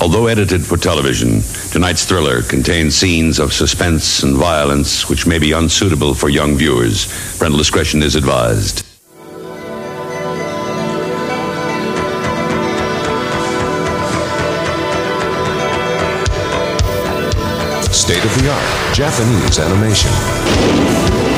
[0.00, 5.52] Although edited for television, tonight's thriller contains scenes of suspense and violence which may be
[5.52, 7.06] unsuitable for young viewers.
[7.36, 8.86] Parental discretion is advised.
[17.92, 21.29] State of the art Japanese animation.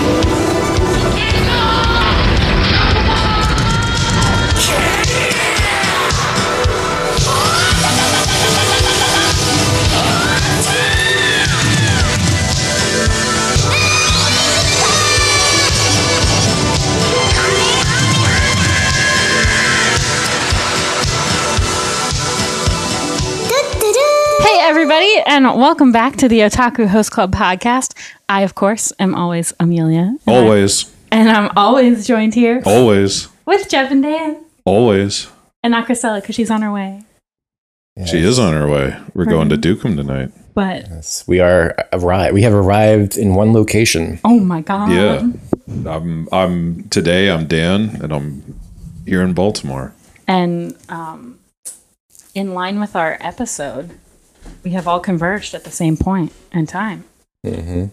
[25.33, 27.97] And welcome back to the Otaku Host Club podcast.
[28.29, 30.17] I, of course, am always Amelia.
[30.27, 35.29] and I- Always, And I'm always joined here always, with Jeff and Dan always.
[35.63, 37.03] and not Christella because she's on her way.
[38.07, 38.97] She is on her way.
[39.15, 40.31] We're going to Dukem tonight.
[40.55, 42.35] But, Yes, we are arrived.
[42.35, 44.21] We have arrived in one location.
[44.25, 44.91] oh my God.
[44.93, 45.31] Yeah,
[45.91, 46.29] I'm.
[46.31, 47.31] I'm today.
[47.31, 48.59] I'm Dan, and I'm
[49.07, 49.95] here in Baltimore.
[50.29, 51.39] And um,
[52.35, 53.91] in line with our episode,
[54.65, 57.05] we have all converged at the same point and time
[57.45, 57.87] Mm-hmm.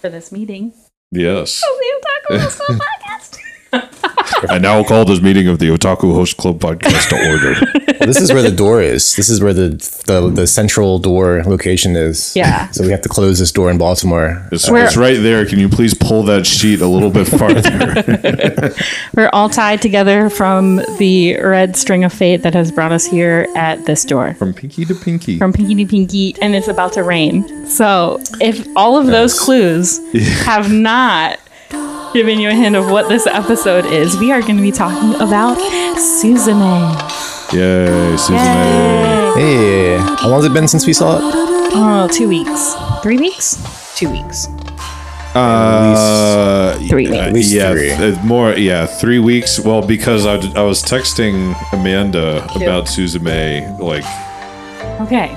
[0.00, 0.72] for this meeting.
[1.10, 1.60] Yes,
[2.30, 4.08] The Otaku Host Club podcast.
[4.48, 7.54] I now call this meeting of the Otaku Host Club podcast to order.
[8.02, 9.14] Well, this is where the door is.
[9.14, 9.68] This is where the,
[10.06, 12.34] the the central door location is.
[12.34, 12.68] Yeah.
[12.72, 14.48] So we have to close this door in Baltimore.
[14.50, 15.46] It's, Where- it's right there.
[15.46, 18.74] Can you please pull that sheet a little bit farther?
[19.14, 23.46] We're all tied together from the red string of fate that has brought us here
[23.54, 24.34] at this door.
[24.34, 25.38] From pinky to pinky.
[25.38, 27.66] From pinky to pinky, and it's about to rain.
[27.68, 30.00] So, if all of those clues
[30.44, 31.38] have not
[32.12, 35.14] given you a hint of what this episode is, we are going to be talking
[35.16, 35.56] about
[35.98, 36.92] Suzume.
[37.52, 39.34] Yay, Suzume.
[39.36, 41.22] Hey, how long has it been since we saw it?
[41.74, 42.74] Oh, two weeks.
[43.02, 43.56] Three weeks?
[43.96, 44.48] Two weeks.
[45.34, 47.32] Uh, Three weeks.
[47.32, 47.90] least yeah, three.
[47.92, 48.52] uh, more.
[48.52, 49.58] Yeah, three weeks.
[49.58, 54.04] Well, because I, I was texting Amanda about Suzume, like
[55.00, 55.34] Okay.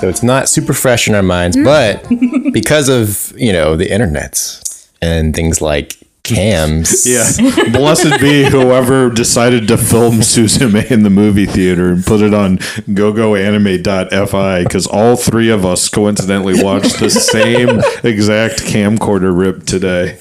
[0.00, 2.06] So it's not super fresh in our minds, but
[2.52, 4.60] because of you know the internet
[5.00, 5.96] and things like
[6.36, 7.06] cams.
[7.06, 7.24] Yeah.
[7.72, 12.58] Blessed be whoever decided to film Suzume in the movie theater and put it on
[12.58, 20.18] gogoanime.fi because all three of us coincidentally watched the same exact camcorder rip today.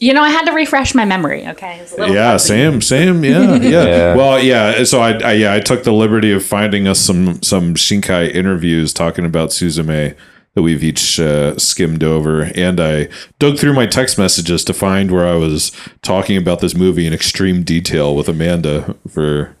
[0.00, 1.78] You know, I had to refresh my memory, okay?
[1.80, 2.48] It's a little Yeah, fuzzy.
[2.48, 3.24] same, same.
[3.24, 3.58] Yeah, yeah.
[3.68, 4.16] Yeah.
[4.16, 4.84] Well, yeah.
[4.84, 8.92] So I, I, yeah, I took the liberty of finding us some some Shinkai interviews
[8.92, 10.14] talking about Suzume
[10.54, 15.10] that we've each uh, skimmed over, and I dug through my text messages to find
[15.10, 15.72] where I was
[16.02, 19.56] talking about this movie in extreme detail with Amanda for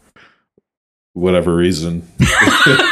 [1.12, 2.08] whatever reason.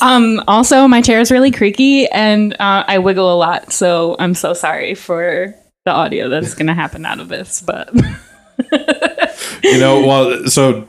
[0.00, 4.34] Um, also, my chair is really creaky and uh, I wiggle a lot, so I'm
[4.34, 5.54] so sorry for
[5.84, 7.62] the audio that's going to happen out of this.
[7.62, 7.94] But
[9.62, 10.86] you know, well, so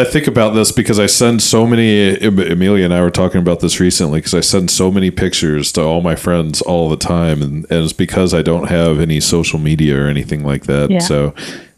[0.00, 2.16] I think about this because I send so many.
[2.16, 5.82] Amelia and I were talking about this recently because I send so many pictures to
[5.82, 9.58] all my friends all the time, and, and it's because I don't have any social
[9.58, 10.90] media or anything like that.
[10.90, 10.98] Yeah.
[11.00, 11.34] So,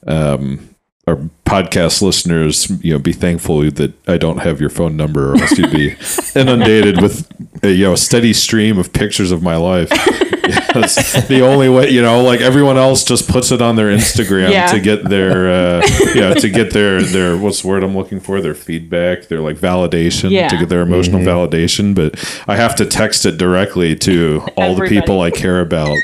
[0.06, 0.74] um,
[1.06, 5.36] our podcast listeners, you know, be thankful that I don't have your phone number, or
[5.36, 5.96] else you'd be
[6.40, 7.28] inundated with
[7.62, 9.90] you know a steady stream of pictures of my life.
[10.74, 14.50] Yes, the only way, you know, like everyone else just puts it on their Instagram
[14.50, 14.66] Yeah.
[14.68, 18.20] to get their, uh, you know, to get their their what's the word I'm looking
[18.20, 18.40] for?
[18.40, 20.48] Their feedback, their like validation, Yeah.
[20.48, 21.94] to get their emotional validation.
[21.94, 22.18] But
[22.48, 25.96] I have to text it directly to all the people I care about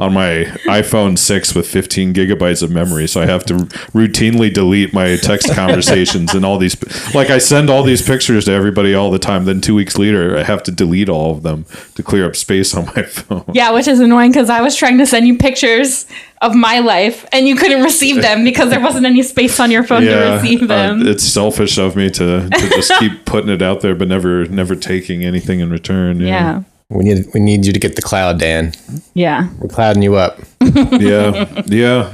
[0.00, 3.06] on my iPhone six with 15 gigabytes of memory.
[3.06, 3.54] So I have to
[3.94, 6.76] routinely delete my text conversations and all these.
[7.14, 9.44] Like I send all these pictures to everybody all the time.
[9.44, 12.74] Then two weeks later, I have to delete all of them to clear up space
[12.74, 13.44] on my phone.
[13.52, 16.06] yeah, which is annoying because I was trying to send you pictures
[16.42, 19.82] of my life and you couldn't receive them because there wasn't any space on your
[19.84, 21.06] phone to receive uh, them.
[21.06, 24.76] it's selfish of me to, to just keep putting it out there, but never never
[24.76, 26.20] taking anything in return.
[26.20, 26.62] yeah.
[26.88, 28.72] We need we need you to get the cloud, Dan.
[29.12, 29.48] Yeah.
[29.58, 30.38] We're clouding you up.
[30.60, 32.12] yeah, yeah.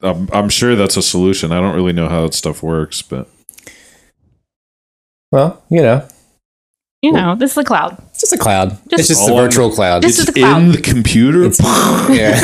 [0.00, 1.52] I'm, I'm sure that's a solution.
[1.52, 3.28] I don't really know how that stuff works, but
[5.30, 6.06] Well, you know,
[7.02, 7.98] You know, this is a cloud.
[8.10, 8.70] it's just a cloud.
[8.88, 10.02] Just- it's just All a virtual cloud.
[10.02, 10.62] This is it's the cloud.
[10.62, 11.42] in the computer.
[12.12, 12.40] yeah.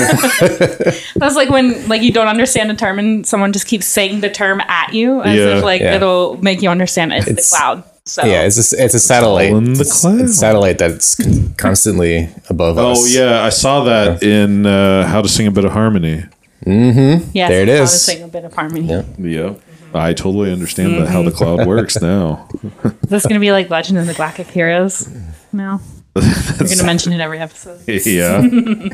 [1.16, 4.30] That's like when like you don't understand a term and someone just keeps saying the
[4.30, 5.56] term at you as Yeah.
[5.58, 5.96] if like Yeah.
[5.96, 7.84] it'll make you understand it's, It's- the cloud.
[8.04, 9.52] So yeah, it's a, it's a satellite.
[9.52, 10.20] all in the cloud.
[10.20, 11.14] It's a satellite that's
[11.56, 12.98] constantly above us.
[13.00, 16.24] Oh yeah, I saw that in uh, How to Sing a Bit of Harmony.
[16.66, 17.30] Mm-hmm.
[17.32, 18.86] yes, there it how to sing a bit of harmony.
[18.86, 19.02] Yeah.
[19.18, 19.54] Yeah.
[19.94, 21.36] I totally understand that how the Mm-hmm.
[21.38, 22.48] cloud works now.
[22.84, 25.08] Is this going to be like Legend of the Galactic Heroes?
[25.52, 25.80] now?
[26.14, 26.22] We're
[26.58, 27.80] going to mention it every episode.
[27.88, 28.42] yeah.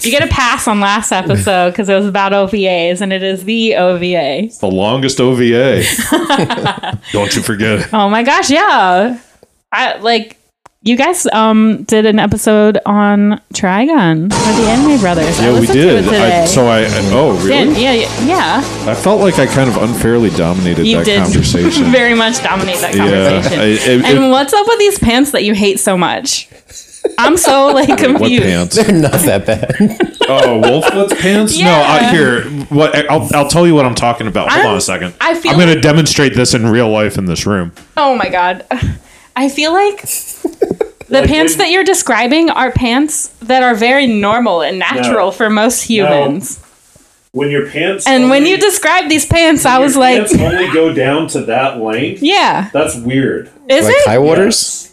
[0.00, 3.42] You get a pass on last episode because it was about OVAs, and it is
[3.42, 4.48] the OVA.
[4.60, 5.82] The longest OVA.
[7.12, 7.88] Don't you forget it.
[7.92, 9.18] Oh my gosh, yeah.
[9.72, 10.37] I like
[10.82, 15.38] you guys um did an episode on Trigun with the Anime Brothers.
[15.40, 16.04] I Yeah, we listened to it did.
[16.04, 16.42] today.
[16.42, 17.82] I, so I, I oh really?
[17.82, 18.90] Yeah, yeah, yeah.
[18.90, 21.84] I felt like I kind of unfairly dominated You that did conversation.
[21.92, 23.60] very much dominate that Yeah, conversation.
[23.60, 26.48] I- it- and it- what's up with these pants that you hate so much?
[27.18, 28.42] I'm so like what confused.
[28.44, 28.76] pants?
[28.76, 30.14] They're not that bad.
[30.30, 31.58] Oh, Wolflet's pants?
[31.58, 32.10] No, I, Yeah.
[32.12, 32.42] here.
[32.68, 32.94] What?
[33.10, 34.50] I'll, I'll tell you what I'm talking about.
[34.50, 35.14] Hold I'm- on a second.
[35.22, 37.72] I feel I'm going to demonstrate this in real life in this room.
[37.96, 38.66] Oh my god.
[39.38, 44.80] I feel like the pants that you're describing are pants that are very normal and
[44.80, 45.30] natural No.
[45.30, 46.60] for most humans.
[47.30, 50.92] When your pants And when you described these pants, I was like, pants only go
[50.92, 52.68] down to that length, yeah.
[52.72, 53.48] that's weird.
[53.68, 54.06] Is like it?
[54.08, 54.87] high waters.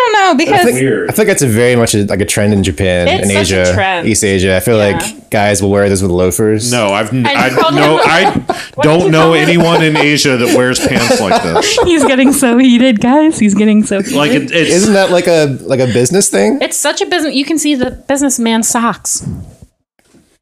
[0.00, 2.62] I don't know because I think that's a very much a, like a trend in
[2.62, 4.08] Japan, It's in such a Asia, trend.
[4.08, 4.56] East Asia.
[4.56, 4.96] I feel Yeah.
[4.98, 6.70] like guys will wear this with loafers.
[6.72, 8.30] No, I've n- I called no him- I
[8.74, 9.48] What did don't know call him?
[9.48, 11.78] anyone in Asia that wears pants like this.
[11.84, 13.38] he's getting so heated, guys.
[13.38, 14.16] He's getting so heated.
[14.16, 16.58] Like it, it's Isn't that like a like a business thing?
[16.62, 17.34] it's such a business.
[17.34, 19.26] You can see the businessman socks.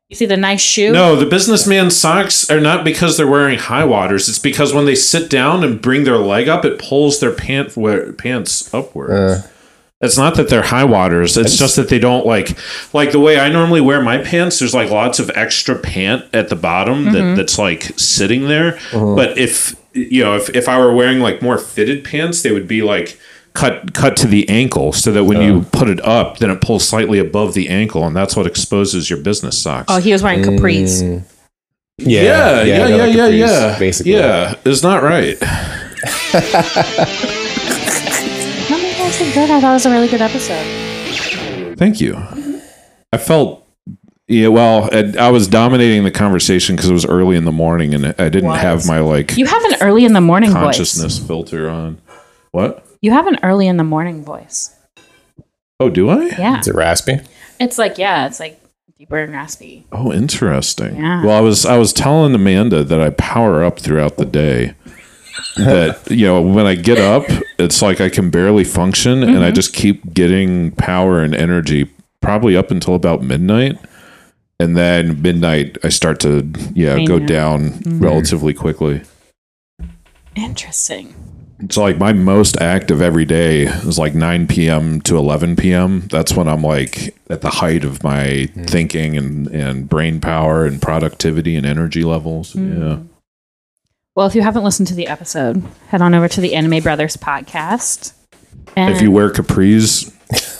[0.08, 0.90] You see the nice shoe.
[0.90, 4.26] no, the businessman's socks are not because they're wearing high waters.
[4.26, 7.76] It's because when they sit down and bring their leg up, it pulls their pant
[7.76, 9.12] wear, pants upwards.
[9.12, 9.48] Uh.
[10.00, 11.36] it's not that they're high waters.
[11.36, 12.56] It's just that they don't like
[12.94, 14.60] like the way I normally wear my pants.
[14.60, 17.36] There's like lots of extra pant at the bottom that, mm-hmm.
[17.36, 18.76] that's like sitting there.
[18.94, 19.14] Uh-huh.
[19.14, 22.66] But if you know, if, if I were wearing like more fitted pants, they would
[22.66, 23.20] be like
[23.58, 25.66] cut cut to the ankle so that when you oh.
[25.72, 29.18] put it up, then it pulls slightly above the ankle, and that's what exposes your
[29.18, 29.86] business socks.
[29.88, 31.02] Oh, he was wearing capris.
[31.02, 31.24] Mm.
[31.98, 33.78] Yeah, yeah, yeah, yeah, yeah, capris, yeah.
[33.78, 35.36] Basically, yeah, it's not right.
[38.70, 39.50] No, maybe I said good.
[39.50, 41.78] I thought it was a really good episode.
[41.78, 42.14] Thank you.
[43.12, 43.66] I felt,
[44.26, 44.48] yeah.
[44.48, 48.14] Well, I, I was dominating the conversation because it was early in the morning, and
[48.18, 48.60] I didn't What?
[48.60, 50.62] have my like You have an early in the morning voice.
[50.62, 51.98] consciousness filter on.
[52.52, 52.84] What?
[53.00, 54.74] You have an early in the morning voice.
[55.80, 56.26] Oh, do I?
[56.38, 56.58] Yeah.
[56.60, 57.18] Is it raspy?
[57.60, 58.60] It's like, yeah, it's like
[58.98, 59.86] deeper and raspy.
[59.92, 60.96] Oh, interesting.
[60.96, 61.24] Yeah.
[61.24, 64.74] Well, I was I was telling Amanda that I power up throughout the day.
[65.56, 67.24] that you know, when I get up,
[67.58, 69.44] it's like I can barely function, and Mm-hmm.
[69.44, 71.88] I just keep getting power and energy,
[72.20, 73.78] probably up until about midnight,
[74.58, 77.26] and then midnight I start to yeah Wane go out.
[77.26, 78.00] down Mm-hmm.
[78.00, 79.02] relatively quickly.
[80.34, 81.14] Interesting.
[81.60, 85.00] It's like my most active every day is like 9 p.m.
[85.02, 86.06] to 11 p.m.
[86.08, 90.80] That's when I'm like at the height of my thinking and, and brain power and
[90.80, 92.54] productivity and energy levels.
[92.54, 93.00] Yeah.
[94.14, 97.16] Well, if you haven't listened to the episode, head on over to the Anime Brothers
[97.16, 98.12] podcast.
[98.76, 100.10] And If you wear capris,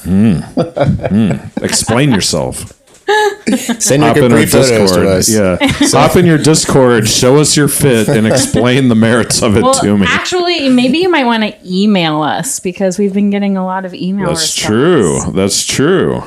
[0.04, 2.77] mm, mm, explain yourself.
[3.08, 5.06] Send your Hop in our capri photos to Discord.
[5.06, 5.28] us.
[5.30, 5.56] Yeah.
[5.98, 9.74] Hop in your Discord, show us your fit, and explain the merits of it well,
[9.74, 10.06] to me.
[10.06, 13.94] actually, maybe you might want to email us because we've been getting a lot of
[13.94, 14.26] email.
[14.28, 14.66] That's response.
[14.66, 15.32] true.
[15.32, 16.22] That's true.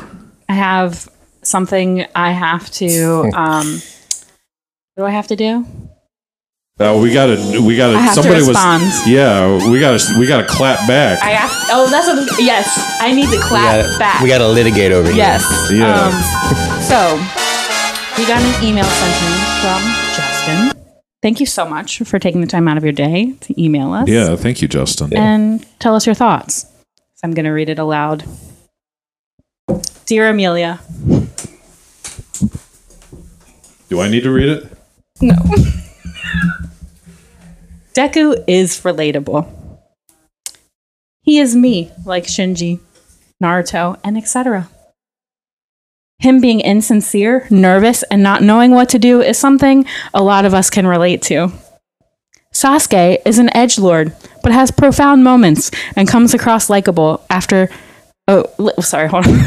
[0.49, 1.07] I have
[1.43, 3.29] something I have to.
[3.35, 3.81] Um,
[4.95, 5.65] what do I have to do?
[6.81, 7.97] Uh, we gotta, we gotta.
[7.97, 8.83] I to somebody was, respond.
[9.05, 9.69] yeah.
[9.69, 11.21] We gotta, we gotta clap back.
[11.21, 11.51] I have.
[11.71, 12.39] Oh, that's what.
[12.41, 14.21] Yes, I need to We clap gotta, back.
[14.21, 15.17] we gotta litigate over here.
[15.17, 15.43] Yes.
[15.71, 15.93] Yeah.
[15.93, 16.11] Um,
[16.81, 16.97] so
[18.17, 19.81] we got an email sent in from
[20.15, 20.83] Justin.
[21.21, 24.07] Thank you so much for taking the time out of your day to email us.
[24.09, 25.15] yeah, thank you, Justin.
[25.15, 26.61] And tell us your thoughts.
[26.63, 28.23] So I'm going to read it aloud.
[30.07, 30.79] Dear Amelia.
[33.89, 34.77] Do I need to read it?
[35.21, 35.35] No.
[37.93, 39.47] Deku is relatable.
[41.23, 42.79] He is me, like Shinji,
[43.43, 44.69] Naruto, and etc.
[46.19, 50.53] Him being insincere, nervous, and not knowing what to do is something a lot of
[50.53, 51.51] us can relate to.
[52.53, 57.69] Sasuke is an edge lord, but has profound moments and comes across likable after.
[58.27, 58.45] Oh,
[58.81, 59.33] sorry, hold on.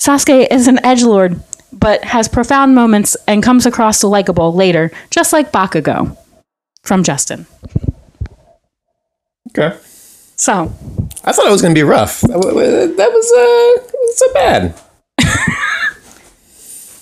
[0.00, 1.40] Sasuke is an edge lord,
[1.72, 6.16] but has profound moments and comes across likable later, just like Bakugo.
[6.82, 7.46] From Justin.
[9.50, 9.76] Okay.
[10.36, 10.72] So,
[11.24, 12.20] I thought it was gonna be rough.
[12.22, 14.74] That wa- wa- that was uh, so bad.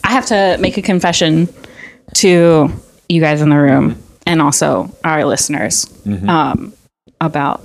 [0.04, 1.48] I have to make a confession
[2.14, 2.70] to
[3.08, 5.86] you guys in the room and also our listeners
[6.28, 6.72] um,
[7.20, 7.60] about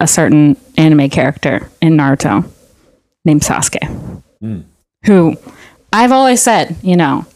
[0.00, 2.50] a certain anime character in Naruto
[3.24, 4.22] named Sasuke,
[5.04, 5.36] who
[5.92, 7.26] I've always said, you know,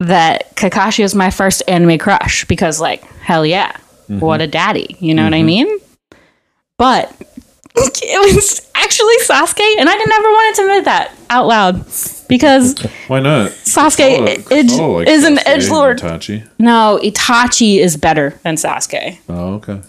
[0.00, 4.18] that Kakashi is my first anime crush because, like, hell yeah, mm-hmm.
[4.18, 4.96] what a daddy.
[4.98, 5.46] You know what I mm-hmm.
[5.46, 5.78] mean?
[6.78, 7.14] But
[7.76, 11.86] it was actually Sasuke, and I didn't ever wanted to admit that out loud
[12.28, 13.50] because Why not?
[13.50, 16.02] Sasuke Oh, is, oh, like is an edge lord.
[16.58, 19.18] No, Itachi is better than Sasuke.
[19.28, 19.80] Oh, okay.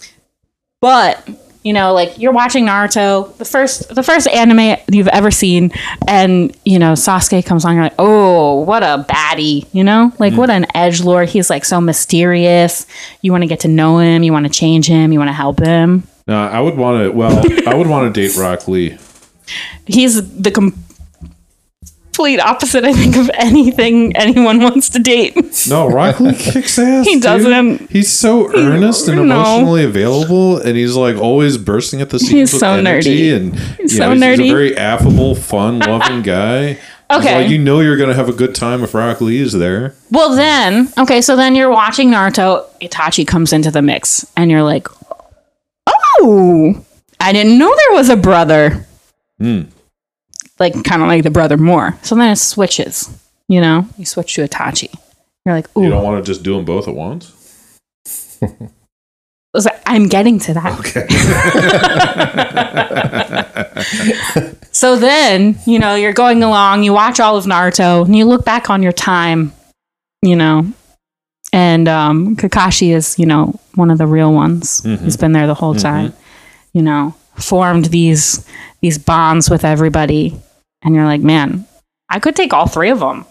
[0.80, 1.28] But
[1.64, 5.72] you know, like you're watching Naruto, the first the first anime you've ever seen,
[6.08, 10.34] and you know Sasuke comes on, you're like, oh, what a baddie, you know, like
[10.34, 10.58] what mm.
[10.58, 11.30] an edge lord.
[11.30, 12.86] He's like so mysterious.
[13.22, 15.34] You want to get to know him, you want to change him, you want to
[15.34, 16.04] help him.
[16.28, 17.12] No, I would want to.
[17.12, 18.98] Well, I would want to date Rock Lee.
[19.86, 20.52] He's the
[22.14, 25.36] complete opposite, I think, of anything anyone wants to date.
[25.68, 27.06] No, Rock Lee kicks ass.
[27.08, 27.24] He dude.
[27.24, 27.90] doesn't.
[27.90, 29.24] He's so earnest and No.
[29.24, 33.30] emotionally available, and he's like always bursting at the seams He's with so energy.
[33.32, 33.36] nerdy.
[33.36, 34.52] And He's you so know, he's, he's nerdy.
[34.52, 36.78] a very affable, fun-loving guy.
[37.12, 37.36] Okay.
[37.44, 39.96] like you know you're gonna have a good time if Rock Lee is there.
[40.12, 42.66] Well, then, okay, so then you're watching Naruto.
[42.80, 44.88] Itachi comes into the mix, and you're like,
[45.88, 46.84] oh,
[47.20, 48.86] I didn't know there was a brother.
[49.40, 49.64] Hmm.
[50.60, 51.98] Like, kind of like the brother more.
[52.04, 53.10] So then it switches,
[53.48, 53.88] you know?
[53.98, 54.94] You switch to Itachi.
[55.46, 55.84] You're like, ooh.
[55.84, 57.34] You don't want to just do them both at once.
[59.94, 60.80] I'm getting to that.
[60.80, 61.08] Okay.
[64.72, 68.44] so then, you know, you're going along, you watch all of Naruto, and you look
[68.44, 69.54] back on your time,
[70.24, 70.72] you know,
[71.52, 74.84] and um, Kakashi is, you know, one of the real ones.
[75.04, 76.14] He's been there the whole time,
[76.74, 78.46] you know, formed these
[78.82, 80.36] these bonds with everybody,
[80.82, 81.66] and you're like, man,
[82.10, 83.26] I could take all three of them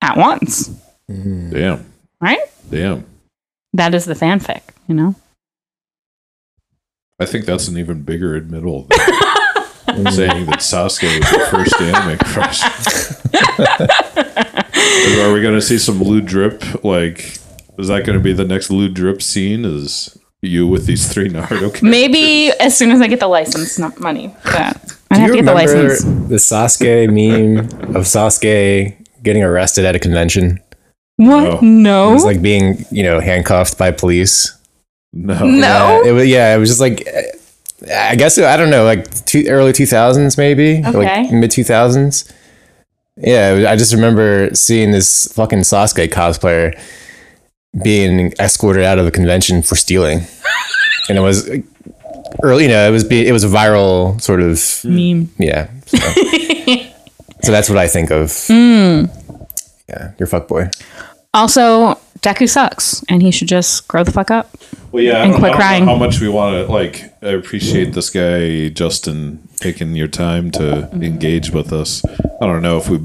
[0.00, 0.68] at once,
[1.10, 1.50] mm.
[1.50, 1.84] Damn,
[2.20, 2.40] right?
[2.70, 3.04] damn.
[3.72, 5.16] That is the fanfic, you know.
[7.20, 8.88] I think that's an even bigger admittal
[9.86, 12.62] than saying that Sasuke was the first anime crush.
[15.20, 16.84] Are we going to see some blue drip?
[16.84, 17.38] Like,
[17.78, 19.64] is that going to be the next lewd drip scene?
[19.64, 21.82] Is you with these three Naruto characters?
[21.82, 24.54] Maybe as soon as I get the license not money, but
[25.10, 26.28] I Do have you to get the remember license.
[26.28, 27.58] the Sasuke meme
[27.96, 30.60] of Sasuke getting arrested at a convention?
[31.16, 31.60] What?
[31.60, 31.60] No.
[31.62, 32.10] No.
[32.10, 34.56] It was like being, you know, handcuffed by police.
[35.12, 35.38] No.
[35.46, 36.00] no.
[36.02, 37.06] Uh, it was yeah, it was just like
[37.94, 40.90] I guess I don't know, like two, early two thousands maybe, Okay.
[41.24, 42.32] like mid two thousands.
[43.16, 46.76] Yeah, I just remember seeing this fucking Sasuke cosplayer
[47.82, 50.20] being escorted out of the convention for stealing,
[51.08, 51.48] and it was
[52.42, 52.64] early.
[52.64, 55.30] You know, it was be, it was a viral sort of Meme.
[55.38, 55.68] yeah.
[55.86, 55.98] So,
[57.42, 58.32] so that's what I think of.
[58.48, 59.06] Hmm.
[59.88, 60.70] Yeah, your fuck boy.
[61.34, 64.50] Also, Deku sucks, and he should just grow the fuck up.
[64.92, 65.84] Well, yeah, I And don't, quit I don't know crying.
[65.86, 67.12] how much we want to like.
[67.22, 71.02] I appreciate this guy Justin taking your time to Mm-hmm.
[71.02, 72.02] engage with us.
[72.40, 72.98] I don't know if we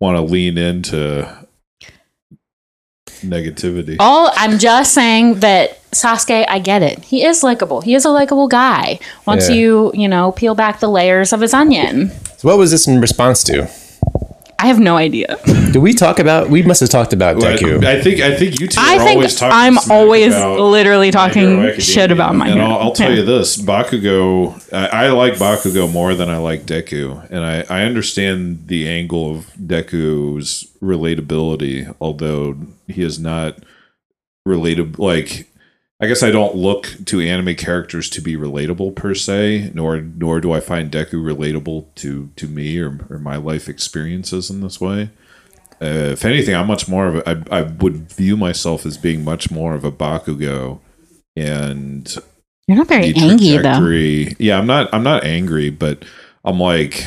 [0.00, 1.28] want to lean into
[3.20, 3.96] negativity.
[4.00, 7.04] All I'm just saying that Sasuke, I get it.
[7.04, 7.80] He is likable.
[7.80, 8.98] He is a likable guy.
[9.26, 9.54] Once Yeah.
[9.56, 12.10] you, you know, peel back the layers of his onion.
[12.36, 13.68] So what was this in response to?
[14.60, 15.38] I have no idea.
[15.72, 16.48] Do we talk about?
[16.50, 17.84] We must have talked about Deku.
[17.84, 19.56] I think I think you two I are think always talking.
[19.56, 22.68] I'm always about literally talking shit about my And hero.
[22.70, 23.18] I'll, I'll tell Yeah.
[23.18, 24.54] you this: Bakugo.
[24.72, 29.30] I, I like Bakugo more than I like Deku, and I, I understand the angle
[29.30, 32.56] of Deku's relatability, although
[32.88, 33.58] he is not
[34.46, 34.98] relatable.
[34.98, 35.47] Like,
[36.00, 40.40] I guess I don't look to anime characters to be relatable per se, nor nor
[40.40, 44.80] do I find Deku relatable to to me or, or my life experiences in this
[44.80, 45.10] way.
[45.80, 49.24] Uh, if anything, I'm much more of a, I, I would view myself as being
[49.24, 50.80] much more of a Bakugo,
[51.36, 52.16] and
[52.68, 53.80] You're not very angry though.
[54.38, 54.92] Yeah, I'm not.
[54.92, 56.04] I'm not angry, but
[56.44, 57.06] I'm like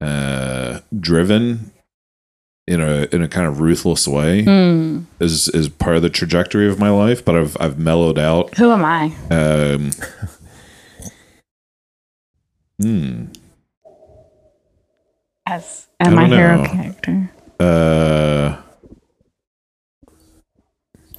[0.00, 1.72] uh, driven
[2.68, 4.44] in a in a kind of ruthless way.
[4.44, 5.00] Hmm.
[5.18, 8.54] Is is part of the trajectory of my life, but I've I've mellowed out.
[8.58, 9.12] Who am I?
[9.30, 9.90] Um,
[12.80, 13.24] hmm.
[15.46, 16.70] As I as my hero know.
[16.70, 17.30] character.
[17.58, 18.56] Uh.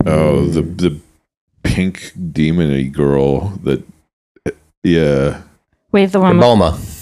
[0.06, 1.00] Oh, the the
[1.64, 3.84] pink demony girl that.
[4.84, 5.42] Yeah.
[5.92, 6.99] Wait, the one, Bulma.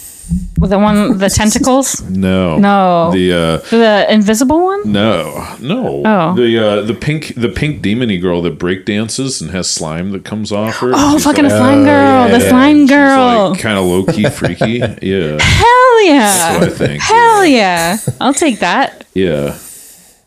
[0.57, 2.01] The one, the tentacles?
[2.09, 2.57] No.
[2.57, 4.91] No, The uh the invisible one.
[4.91, 6.35] no no Oh.
[6.35, 10.25] the uh the pink the pink demony girl that break dances and has slime that
[10.25, 10.91] comes off her.
[10.93, 12.49] Oh, fucking slime girl, the yeah.
[12.49, 13.49] slime girl.
[13.51, 14.79] like kind of low key freaky.
[15.01, 16.19] Yeah, Hell yeah!
[16.59, 17.01] that's what I think.
[17.03, 17.97] Hell yeah!
[18.19, 19.05] I'll take that.
[19.13, 19.57] Yeah.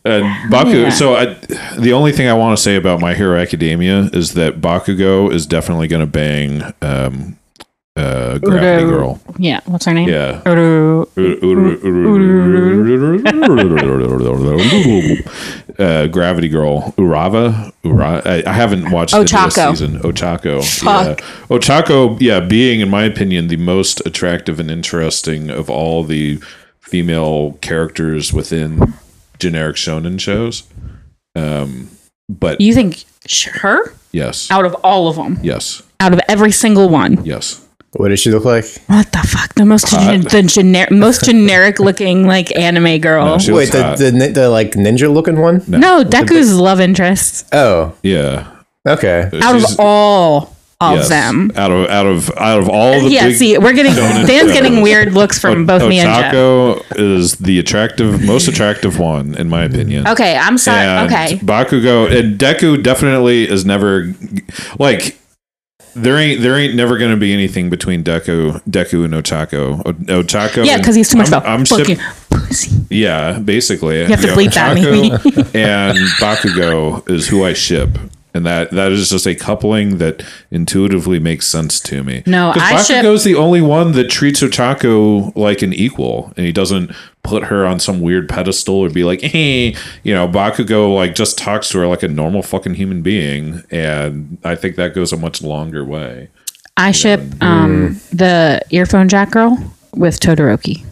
[0.02, 0.70] And Baku.
[0.84, 0.88] Yeah.
[0.90, 1.34] So I,
[1.78, 5.46] the only thing I want to say about My Hero Academia is that Bakugo is
[5.46, 7.36] definitely going to bang um,
[7.96, 9.20] uh, Gravity Girl.
[9.38, 10.08] Yeah, what's her name?
[10.08, 10.42] Yeah.
[10.46, 11.06] Uru-
[15.78, 18.22] uh, Gravity Girl, Urava, Ura.
[18.24, 19.70] I, I haven't watched Ochako.
[19.70, 19.98] season.
[20.00, 21.20] Ochako, Fuck.
[21.20, 26.40] yeah, Ochako, yeah, being in my opinion the most attractive and interesting of all the
[26.80, 28.94] female characters within
[29.38, 30.64] generic shonen shows.
[31.34, 31.88] Um,
[32.28, 33.04] but You think
[33.62, 37.24] her yes, out of all of them, yes, out of every single one?
[37.24, 37.66] yes.
[37.92, 38.64] What does she look like?
[38.86, 39.54] What the fuck?
[39.54, 43.24] The most uh, gen- the generic, most generic looking like anime girl.
[43.26, 43.98] No, she Wait, looks the, hot.
[43.98, 45.64] the the like ninja looking one?
[45.66, 48.48] no, Deku's love interest Oh, yeah.
[48.86, 49.28] okay.
[49.42, 51.50] out She's- of all of yes, them.
[51.56, 54.52] out of out of out of all the Yeah, big see, we're getting shonen Dan's
[54.52, 56.32] getting weird looks from both me and Jeff.
[56.32, 60.06] Ochako is the attractive, most attractive one in my opinion.
[60.08, 60.86] Okay, I'm sorry.
[60.86, 64.14] And okay, Bakugo and Deku definitely is never
[64.78, 65.18] like
[65.94, 69.82] there ain't there ain't never going to be anything between Deku Deku and Ochako.
[69.84, 69.92] O-
[70.22, 72.84] Ochako yeah, because he's too much I'm, about I'm fucking ship- pussy.
[72.90, 74.00] yeah, basically.
[74.00, 75.10] You have to bleep that, maybe.
[75.58, 77.90] and Bakugo is who I ship.
[78.32, 82.22] And that that is just a coupling that intuitively makes sense to me.
[82.26, 86.46] No, 'Cause I ship- Bakugo's the only one that treats Ochako like an equal, and
[86.46, 86.92] he doesn't
[87.24, 90.28] put her on some weird pedestal or be like, "Hey," you know.
[90.28, 94.76] Bakugo like just talks to her like a normal fucking human being, and I think
[94.76, 96.28] that goes a much longer way.
[96.76, 99.58] I ship um the earphone jack girl
[99.94, 100.84] with Todoroki.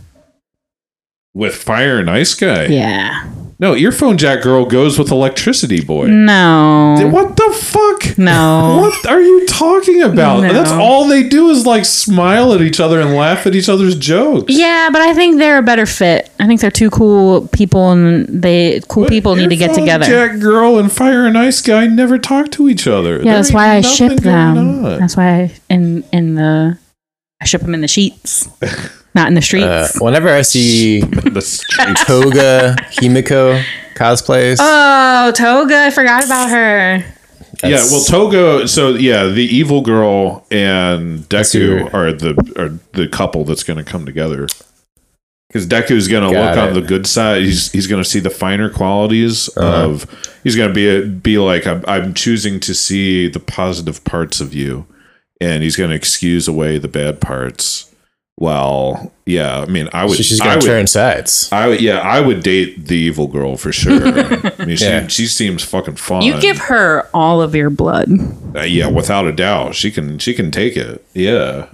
[1.34, 3.24] With Fire and Ice Guy, Yeah.
[3.60, 6.06] No, earphone jack girl goes with Electricity Boy.
[6.06, 6.94] No.
[7.10, 8.16] What the fuck?
[8.16, 8.78] No.
[8.80, 10.42] What are you talking about?
[10.42, 10.52] No.
[10.52, 13.96] That's all they do is like smile at each other and laugh at each other's
[13.96, 14.52] jokes.
[14.56, 16.30] Yeah, but I think they're a better fit.
[16.38, 20.04] I think they're two cool people, and they cool people need to get together.
[20.06, 23.16] Jack Girl and Fire and Ice Guy never talk to each other.
[23.22, 24.58] yeah, that's why I ship them.
[24.84, 24.98] on.
[25.00, 26.78] That's why I, in in the
[27.40, 28.48] I ship them in the sheets,
[29.18, 29.66] not in the streets.
[29.66, 31.42] Uh, whenever I see The
[32.06, 33.62] Toga Himiko
[33.94, 35.76] cosplays, oh, Toga!
[35.86, 37.04] I forgot about her.
[37.64, 38.66] yeah, well, Togo.
[38.66, 43.84] So yeah, the evil girl and Deku are the are the couple that's going to
[43.84, 44.46] come together.
[45.48, 47.40] Because Deku's going to Got look on the good side.
[47.42, 49.90] He's he's going to see the finer qualities Uh-huh.
[49.90, 50.30] of.
[50.44, 54.52] He's going to be be like I'm, I'm choosing to see the positive parts of
[54.54, 54.86] you,
[55.40, 57.87] and he's going to excuse away the bad parts.
[58.40, 60.16] Well, yeah, I mean, I would.
[60.16, 61.48] so she's I gonna would, turn sides.
[61.50, 64.00] I would, yeah, I would date the evil girl for sure.
[64.60, 65.08] I mean, she, Yeah.
[65.08, 66.22] she seems fucking fun.
[66.22, 68.08] You give her all of your blood.
[68.54, 71.04] Uh, yeah, without a doubt, she can she can take it.
[71.14, 71.66] Yeah,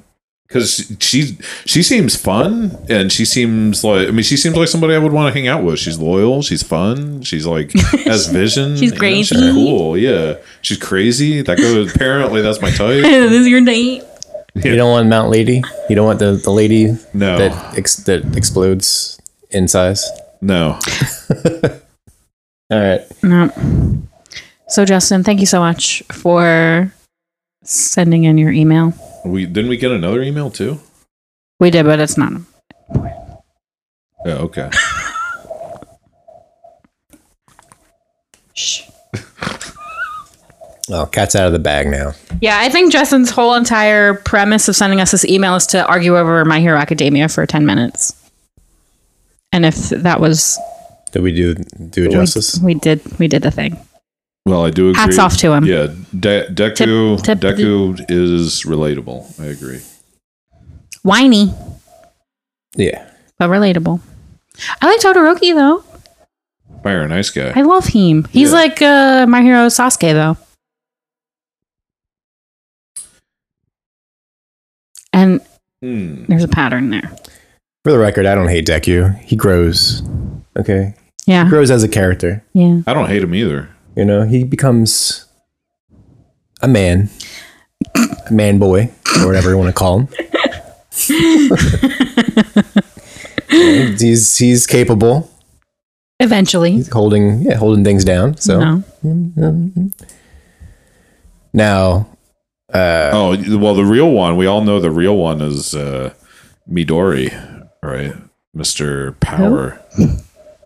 [0.49, 4.95] because she she seems fun, and she seems like I mean, she seems like somebody
[4.95, 5.79] I would want to hang out with.
[5.79, 7.73] She's loyal, she's fun, she's like
[8.07, 8.73] has vision.
[8.77, 9.35] She's you know, crazy.
[9.35, 9.99] she's cool.
[9.99, 11.43] Yeah, she's crazy.
[11.43, 11.95] That goes.
[11.95, 12.79] Apparently, that's my type.
[13.03, 14.03] this is your date.
[14.55, 15.63] You don't want Mount Lady.
[15.89, 19.19] You don't want the, the lady No, that ex- that explodes
[19.51, 20.05] in size.
[20.41, 20.79] no.
[22.71, 23.01] All right.
[23.23, 23.51] No.
[24.69, 26.93] So Justin, thank you so much for
[27.65, 28.93] sending in your email.
[29.25, 30.79] We didn't we get another email too?
[31.61, 32.33] We did, but it's not.
[34.27, 34.71] Oh, okay.
[38.55, 38.89] Shh.
[40.89, 42.13] Well, cat's out of the bag now.
[42.43, 46.19] Yeah, I think Justin's whole entire premise of sending us this email is to argue
[46.19, 48.13] over My Hero Academia for 10 minutes.
[49.51, 50.59] And if that was
[51.13, 52.59] Did we do do it we, justice?
[52.61, 53.79] we did we did the thing.
[54.45, 55.01] Well, I do agree.
[55.01, 55.65] Hats off to him.
[55.65, 55.87] Yeah,
[56.19, 59.41] De- Deku Tip- tip- Deku is relatable.
[59.41, 59.81] I agree.
[61.03, 61.55] Whiny,
[62.77, 63.07] Yeah.
[63.39, 64.01] but relatable.
[64.83, 65.83] I like Todoroki though.
[66.83, 67.53] Fire nice Guy.
[67.57, 68.25] I love him.
[68.31, 68.55] He's Yeah.
[68.59, 70.37] like uh, My Hero Sasuke though.
[75.15, 75.41] And
[75.83, 76.25] Hmm.
[76.29, 77.11] there's a pattern there.
[77.85, 79.19] For the record, I don't hate Deku.
[79.21, 80.03] He grows.
[80.59, 80.95] Okay.
[81.27, 81.45] Yeah.
[81.45, 82.43] He grows as a character.
[82.53, 82.81] Yeah.
[82.87, 83.69] I don't hate him either.
[83.97, 85.27] You know, he becomes
[86.63, 87.09] a man,
[87.95, 90.09] a man boy, or whatever you want to call him.
[93.51, 95.31] He's he's capable.
[96.21, 96.73] Eventually.
[96.73, 98.37] He's holding yeah holding things down.
[98.39, 99.71] So No.
[101.53, 102.09] now,
[102.73, 104.37] uh, Oh well, the real one.
[104.37, 106.15] We all know the real one is uh,
[106.71, 108.15] Mirio, right?
[108.53, 109.81] Mister Power.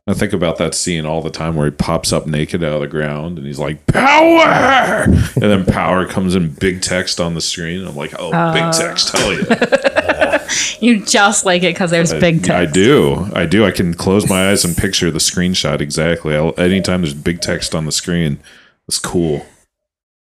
[0.07, 2.81] I think about that scene all the time where he pops up naked out of
[2.81, 7.43] the ground and he's like power, and then power comes in big text on the
[7.43, 7.87] screen.
[7.87, 10.49] I'm like, oh, big text, hell yeah!
[10.81, 12.51] You just like it because there's big text.
[12.51, 13.67] I do, I do.
[13.67, 16.35] I can close my eyes and picture the screenshot exactly.
[16.35, 18.39] I'll, anytime there's big text on the screen,
[18.87, 19.45] it's cool.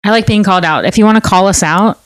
[0.04, 0.86] I like being called out.
[0.86, 2.00] If you want to call us out,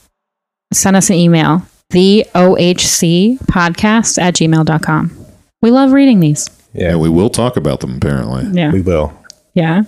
[0.72, 5.26] send us an email the OHC podcast at gmail.com.
[5.62, 6.50] We love reading these.
[6.74, 8.46] Yeah, we will talk about them apparently.
[8.52, 8.70] Yeah.
[8.72, 9.12] we will.
[9.54, 9.84] Yeah.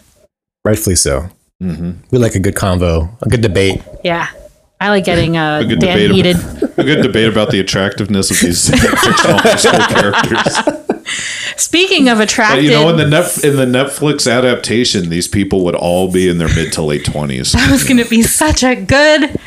[0.65, 1.29] Rightfully so.
[1.63, 2.01] Mm-hmm.
[2.11, 3.83] We like a good convo, a good debate.
[4.03, 4.29] Yeah.
[4.81, 6.11] I like getting uh, A good Dan debate.
[6.11, 6.37] heated.
[6.37, 10.57] About, a good debate about the attractiveness of these fictional characters.
[11.57, 15.65] Speaking of But attractive, you know, in the net, in the Netflix adaptation, these people
[15.65, 17.53] would all be in their mid to late twenties.
[17.53, 19.39] that was going to be such a good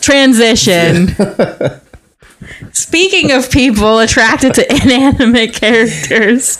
[0.00, 1.08] transition.
[2.72, 6.58] Speaking of people attracted to inanimate characters,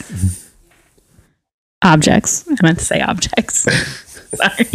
[1.83, 2.45] objects.
[2.49, 3.62] I meant to say objects.
[4.35, 4.67] Sorry.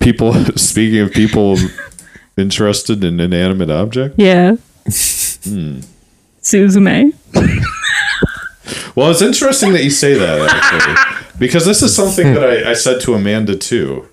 [0.00, 0.34] People.
[0.56, 1.56] Speaking of people
[2.36, 4.16] interested in inanimate objects.
[4.18, 4.56] Yeah.
[5.44, 5.80] Hmm.
[6.42, 7.14] Suzume.
[8.94, 12.74] Well, it's interesting that you say that actually, because this is something that I, I
[12.74, 14.08] said to Amanda too,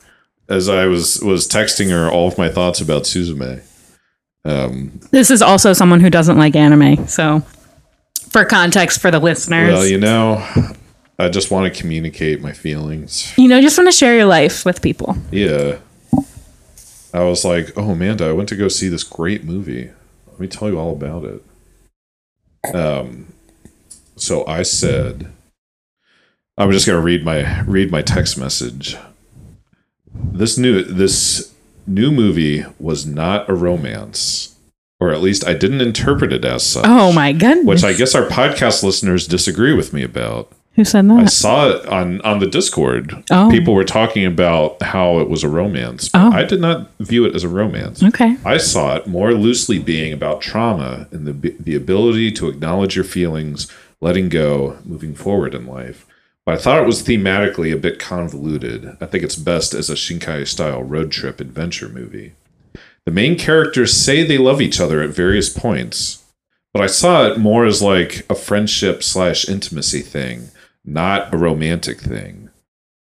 [0.50, 3.62] as I was was texting her all of my thoughts about Suzume.
[4.44, 7.08] Um, This is also someone who doesn't like anime.
[7.08, 7.42] So,
[8.30, 10.44] for context for the listeners, well, you know,
[11.20, 13.34] I just want to communicate my feelings.
[13.38, 15.16] you know, just want to share your life with people.
[15.32, 15.78] Yeah,
[17.14, 19.92] I was like, "Oh, Amanda, I went to go see this great movie.
[20.32, 23.28] Let me tell you all about it." Um,
[24.22, 25.28] so I said,
[26.58, 28.96] "I'm just gonna read my read my text message."
[30.14, 31.52] This new this
[31.88, 34.56] new movie was not a romance,
[35.00, 36.86] or at least I didn't interpret it as such.
[36.88, 37.66] Oh my goodness.
[37.66, 40.52] Which I guess our podcast listeners disagree with me about.
[40.76, 41.20] Who said that?
[41.20, 43.24] I saw it on on the Discord.
[43.30, 43.50] Oh.
[43.52, 46.08] People were talking about how it was a romance.
[46.10, 46.32] but Oh.
[46.32, 48.02] I did not view it as a romance.
[48.02, 48.38] Okay.
[48.46, 53.04] I saw it more loosely being about trauma and the the ability to acknowledge your
[53.04, 53.68] feelings,
[54.02, 56.06] letting go, moving forward in life.
[56.46, 58.98] But I thought it was thematically a bit convoluted.
[59.00, 62.34] I think it's best as a Shinkai style road trip adventure movie.
[63.06, 66.24] The main characters say they love each other at various points,
[66.74, 70.50] but I saw it more as like a friendship slash intimacy thing,
[70.84, 72.50] not a romantic thing.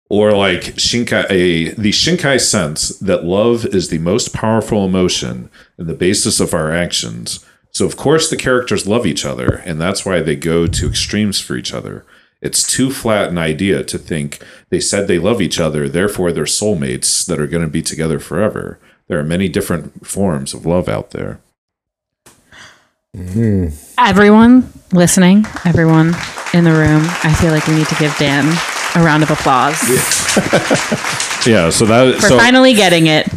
[0.09, 5.87] Or like Shinkai, a, the Shinkai sense that love is the most powerful emotion and
[5.87, 7.45] the basis of our actions.
[7.71, 11.39] So of course the characters love each other, and that's why they go to extremes
[11.39, 12.05] for each other.
[12.41, 16.45] It's too flat an idea to think they said they love each other, therefore they're
[16.45, 18.79] soulmates that are going to be together forever.
[19.07, 21.39] There are many different forms of love out there.
[23.15, 23.75] Mm-hmm.
[23.97, 26.15] Everyone listening, everyone
[26.53, 28.45] in the room, I feel like we need to give Dan
[28.95, 29.79] a round of applause
[31.45, 33.27] Yeah, so that for so finally getting it.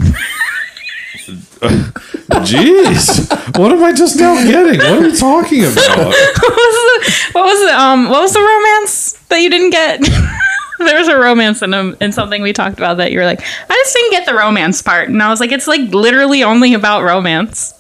[2.43, 4.79] jeez, what am I just now getting?
[4.79, 5.77] What are we talking about?
[5.87, 10.01] what was the what was the um what was the romance that you didn't get?
[10.79, 13.41] there was a romance in um, in something we talked about that you were like,
[13.41, 16.75] I just didn't get the romance part, and I was like, it's like literally only
[16.75, 17.73] about romance.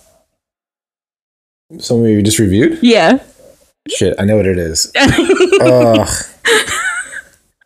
[1.78, 2.78] Something we just reviewed?
[2.83, 3.18] Yeah.
[3.88, 4.92] Shit, I know what it is.
[4.94, 6.09] Ugh.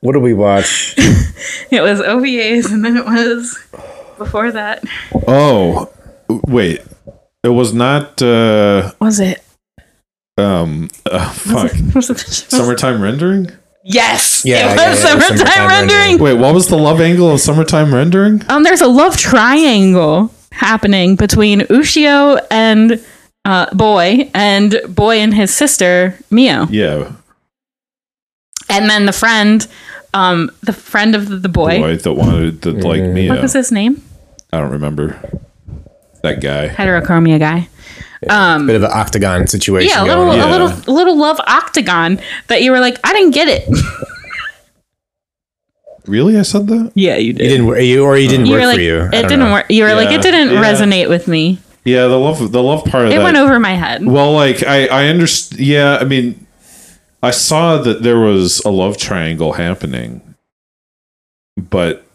[0.01, 0.95] What did we watch?
[1.69, 3.59] It was OVAs, and then it was
[4.19, 4.85] before that.
[5.27, 5.91] Oh,
[6.29, 6.83] wait,
[7.43, 8.21] it was not.
[8.23, 9.43] uh Was it?
[10.39, 12.19] um uh, fuck Was it
[12.51, 13.49] summertime rendering
[13.83, 14.45] yes.
[14.45, 15.99] Yeah, it yeah, was yeah, summertime, Summertime rendering.
[15.99, 16.19] Rendering.
[16.23, 21.17] wait what was the love angle of summertime rendering Um, there's a love triangle happening
[21.17, 23.03] between Ushio and
[23.47, 27.13] uh, Boy, and Boy and his sister Mio, yeah
[28.69, 29.67] and then the friend,
[30.13, 31.79] um, the friend of the, boy, the boy.
[31.81, 34.03] boy that wanted to like me What was his name?
[34.53, 35.19] I don't remember
[36.23, 37.69] that guy Heterochromia guy.
[38.29, 39.91] Um, Bit of an octagon situation.
[39.91, 40.37] yeah, a little, on.
[40.39, 40.49] Yeah.
[40.49, 43.69] a little, a little love octagon that you were like, I didn't get it.
[46.07, 47.43] really i said that yeah, you did.
[47.45, 49.01] You didn't, wor- you or you didn't You work like, for you.
[49.03, 49.53] It didn't know.
[49.53, 49.67] work.
[49.71, 50.63] You were like, it didn't yeah.
[50.63, 51.59] resonate with me.
[51.85, 54.05] yeah the love the love part of It that went over my head.
[54.05, 55.61] Well, like I, I understand.
[55.61, 56.47] Yeah, I mean,
[57.23, 60.35] I saw that there was a love triangle happening,
[61.57, 62.06] but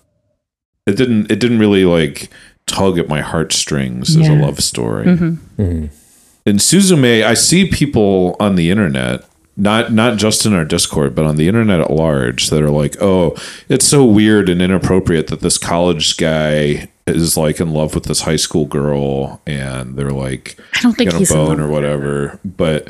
[0.86, 1.32] it didn't.
[1.32, 2.30] It didn't really like
[2.68, 5.06] tug at my heartstrings as a love story.
[5.06, 5.90] Mhm.
[6.46, 9.24] In Suzume, I see people on the internet.
[9.58, 12.96] Not not just in our Discord, but on the internet at large, that are like,
[13.02, 13.36] "Oh,
[13.68, 18.22] it's so weird and inappropriate that this college guy is like in love with this
[18.22, 22.40] high school girl," and they're like, I don't think he's in bone love or whatever.
[22.46, 22.88] But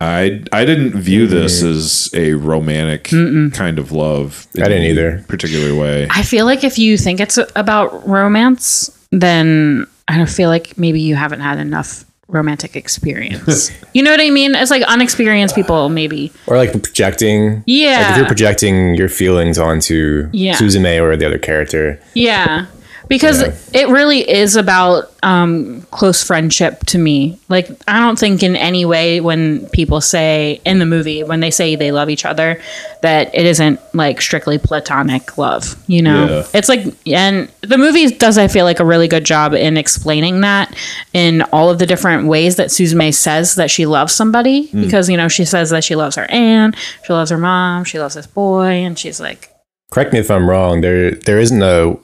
[0.00, 4.46] I I didn't view this as a romantic kind of love.
[4.54, 5.24] in I didn't either.
[5.28, 6.08] Particular way.
[6.10, 11.00] I feel like if you think it's about romance, then I don't feel like maybe
[11.00, 13.70] you haven't had enough romantic experience.
[13.92, 14.54] you know what I mean?
[14.54, 16.32] It's like unexperienced people, maybe.
[16.46, 17.56] Or like projecting.
[17.56, 20.54] Like if you're projecting your feelings onto Yeah.
[20.54, 22.00] Suzume or the other character.
[22.14, 22.66] Yeah.
[23.10, 23.82] Because Yeah.
[23.82, 27.38] it really is about um, close friendship to me.
[27.50, 31.50] Like, I don't think in any way when people say in the movie, when they
[31.50, 32.58] say they love each other,
[33.02, 36.26] that it isn't like strictly platonic love, you know?
[36.26, 36.46] Yeah.
[36.54, 40.40] It's like, and the movie does, I feel like, a really good job in explaining
[40.40, 40.74] that
[41.12, 44.68] in all of the different ways that Suzume says that she loves somebody.
[44.68, 44.80] Hmm.
[44.80, 47.98] Because, you know, she says that she loves her aunt, she loves her mom, she
[47.98, 49.50] loves this boy, and she's like,
[49.90, 50.82] Correct me if I'm wrong.
[50.82, 51.96] There there isn't a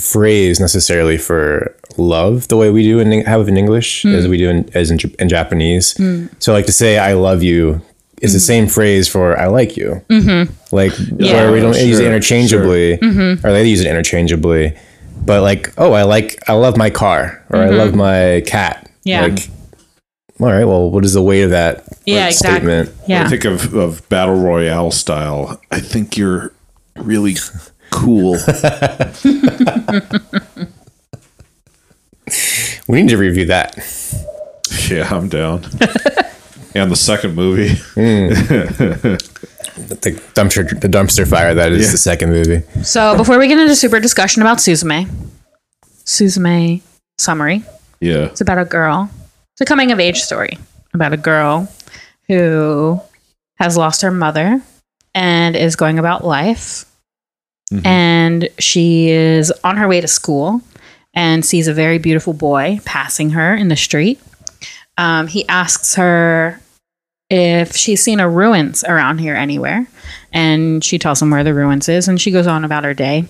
[0.00, 4.14] phrase necessarily for love the way we do in have in English hmm.
[4.14, 5.96] as we do in as in, in Japanese.
[5.96, 6.26] Hmm.
[6.38, 7.80] So like to say I love you
[8.20, 8.64] is the hmm.
[8.64, 10.02] same phrase for I like you.
[10.08, 10.52] Mm-hmm.
[10.74, 13.46] Like where we don't use it Sure, interchangeably, mm-hmm.
[13.46, 14.76] or they use it interchangeably.
[15.24, 17.98] But like, oh, I like I love my car or I love mm-hmm.
[17.98, 18.90] my cat.
[19.04, 19.26] Yeah.
[19.26, 19.48] Like,
[20.40, 20.64] all right.
[20.64, 22.60] Well, what is the weight of that Yeah, exactly.
[22.60, 22.96] statement?
[23.06, 23.24] yeah.
[23.24, 25.60] I think of, of battle royale style.
[25.70, 26.52] I think you're
[26.96, 27.36] really
[27.94, 28.36] cool.
[32.88, 33.76] We need to review that.
[34.90, 35.64] yeah, I'm down.
[36.74, 37.74] and the second movie.
[37.94, 38.28] Hmm.
[39.76, 41.54] The dumpster, the dumpster fire.
[41.54, 41.92] That is Yeah.
[41.92, 42.62] the second movie.
[42.82, 45.08] So before we get into super discussion about Suzume,
[46.04, 46.82] Suzume
[47.18, 47.64] summary.
[48.00, 48.26] Yeah.
[48.26, 49.10] It's about a girl.
[49.52, 50.58] It's a coming of age story
[50.92, 51.68] about a girl
[52.28, 53.00] who
[53.56, 54.60] has lost her mother
[55.14, 56.84] and is going about life.
[57.84, 60.60] And she is on her way to school
[61.14, 64.20] and sees a very beautiful boy passing her in the street.
[64.98, 66.60] Um, he asks her
[67.30, 69.86] if she's seen a ruins around here anywhere.
[70.32, 73.24] And she tells him where the ruins is and she goes on about her day.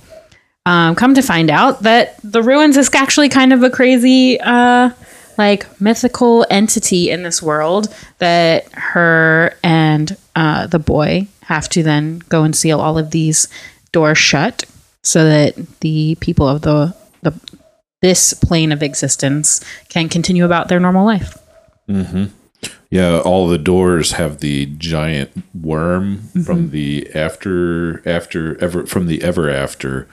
[0.67, 4.91] Um, come to find out that the ruins is actually kind of a crazy, uh,
[5.37, 12.21] like mythical entity in this world that her and uh, the boy have to then
[12.31, 13.49] go and seal all of these
[13.95, 14.65] doors shut
[15.03, 17.33] so that the people of the the
[18.03, 21.39] this plane of existence can continue about their normal life.
[21.89, 22.25] Mm-hmm.
[22.91, 26.71] Yeah, all the doors have the giant worm from mm-hmm.
[26.71, 30.07] the after after ever from the ever after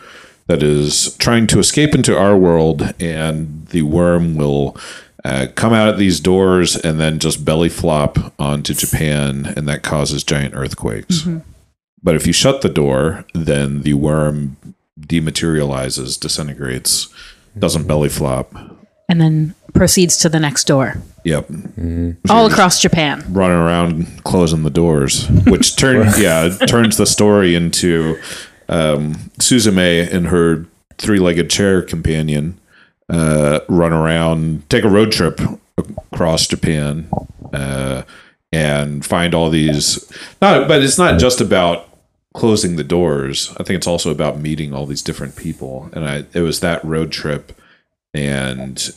[0.47, 4.77] that is trying to escape into our world, and the worm will
[5.23, 9.83] uh, come out at these doors and then just belly flop onto Japan, and that
[9.83, 11.19] causes giant earthquakes.
[11.19, 11.39] Mm-hmm.
[12.03, 14.57] But if you shut the door, then the worm
[14.99, 17.09] dematerializes, disintegrates,
[17.57, 18.53] doesn't belly flop.
[19.07, 20.95] And then proceeds to the next door.
[21.23, 21.49] Yep.
[22.29, 23.23] All across Japan.
[23.29, 28.19] running around closing the doors, which turn yeah turns the story into
[28.69, 30.65] um, Suzume and her
[30.97, 32.59] three-legged chair companion
[33.09, 35.39] uh, run around, take a road trip
[35.77, 37.09] across Japan,
[37.53, 38.03] uh,
[38.51, 40.11] and find all these.
[40.41, 41.87] Not, but it's not just about
[42.33, 43.51] closing the doors.
[43.57, 46.83] I think it's also about meeting all these different people, and I it was that
[46.83, 47.53] road trip
[48.13, 48.91] and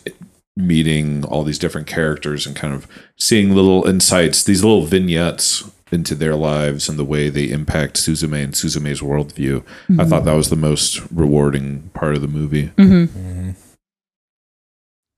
[0.57, 2.87] meeting all these different characters and kind of
[3.19, 8.43] seeing little insights, these little vignettes into their lives and the way they impact Suzume
[8.43, 9.63] and Suzume's worldview.
[9.63, 10.09] I mm-hmm.
[10.09, 12.69] thought that was the most rewarding part of the movie.
[12.77, 13.19] Mm-hmm.
[13.19, 13.51] Mm-hmm.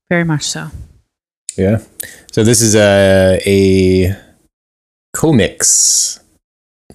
[0.09, 0.69] Very much so.
[1.57, 1.81] Yeah.
[2.31, 4.15] So this is a a
[5.15, 6.19] CoMix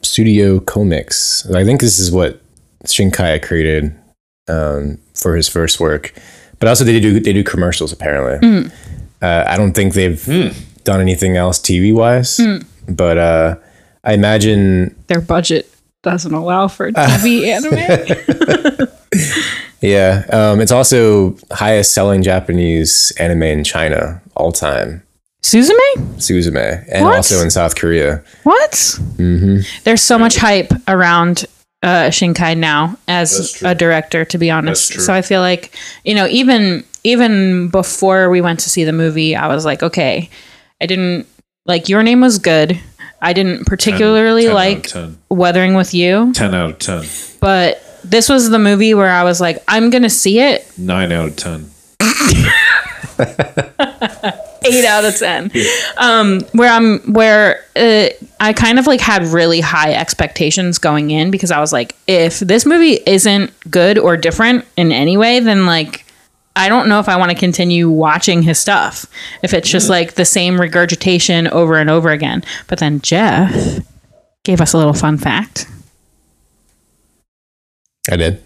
[0.00, 1.55] studio CoMix.
[1.55, 2.40] I think this is what
[2.85, 3.94] Shinkaya created
[4.48, 6.14] um, for his first work.
[6.59, 8.68] But also they do they do commercials apparently.
[9.20, 10.24] Uh, I don't think they've
[10.85, 12.40] done anything else TV wise.
[12.88, 13.57] But uh,
[14.05, 15.68] I imagine Their budget
[16.02, 18.88] doesn't allow for TV anime.
[19.81, 20.24] yeah.
[20.33, 25.02] Um, it's also highest selling Japanese anime in China all time.
[25.42, 25.96] Suzume?
[26.18, 27.16] Suzume and What?
[27.16, 28.22] also in South Korea.
[28.44, 28.70] What?
[28.70, 29.59] Mm-hmm.
[29.85, 31.44] There's so much hype around
[31.83, 35.00] uh, Shinkai now as a director, to be honest.
[35.00, 35.74] So I feel like
[36.05, 40.31] you know, even even before we went to see the movie, I was like, okay,
[40.81, 41.26] I didn't
[41.66, 42.78] like your name was good.
[43.20, 45.18] I didn't particularly 10 out of like 10.
[45.28, 47.05] Weathering with You, 10 out of 10.
[47.40, 50.66] but this was the movie where I was like, I'm gonna see it.
[50.78, 51.70] 9 out of 10.
[54.66, 55.51] eight out of ten.
[55.96, 58.09] Um, where I'm, where uh,
[58.40, 62.40] I kind of like had really high expectations going in because I was like, if
[62.40, 66.07] this movie isn't good or different in any way, then like.
[66.55, 69.07] I don't know if I want to continue watching his stuff.
[69.42, 72.44] If it's just like the same regurgitation over and over again.
[72.66, 73.81] But then Jeff
[74.44, 75.66] gave us a little fun fact.
[78.11, 78.42] I did.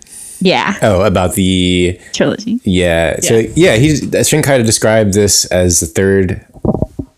[0.46, 0.74] Yeah.
[0.82, 2.61] Oh, about the Trilogy.
[2.64, 3.18] yeah.
[3.20, 6.44] So yeah, he's Shinkai described this as the third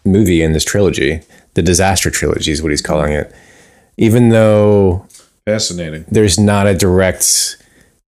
[0.05, 1.21] movie in this trilogy.
[1.55, 3.33] The disaster trilogy is what he's calling it.
[3.97, 5.07] Even though
[5.45, 6.05] Fascinating.
[6.11, 7.57] there's not a direct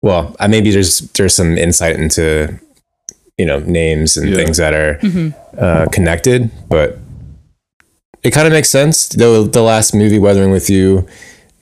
[0.01, 2.57] well, uh, maybe there's there's some insight into
[3.37, 4.35] you know names and Yeah.
[4.37, 4.99] things that are
[5.57, 6.97] uh, connected, but
[8.23, 9.09] it kind of makes sense.
[9.09, 11.07] Though the last movie, Weathering with You,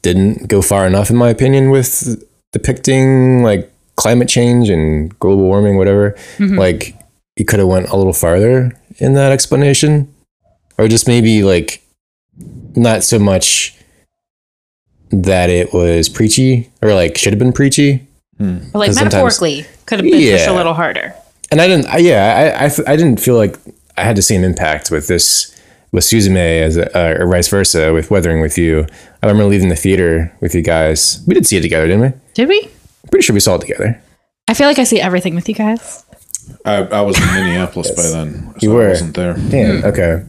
[0.02, 5.78] didn't go far enough, in my opinion, with depicting like climate change and global warming,
[5.78, 6.12] whatever.
[6.38, 6.58] Mm-hmm.
[6.58, 6.96] Like
[7.36, 10.14] you could have went a little farther in that explanation,
[10.78, 11.84] or just maybe like
[12.76, 13.76] not so much
[15.10, 18.06] that it was preachy or like should have been preachy.
[18.40, 21.14] But like 'Cause sometimes- metaphorically, could have been pushed a little harder.
[21.50, 21.88] and I didn't.
[21.88, 23.58] I, yeah, I didn't feel like
[23.98, 25.56] I had the same impact with this
[25.92, 28.86] with Suzume as a, uh, or vice versa with Weathering with You.
[29.24, 31.24] I remember leaving the theater with you guys.
[31.28, 32.14] We did see it together, didn't we?
[32.34, 32.70] Did we?
[33.10, 34.02] Pretty sure we saw it together.
[34.48, 36.04] I feel like I see everything with you guys.
[36.66, 38.52] I, I was in Minneapolis by then.
[38.54, 38.86] So You were.
[38.88, 39.34] I wasn't there.
[39.34, 39.84] Damn.
[39.86, 40.24] Okay.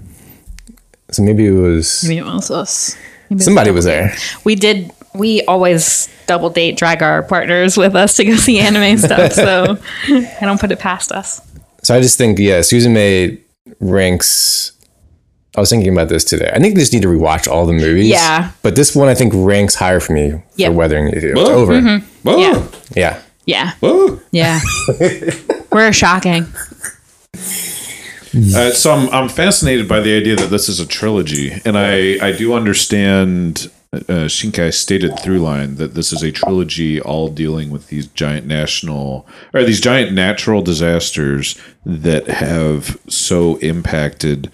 [1.11, 2.97] So maybe it was Maybe it was us.
[2.97, 3.90] Maybe it was somebody was date.
[3.92, 4.16] there.
[4.44, 4.90] We did.
[5.14, 9.33] We always double date, drag our partners with us to go see anime stuff.
[9.38, 11.40] So I don't put it past us.
[11.83, 13.40] So I just think, yeah, Suzume
[13.81, 14.73] ranks.
[15.59, 16.51] I was thinking about this today.
[16.55, 18.07] I think we just need to rewatch all the movies.
[18.09, 18.53] Yeah.
[18.62, 20.71] But this one I think ranks higher for me Yep.
[20.71, 21.33] for Weathering with You.
[21.33, 21.55] It's Whoa.
[21.55, 21.81] over.
[22.23, 22.66] Whoa, Yeah.
[22.94, 23.21] Yeah.
[23.44, 24.21] Yeah, whoa.
[24.31, 24.61] yeah.
[25.73, 26.47] We're shocking.
[27.35, 32.18] Uh, so I'm, I'm fascinated by the idea that this is a trilogy, and I,
[32.25, 37.71] I do understand uh, Shinkai's stated through line that this is a trilogy all dealing
[37.71, 44.53] with these giant national or these giant natural disasters that have so impacted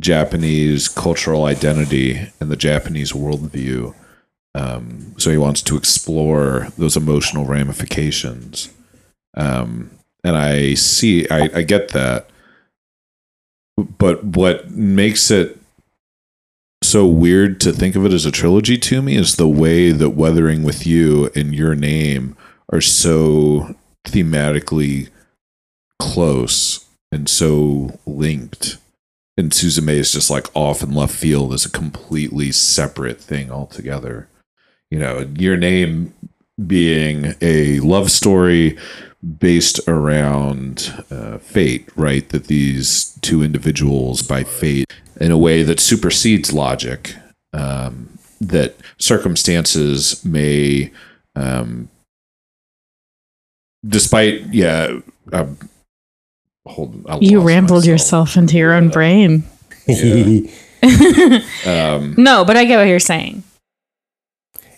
[0.00, 3.94] Japanese cultural identity and the Japanese worldview.
[4.54, 8.70] Um, so he wants to explore those emotional ramifications.
[9.36, 9.90] Um,
[10.24, 12.30] and I see, I, I get that
[13.98, 15.58] but what makes it
[16.82, 20.10] so weird to think of it as a trilogy to me is the way that
[20.10, 22.36] Weathering with You and Your Name
[22.72, 25.10] are so thematically
[25.98, 28.78] close and so linked.
[29.40, 34.28] And Suzume is just like off in left field as a completely separate thing altogether.
[34.90, 36.12] You know, Your Name
[36.66, 38.76] being a love story
[39.38, 42.28] based around uh, fate, right?
[42.28, 47.14] That these two individuals, by fate, in a way that supersedes logic,
[47.54, 50.92] um, that circumstances may,
[51.34, 51.88] um,
[53.88, 54.98] despite, yeah,
[55.32, 55.56] um,
[56.70, 57.04] hold.
[57.08, 57.86] I You rambled myself.
[57.86, 59.44] yourself into your own brain.
[61.66, 63.42] Um, No, but I get what you're saying.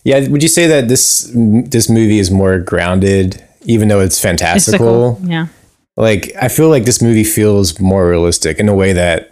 [0.05, 5.13] Yeah, would you say that this this movie is more grounded, even though it's fantastical?
[5.13, 5.31] Mystical.
[5.31, 5.47] Yeah.
[5.97, 9.31] Like, I feel like this movie feels more realistic in a way that,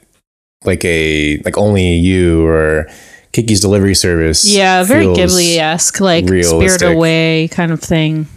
[0.64, 2.86] like a like only you or
[3.32, 4.46] Kiki's Delivery Service.
[4.46, 6.82] Yeah, very Ghibli esque, like Spirit.
[6.82, 8.28] Away kind of thing.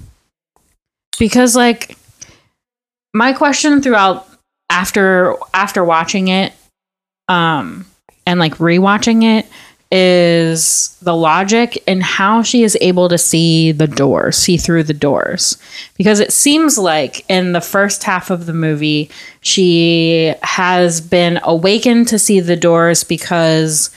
[1.19, 1.97] Because like
[3.13, 4.27] my question throughout
[4.69, 6.53] after after watching it,
[7.27, 7.85] um,
[8.25, 9.45] and like rewatching it
[9.91, 14.93] is the logic and how she is able to see the doors, see through the
[14.93, 15.55] doors.
[15.95, 22.07] Because it seems like in the first half of the movie, she has been awakened
[22.07, 23.91] to see the doors because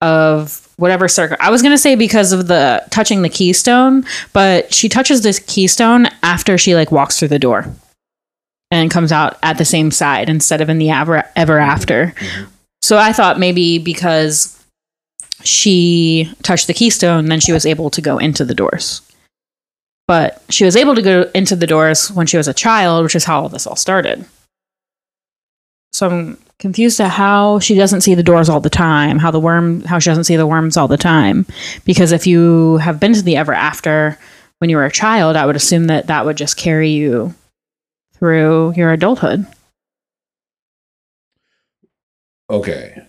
[0.00, 1.36] of whatever circle.
[1.40, 6.06] I was gonna say because of the touching the keystone, but she touches this keystone
[6.22, 7.66] after she like walks through the door
[8.70, 12.14] and comes out at the same side instead of in the ever ever after.
[12.82, 14.56] So I thought maybe because
[15.42, 19.02] she touched the keystone, then she was able to go into the doors.
[20.06, 23.14] But she was able to go into the doors when she was a child, which
[23.14, 24.24] is how all this all started.
[25.92, 29.40] So I'm confused at how she doesn't see the doors all the time, how the
[29.40, 31.46] worm, how she doesn't see the worms all the time.
[31.84, 34.18] Because if you have been to the ever after
[34.58, 37.34] when you were a child, I would assume that that would just carry you
[38.20, 39.46] through your adulthood.
[42.48, 43.02] okay.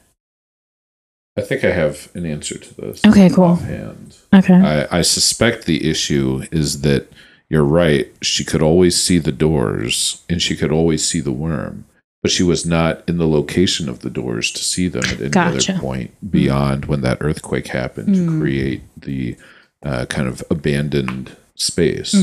[1.38, 3.02] I think I have an answer to this.
[3.06, 3.46] Okay, cool.
[3.46, 4.18] Offhand.
[4.36, 4.54] Okay.
[4.54, 7.08] I, I suspect the issue is that
[7.50, 8.12] you're right.
[8.22, 11.86] She could always see the doors and she could always see the worm,
[12.22, 15.30] but she was not in the location of the doors to see them at any
[15.30, 15.72] Gotcha.
[15.72, 19.38] other point beyond when that earthquake happened to create the
[19.84, 22.14] uh, kind of abandoned space.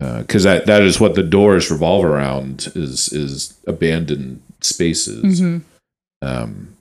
[0.00, 5.40] Because that, that is what the doors revolve around is is abandoned spaces.
[6.22, 6.76] Um,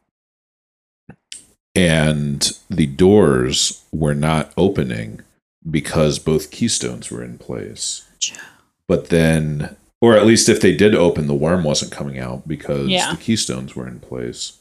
[1.76, 5.22] and the doors were not opening
[5.70, 8.06] because both keystones were in place.
[8.88, 12.88] But then, or at least if they did open, the worm wasn't coming out because
[12.88, 13.12] Yeah.
[13.12, 14.54] the keystones were in place.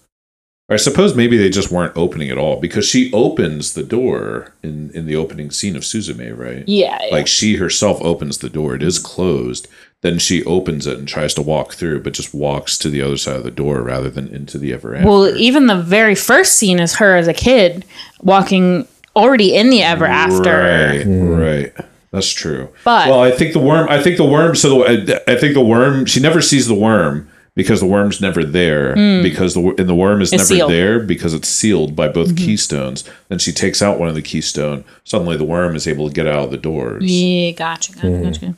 [0.69, 4.53] Or I suppose maybe they just weren't opening at all because she opens the door
[4.64, 6.64] in in the opening scene of Suzume, right?
[6.67, 6.99] Yeah.
[7.01, 7.09] yeah.
[7.14, 8.75] Like she herself opens the door.
[8.75, 9.69] It is closed.
[10.03, 13.17] Then she opens it and tries to walk through, but just walks to the other
[13.17, 15.09] side of the door rather than into the ever after.
[15.09, 17.85] well, even the very first scene is her as a kid
[18.21, 20.53] walking already in the ever after.
[20.53, 21.87] Right, right.
[22.11, 22.69] That's true.
[22.85, 23.89] But- well, I think the worm.
[23.89, 24.57] I think the worm.
[24.57, 26.07] So the, I think the worm.
[26.07, 28.95] She never sees the worm because the worm's never there.
[29.23, 30.33] Because the and the worm is.
[30.33, 30.71] It's never sealed.
[30.71, 30.77] Mm-hmm.
[30.79, 33.03] there because it's sealed by both keystones.
[33.29, 34.85] Then she takes out one of the keystone.
[35.03, 37.03] Suddenly, the worm is able to get out of the doors.
[37.05, 38.55] Yeah, gotcha, gotcha, gotcha.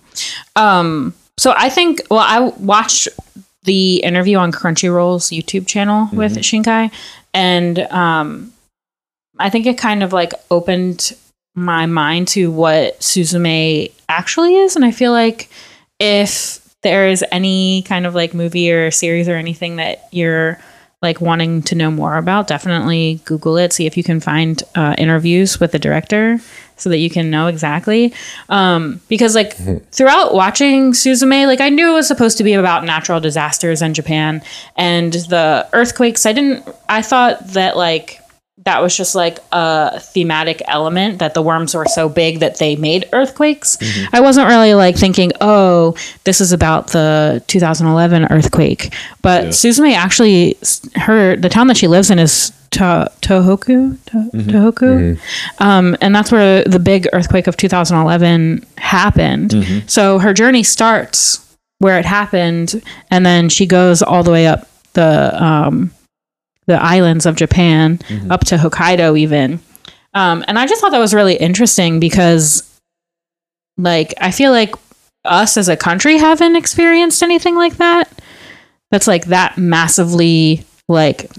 [0.57, 3.09] Um, so I think, well, I watched
[3.63, 6.91] the interview on Crunchyroll's YouTube channel with Shinkai,
[7.33, 8.53] and um,
[9.39, 11.17] I think it kind of like opened
[11.55, 15.49] my mind to what Suzume actually is, and I feel like
[16.01, 20.59] if there is any kind of like movie or series or anything that you're
[21.03, 23.75] like wanting to know more about, definitely Google it.
[23.75, 26.41] See if you can find uh, interviews with the director
[26.77, 28.15] so that you can know exactly.
[28.49, 29.55] Um, because like
[29.93, 33.93] throughout watching Suzume, like I knew it was supposed to be about natural disasters in
[33.93, 34.43] Japan
[34.77, 36.25] and the earthquakes.
[36.25, 36.67] I didn't.
[36.89, 38.21] I thought that like
[38.65, 42.77] that was just like a thematic element that the worms were so big that they
[42.77, 43.79] made earthquakes.
[44.13, 48.93] I wasn't really like thinking, oh, this is about the 2011 earthquake.
[49.23, 50.57] But Suzume actually,
[50.97, 55.19] her the town that she lives in is to- Tohoku, to- Tohoku,
[55.61, 59.55] um, and that's where the big earthquake of 2011 happened.
[59.87, 61.45] So her journey starts
[61.79, 65.91] where it happened, and then she goes all the way up the um,
[66.69, 67.99] the islands of Japan
[68.31, 69.59] up to Hokkaido even.
[70.15, 72.63] Um, and I just thought that was really interesting because
[73.77, 74.75] like I feel like
[75.25, 78.11] us as a country haven't experienced anything like that.
[78.91, 81.31] That's like that massively like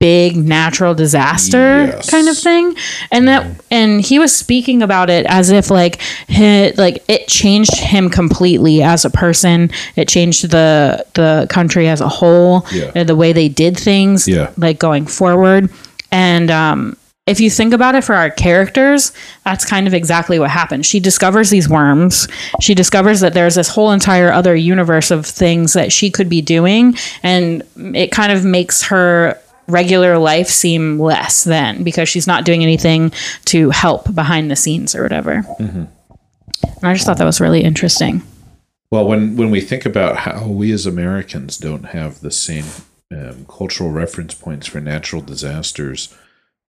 [0.00, 2.08] big natural disaster Yes.
[2.10, 2.74] kind of thing
[3.12, 7.74] and that and he was speaking about it as if like he, like it changed
[7.76, 12.90] him completely as a person it changed the the country as a whole Yeah.
[12.94, 14.50] and the way they did things Yeah.
[14.56, 15.68] like going forward
[16.10, 16.96] and um
[17.26, 19.12] if you think about it for our characters,
[19.44, 20.84] that's kind of exactly what happened.
[20.84, 22.26] She discovers these worms.
[22.60, 26.42] She discovers that there's this whole entire other universe of things that she could be
[26.42, 26.96] doing.
[27.22, 27.62] And
[27.94, 29.38] it kind of makes her
[29.70, 33.12] regular life seem less than because she's not doing anything
[33.46, 35.44] to help behind the scenes or whatever.
[35.58, 35.88] And
[36.82, 38.22] I just thought that was really interesting.
[38.90, 42.64] Well, when when we think about how we as Americans don't have the same
[43.12, 46.12] um, cultural reference points for natural disasters,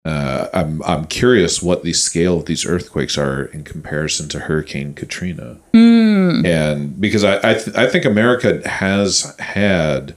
[0.05, 4.93] uh, I'm I'm curious what the scale of these earthquakes are in comparison to Hurricane
[4.93, 10.15] Katrina, and because I I, th- I think America has had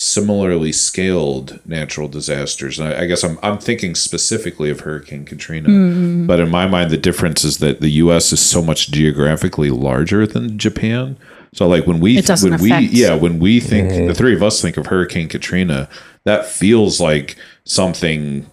[0.00, 2.78] similarly scaled natural disasters.
[2.78, 6.26] And I, I guess I'm I'm thinking specifically of Hurricane Katrina, mm-hmm.
[6.26, 8.32] but in my mind, the difference is that the U.S.
[8.32, 11.16] is so much geographically larger than Japan.
[11.52, 14.42] So like when we It doesn't when we yeah when we think the three of
[14.42, 15.88] us think of Hurricane Katrina,
[16.24, 18.50] that feels like something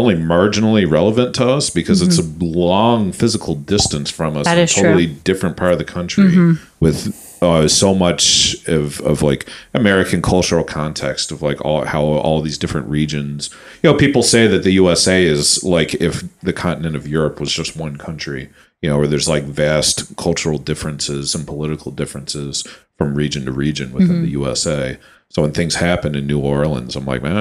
[0.00, 4.50] only marginally relevant to us because it's a long physical distance from us Mm-hmm.
[4.50, 4.82] That in a is true.
[4.82, 4.88] Mm-hmm.
[4.92, 10.64] totally different part of the country with uh, so much of, of like American cultural
[10.64, 13.48] context of like all how all these different regions.
[13.82, 17.52] You know, people say that the USA is like if the continent of Europe was
[17.52, 18.50] just one country.
[18.82, 22.62] You know, where there's like vast cultural differences and political differences
[22.96, 24.22] from region to region within Mm-hmm.
[24.24, 24.98] the USA.
[25.30, 27.36] So when things happen in New Orleans, I'm like, man,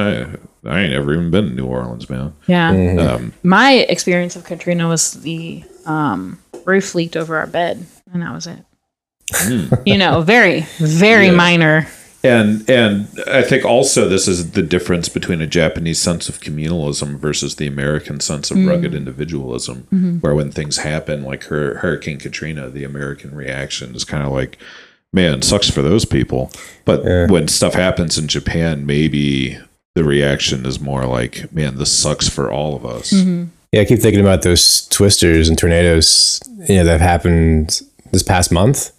[0.64, 2.34] I, I ain't ever even been to New Orleans, man.
[2.46, 2.70] Yeah.
[2.72, 8.32] Um, My experience of Katrina was the um, roof leaked over our bed, and that
[8.34, 8.60] was it.
[9.86, 11.32] you know, very, very Yeah.
[11.32, 11.88] minor.
[12.22, 17.18] And and I think also this is the difference between a Japanese sense of communalism
[17.18, 22.70] versus the American sense of rugged individualism, where when things happen, like her Hurricane Katrina,
[22.70, 24.58] the American reaction is kind of like,
[25.14, 26.52] "Man, sucks for those people."
[26.86, 29.58] But when stuff happens in Japan, maybe
[29.96, 33.46] the reaction is more like, "Man, this sucks for all of us." Mm-hmm.
[33.72, 37.82] Yeah, I keep thinking about those twisters and tornadoes, you know, that have happened
[38.12, 38.92] this past month.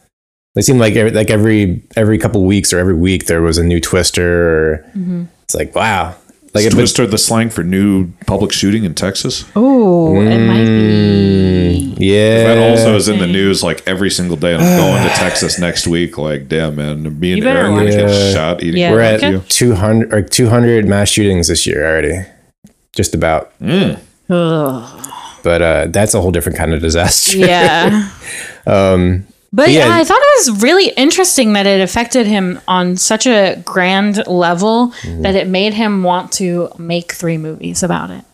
[0.54, 3.64] They seem like every, like every every couple weeks or every week there was a
[3.64, 4.74] new twister.
[4.74, 5.24] Or mm-hmm.
[5.44, 6.14] It's like wow,
[6.54, 9.44] like Is it, Twister the slang for new public shooting in Texas?
[9.54, 11.94] Oh, it might be.
[11.98, 12.54] yeah.
[12.54, 14.54] That also is in the news like every single day.
[14.54, 16.18] And I'm going to Texas next week.
[16.18, 18.80] Like, damn, man, me and You better Aaron watch get shot eating.
[18.80, 18.92] Yeah.
[18.92, 19.34] We're Okay.
[19.36, 22.24] at 200 or 200 mass shootings this year already,
[22.94, 23.52] just about.
[23.62, 23.98] Ugh.
[25.42, 27.38] But uh, that's a whole different kind of disaster.
[27.38, 28.10] Yeah.
[28.66, 29.88] Um, But Yeah.
[29.88, 34.24] yeah, I thought it was really interesting that it affected him on such a grand
[34.26, 35.22] level Mm-hmm.
[35.22, 38.24] that it made him want to make three movies about it.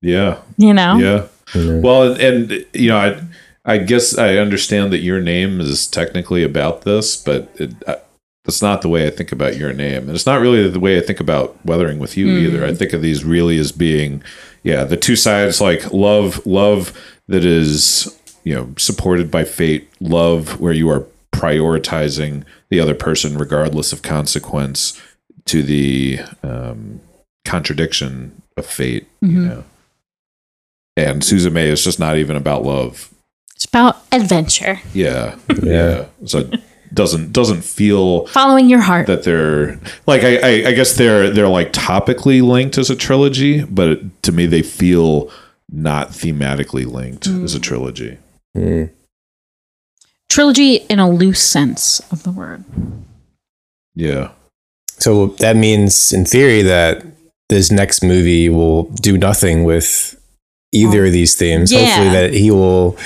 [0.00, 0.38] Yeah.
[0.56, 0.96] You know?
[0.98, 1.26] Yeah.
[1.54, 3.20] Well, and, and, you know, I
[3.64, 7.96] I guess I understand that your name is technically about this, but it, uh,
[8.44, 10.98] that's not the way I think about your name, and it's not really the way
[10.98, 12.64] I think about weathering with you either.
[12.66, 14.20] I think of these really as being,
[14.64, 16.92] yeah, the two sides like love, love
[17.28, 23.36] that is you know supported by fate, love where you are prioritizing the other person
[23.36, 25.00] regardless of consequence,
[25.46, 27.00] to the um,
[27.44, 29.06] contradiction of fate.
[29.20, 29.64] You know.
[30.96, 33.12] And Suzume is just not even about love.
[33.54, 35.36] It's about adventure, Yeah.
[35.62, 36.06] Yeah.
[36.26, 36.60] So it
[36.92, 39.06] doesn't doesn't feel following your heart.
[39.06, 43.64] that they're like I, I, I guess they're they're like topically linked as a trilogy,
[43.64, 45.30] but it, to me they feel
[45.70, 48.18] not thematically linked as a trilogy.
[50.28, 52.64] Trilogy in a loose sense of the word.
[53.94, 54.30] Yeah.
[54.98, 57.04] So that means, in theory, that
[57.48, 60.18] this next movie will do nothing with
[60.72, 61.70] either of these themes.
[61.72, 61.84] Yeah.
[61.86, 62.96] Hopefully, that he will,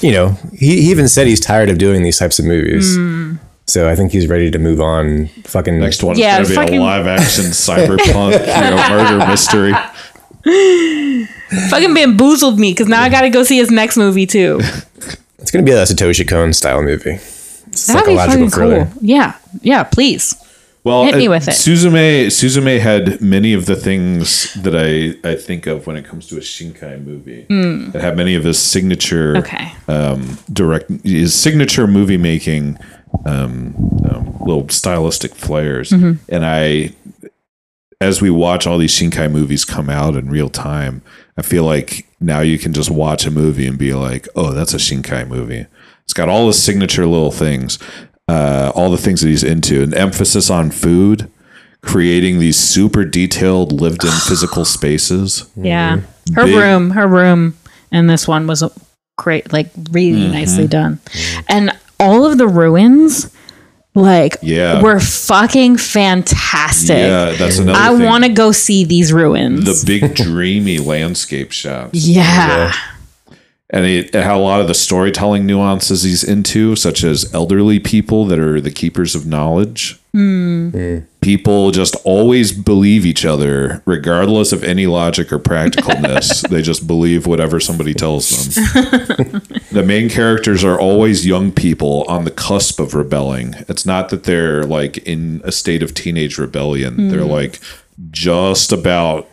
[0.00, 2.94] you know, he, he even said he's tired of doing these types of movies.
[2.96, 3.36] Hmm.
[3.66, 5.28] So I think he's ready to move on.
[5.44, 9.26] Fucking Next one Yeah, is gonna be fucking- a live action cyberpunk you know, murder
[9.26, 9.72] mystery.
[11.70, 14.60] Fucking bamboozled me because now I got to go see his next movie too.
[15.38, 17.10] It's gonna be a Satoshi Kon style movie.
[17.66, 18.84] It's That'd be psychological fucking thriller.
[18.86, 19.02] cool.
[19.02, 19.82] Yeah, yeah.
[19.82, 20.34] Please.
[20.84, 21.50] Well, Hit me uh, with it.
[21.50, 26.26] Suzume Suzume had many of the things that I, I think of when it comes
[26.28, 27.44] to a Shinkai movie.
[27.90, 29.36] That have many of his signature.
[29.36, 29.70] Okay.
[29.86, 32.78] um, direct his signature movie making
[33.26, 33.74] um,
[34.10, 35.90] um, little stylistic flares.
[35.90, 36.24] Mm-hmm.
[36.30, 36.94] And I,
[38.00, 41.02] as we watch all these Shinkai movies come out in real time,
[41.36, 44.72] I feel like now you can just watch a movie and be like, oh, that's
[44.74, 45.66] a Shinkai movie.
[46.04, 47.78] It's got all his signature little things,
[48.28, 51.30] uh, all the things that he's into, an emphasis on food.
[51.82, 55.50] Creating these super detailed, lived-in physical spaces.
[55.54, 56.00] Yeah.
[56.34, 57.58] Her Big- room, her room,
[57.92, 58.64] and this one was
[59.18, 60.32] great, like really Mm-hmm.
[60.32, 60.98] nicely done.
[61.48, 63.30] And all of the ruins,
[63.94, 64.82] like, Yeah.
[64.82, 66.96] we're fucking fantastic.
[66.98, 67.78] Yeah, that's another.
[67.78, 69.64] I want to go see these ruins.
[69.64, 71.90] the big dreamy landscape shots.
[72.06, 72.72] yeah.
[73.70, 77.80] And it, it had a lot of the storytelling nuances he's into, such as elderly
[77.80, 79.98] people that are the keepers of knowledge.
[80.12, 80.68] Hmm.
[80.68, 80.98] Hmm.
[81.22, 86.46] People just always believe each other, regardless of any logic or practicalness.
[86.50, 88.64] they just believe whatever somebody tells them.
[89.72, 93.54] the main characters are always young people on the cusp of rebelling.
[93.66, 97.08] It's not that they're like in a state of teenage rebellion.
[97.08, 97.30] They're hmm.
[97.30, 97.58] like
[98.10, 99.26] just about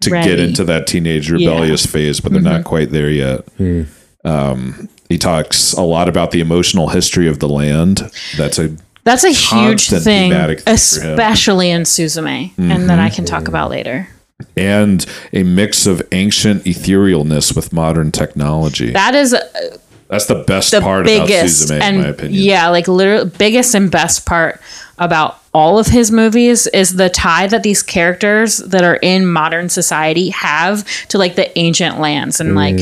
[0.00, 2.68] to get into that teenage rebellious phase, but they're not mm-hmm.
[2.68, 3.40] quite there yet.
[3.56, 3.82] Hmm.
[4.24, 8.02] Um, he talks a lot about the emotional history of the land.
[8.36, 13.14] That's a That's a huge thing, thing especially in Suzume, and that I mm-hmm.
[13.14, 14.08] can talk about later.
[14.56, 18.90] and a mix of ancient etherealness with modern technology.
[18.90, 19.78] That is uh,
[20.08, 22.42] That's the best the part biggest about Suzume, and in my opinion.
[22.42, 24.60] yeah, like literally biggest and best part
[24.98, 29.68] about all of his movies is the tie that these characters that are in modern
[29.68, 32.76] society have to like the ancient lands and like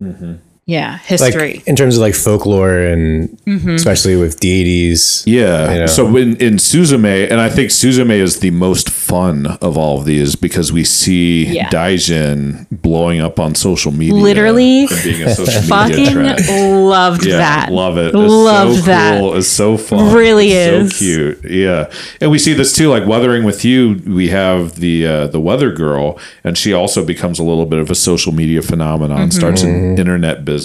[0.00, 0.34] Mm-hmm.
[0.68, 1.62] Yeah, Like history.
[1.66, 3.76] in terms of like folklore and Mm-hmm.
[3.76, 5.22] especially with deities.
[5.26, 5.72] Yeah.
[5.72, 5.86] You know?
[5.86, 10.04] So in, in Suzume, and I think Suzume is the most fun of all of
[10.04, 11.70] these because we see Yeah.
[11.70, 14.14] Daijin blowing up on social media.
[14.14, 16.48] Literally being a social media Fucking trend.
[16.86, 17.72] loved Yeah, that.
[17.72, 18.08] love it.
[18.08, 19.20] It's Loved so that.
[19.20, 19.34] Cool.
[19.38, 20.14] It's so fun.
[20.14, 20.98] Really It's is.
[20.98, 21.50] so cute.
[21.50, 21.90] Yeah,
[22.20, 22.90] and we see this too.
[22.90, 27.38] Like weathering with you, we have the uh, the weather girl, and she also becomes
[27.38, 29.30] a little bit of a social media phenomenon.
[29.30, 30.57] Starts an internet business,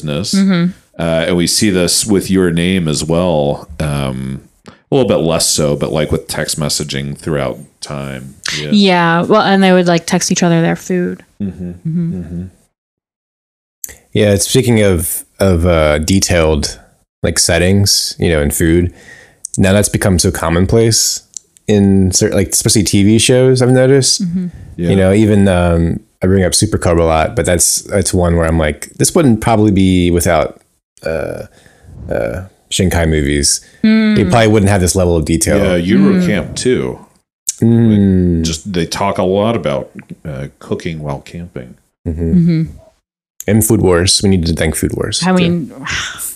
[0.97, 3.69] uh, and we see this with your name as well.
[3.79, 8.35] Um, a little bit less so, but like with text messaging throughout time.
[8.57, 8.69] Yeah.
[8.71, 11.25] Yeah, well, and they would like text each other their food.
[14.13, 16.79] Yeah, speaking of of uh, detailed
[17.23, 18.93] like settings, you know, in food,
[19.57, 21.27] now that's become so commonplace
[21.67, 23.61] in certain, like especially TV shows.
[23.61, 24.21] I've noticed.
[24.75, 24.89] Yeah.
[24.89, 28.37] You know, even um, I bring up Super Cub a lot, but that's that's one
[28.37, 30.61] where I'm like, this wouldn't probably be without
[31.05, 31.47] uh,
[32.09, 33.59] uh, Shinkai movies.
[34.15, 35.57] They probably wouldn't have this level of detail.
[35.77, 37.05] Yeah, Yuru Camp too.
[37.59, 38.43] Mm.
[38.43, 39.91] Just they talk a lot about
[40.23, 41.75] uh, cooking while camping.
[43.47, 44.21] And Food Wars.
[44.23, 45.21] We need to thank Food Wars.
[45.25, 45.67] I mean,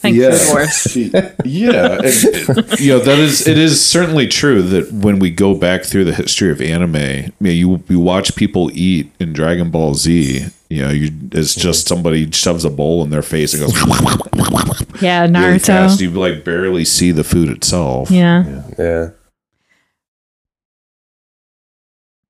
[0.01, 0.31] thank Yeah.
[0.37, 0.95] Food Wars.
[1.45, 5.83] yeah, and, you know that is it is certainly true that when we go back
[5.83, 9.93] through the history of anime, you know, you you watch people eat in Dragon Ball
[9.95, 13.73] Z, You know, you it's just somebody shoves a bowl in their face and goes
[15.01, 15.65] Yeah, really Naruto.
[15.65, 16.01] fast.
[16.01, 18.11] You like barely see the food itself.
[18.11, 18.63] yeah.
[18.77, 19.09] Yeah.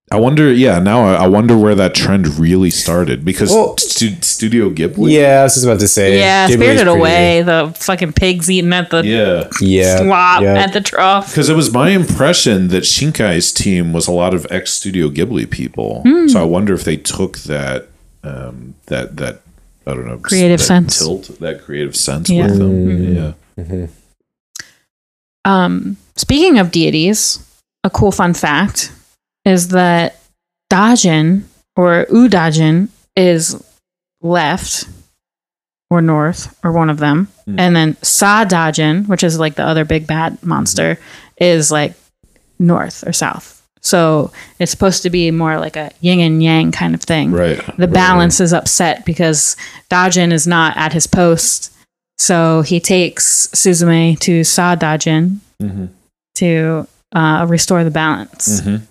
[0.09, 0.53] I wonder.
[0.53, 5.11] Yeah, now I, I wonder where that trend really started because Well- stu- Studio Ghibli.
[5.11, 6.17] Yeah, I was just about to say.
[6.19, 9.49] Yeah, Ghibli's Spirited pretty- Away, the fucking pigs eating at the Yeah.
[9.59, 9.97] Yeah.
[9.97, 10.53] slop yeah.
[10.53, 11.29] at the trough.
[11.31, 15.49] Because it was my impression that Shinkai's team was a lot of ex Studio Ghibli
[15.49, 16.03] people.
[16.03, 16.29] Hmm.
[16.29, 17.87] So I wonder if they took that
[18.23, 19.41] um, that that
[19.85, 20.99] I don't know Creative that sense.
[20.99, 22.45] tilt that creative sense Yeah.
[22.47, 23.15] with them.
[23.15, 23.87] Yeah.
[25.45, 27.39] Um, speaking of deities,
[27.83, 28.91] a cool fun fact
[29.47, 30.19] is that
[30.69, 31.43] Daijin
[31.77, 33.63] or Udaijin is
[34.21, 34.89] left
[35.89, 37.57] or north or one of them, hmm.
[37.57, 40.99] and then Sadaijin, which is like the other big bad monster,
[41.39, 41.93] is like
[42.59, 43.65] north or south.
[43.79, 47.31] So it's supposed to be more like a yin and yang kind of thing.
[47.31, 47.61] Right.
[47.77, 49.55] The balance is upset because
[49.89, 51.73] Daijin is not at his post.
[52.17, 55.85] So he takes Suzume to Sadaijin mm-hmm.
[56.35, 58.59] to uh, restore the balance.
[58.59, 58.83] Mm-hmm.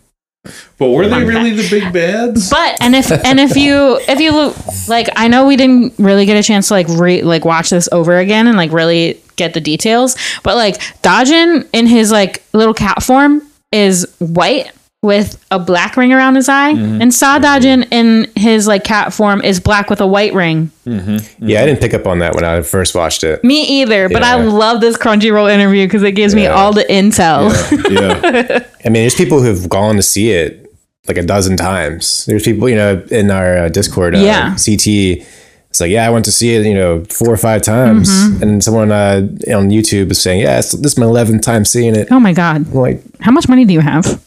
[0.79, 2.51] But were they really the big bads?
[2.51, 4.57] But and if and if you if you look
[4.89, 7.89] like I know we didn't really get a chance to like re like watch this
[7.93, 12.75] over again and like really get the details, but like Daijin in his like little
[12.75, 13.43] cat form
[13.73, 14.71] is white
[15.07, 19.61] with a black ring around his eye, and Sadaijin in his like cat form is
[19.61, 20.71] black with a white ring.
[20.85, 23.43] Yeah, I didn't pick up on that when I first watched it.
[23.43, 27.51] Me either, but I love this Crunchyroll interview because it gives me all the intel.
[27.91, 28.67] yeah.
[28.85, 30.63] I mean, there's people who've gone to see it
[31.09, 32.27] like a dozen times.
[32.27, 34.57] There's people, you know, in our uh, Discord, uh, Yeah.
[34.57, 35.25] CT.
[35.71, 38.43] It's like, yeah, I went to see it, you know, four or five times, Mm-hmm.
[38.43, 42.09] and someone uh, on YouTube is saying, yeah, this is my eleventh time seeing it.
[42.11, 44.25] Oh my god, I'm like, how much money do you have?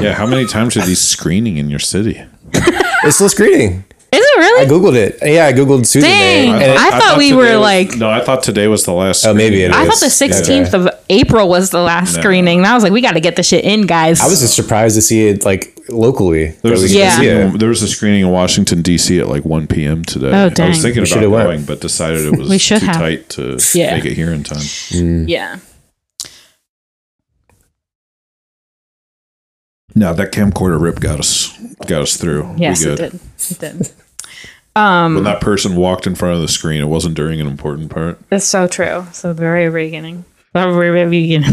[0.00, 0.14] Yeah.
[0.14, 2.22] How many times are these screening in your city?
[2.54, 3.84] it's still screening.
[4.10, 4.64] Is it really?
[4.66, 5.18] I googled it.
[5.22, 6.00] Yeah, I googled Suzume.
[6.02, 6.48] Dang.
[6.54, 9.26] and it- I thought we were was- like- No, I thought today was the last.
[9.26, 9.70] Oh, maybe screening.
[9.70, 9.88] it I is.
[9.88, 12.22] thought the sixteenth of April was the last No.
[12.22, 12.58] screening.
[12.58, 14.22] And I was like, we got to get the shit in, guys.
[14.22, 16.54] I was just surprised to see it like locally.
[16.62, 17.10] There was, a Yeah.
[17.18, 17.32] see it.
[17.34, 19.18] screening, there was a screening in Washington D.C.
[19.20, 20.04] at like 1 p.m.
[20.06, 20.28] today.
[20.32, 20.66] Oh, dang.
[20.66, 21.46] I was thinking We about should've went.
[21.46, 22.96] going, but decided it was We should too have.
[22.96, 23.94] tight to Yeah.
[23.94, 24.58] make it here in time.
[24.58, 25.28] Mm.
[25.28, 25.56] yeah.
[29.98, 32.54] No, that camcorder rip got us got us through.
[32.56, 33.14] Yes, we it did.
[33.50, 33.92] It did.
[34.76, 37.90] Um, When that person walked in front of the screen, it wasn't during an important
[37.90, 38.20] part.
[38.30, 39.06] It's so true.
[39.12, 40.24] So very beginning.
[40.54, 41.52] Very, very beginning.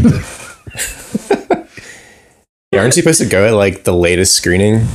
[2.72, 4.86] Yeah, aren't you supposed to go at like the latest screening,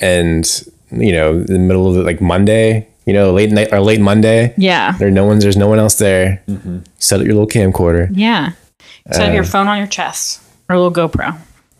[0.00, 0.44] and
[0.90, 4.54] you know, the middle of it, like Monday, you know, late night or late Monday.
[4.56, 4.92] yeah.
[4.98, 5.42] There, no one's.
[5.42, 6.42] There's no one else there.
[6.98, 8.52] Set up your little camcorder, Yeah.
[9.10, 11.36] Set Uh, up your phone on your chest or a little GoPro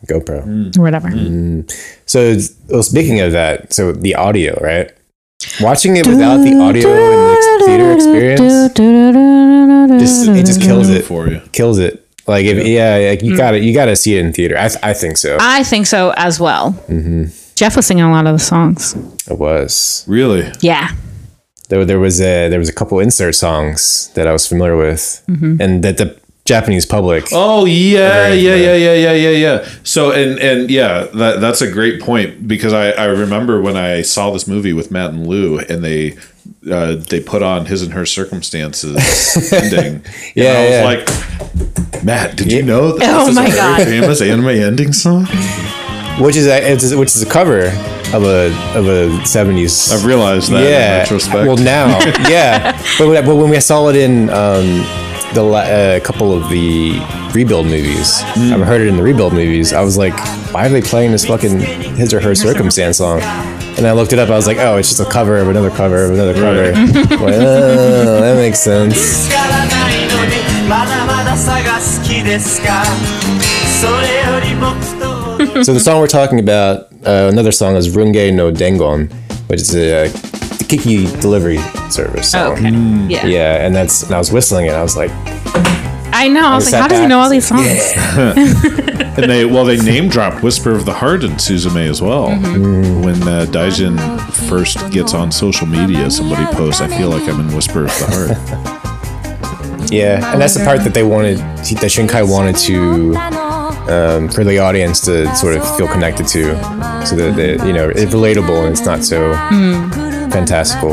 [0.07, 0.77] GoPro.
[0.79, 1.09] or whatever.
[1.11, 1.65] Mm.
[1.65, 1.99] Mm.
[2.07, 2.37] So,
[2.73, 4.91] well, speaking of that, so the audio, right?
[5.61, 8.41] Watching it without the audio and the theater experience,
[10.01, 11.05] just it just kills it.
[11.05, 11.41] for you.
[11.53, 12.07] Kills it.
[12.27, 14.57] Like if yeah, like you got to you got to see it in theater.
[14.57, 15.37] I I think so.
[15.41, 16.73] I think so as well.
[16.89, 17.25] Mm-hmm.
[17.57, 18.95] Jeff was singing a lot of the songs.
[19.29, 20.05] It was.
[20.09, 20.51] Really?
[20.61, 20.91] Yeah.
[21.69, 25.23] there, there was a there was a couple insert songs that I was familiar with,
[25.29, 25.61] Mm-hmm.
[25.61, 27.27] and that the Japanese public.
[27.33, 29.69] Oh yeah, Very yeah, yeah, yeah, yeah, yeah, yeah.
[29.85, 34.03] So and and yeah, that that's a great point because I I remember when I
[34.03, 36.17] saw this movie with Matt and Lou and they
[36.71, 40.05] uh, they put on his and her circumstances ending.
[40.35, 41.07] Yeah, and I was
[41.95, 43.85] like, Matt, did you know that Oh this is my a very God.
[43.85, 45.27] famous anime ending song?
[46.21, 47.67] which is a, it's, which is a cover
[48.13, 49.91] of a of a seventies.
[49.93, 50.99] I've realized that in yeah.
[50.99, 51.47] retrospect.
[51.47, 54.85] Well, now, yeah, but, when- but when we saw it in um,
[55.35, 57.01] the uh, couple of the
[57.35, 58.21] rebuild movies.
[58.35, 58.53] Mm.
[58.53, 59.73] I've heard it in the rebuild movies.
[59.73, 60.15] I was like,
[60.53, 63.21] why are they playing this fucking his or her circumstance song?
[63.23, 64.29] And I looked it up.
[64.29, 66.73] I was like, oh, it's just a cover of another cover of another cover.
[66.73, 67.11] Right.
[67.21, 68.97] well, that makes sense.
[75.65, 79.13] so the song we're talking about, uh, another song is Rouge no Dengon,
[79.49, 80.09] which is a
[80.73, 81.59] Kiki delivery
[81.91, 82.53] service song.
[82.53, 82.71] Okay.
[83.13, 83.27] Yeah.
[83.27, 84.73] Yeah, and that's and I was whistling it.
[84.73, 85.11] I was like,
[86.15, 86.47] I know.
[86.47, 88.99] I was like, sat how does he know all these said, songs?
[89.19, 92.29] and they well they name drop Whisper of the Heart in Suzume as well.
[92.29, 93.03] Mm-hmm.
[93.03, 93.99] When uh, Daijin
[94.49, 98.07] first gets on social media, somebody posts, "I feel like I'm in Whisper of the
[98.07, 103.15] Heart." yeah, and that's the part that they wanted, that Shinkai wanted to,
[103.93, 106.55] um, for the audience to sort of feel connected to,
[107.05, 109.35] so that they, you know it's relatable and it's not so
[110.33, 110.91] fantastical.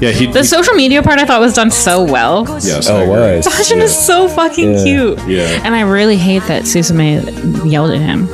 [0.00, 0.26] Yeah, he.
[0.26, 2.44] The social media part I thought was done so well.
[2.62, 3.36] yes, Oh, I it agree.
[3.36, 3.46] was.
[3.46, 4.84] Daijin is so fucking Yeah.
[4.84, 5.18] cute.
[5.28, 5.60] Yeah.
[5.64, 8.28] And I really hate that Suzume yelled at him.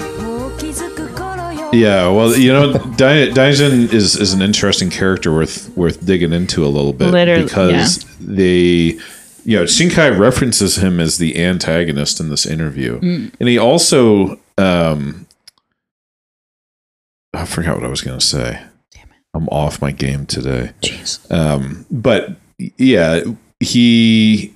[1.72, 6.64] Yeah, well, you know, Dai- Daijin is is an interesting character worth worth digging into
[6.64, 8.96] a little bit Literally, because they,
[9.44, 15.26] you know, Shinkai references him as the antagonist in this interview, and he also, um,
[17.32, 18.62] I forgot what I was going to say.
[19.34, 20.70] I'm off my game today.
[20.80, 21.30] Jeez.
[21.30, 22.36] Um, but
[22.78, 23.20] yeah,
[23.60, 24.54] he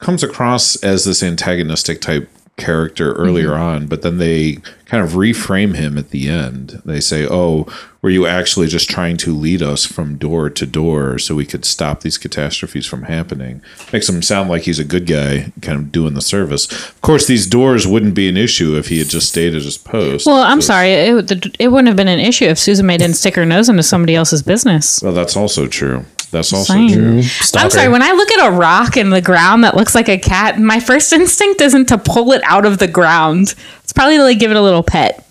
[0.00, 2.28] comes across as this antagonistic type
[2.58, 3.62] character earlier mm-hmm.
[3.62, 6.82] on, but then they kind of reframe him at the end.
[6.84, 7.66] They say, "Oh,
[8.02, 11.64] were you actually just trying to lead us from door to door so we could
[11.64, 15.92] stop these catastrophes from happening?" Makes him sound like he's a good guy, kind of
[15.92, 16.70] doing the service.
[16.70, 19.78] Of course, these doors wouldn't be an issue if he had just stayed at his
[19.78, 20.26] post.
[20.26, 20.92] Well, I'm So- sorry.
[20.92, 24.14] It, it wouldn't have been an issue if Suzume didn't stick her nose into somebody
[24.14, 25.02] else's business.
[25.02, 26.04] Well, that's also true.
[26.30, 26.92] That's also Saying.
[26.92, 27.22] true.
[27.56, 27.88] I'm sorry.
[27.88, 30.78] When I look at a rock in the ground that looks like a cat, my
[30.80, 33.54] first instinct isn't to pull it out of the ground.
[33.82, 35.24] It's probably to like give it a little pet.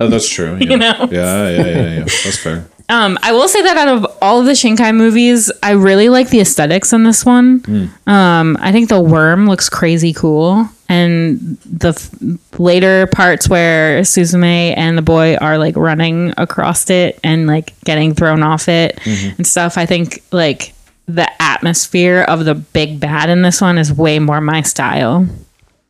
[0.00, 0.56] Oh, that's true.
[0.60, 0.76] Yeah.
[0.76, 1.08] know?
[1.10, 1.98] Yeah, yeah, yeah, yeah.
[2.04, 2.66] That's fair.
[2.88, 6.30] Um, I will say that out of all of the Shinkai movies, I really like
[6.30, 7.92] the aesthetics in this one.
[8.08, 12.10] Um, I think the worm looks crazy cool, and the f-
[12.58, 18.12] later parts where Suzume and the boy are like running across it and like getting
[18.12, 19.78] thrown off it and stuff.
[19.78, 20.74] I think like
[21.06, 25.26] the atmosphere of the big bad in this one is way more my style.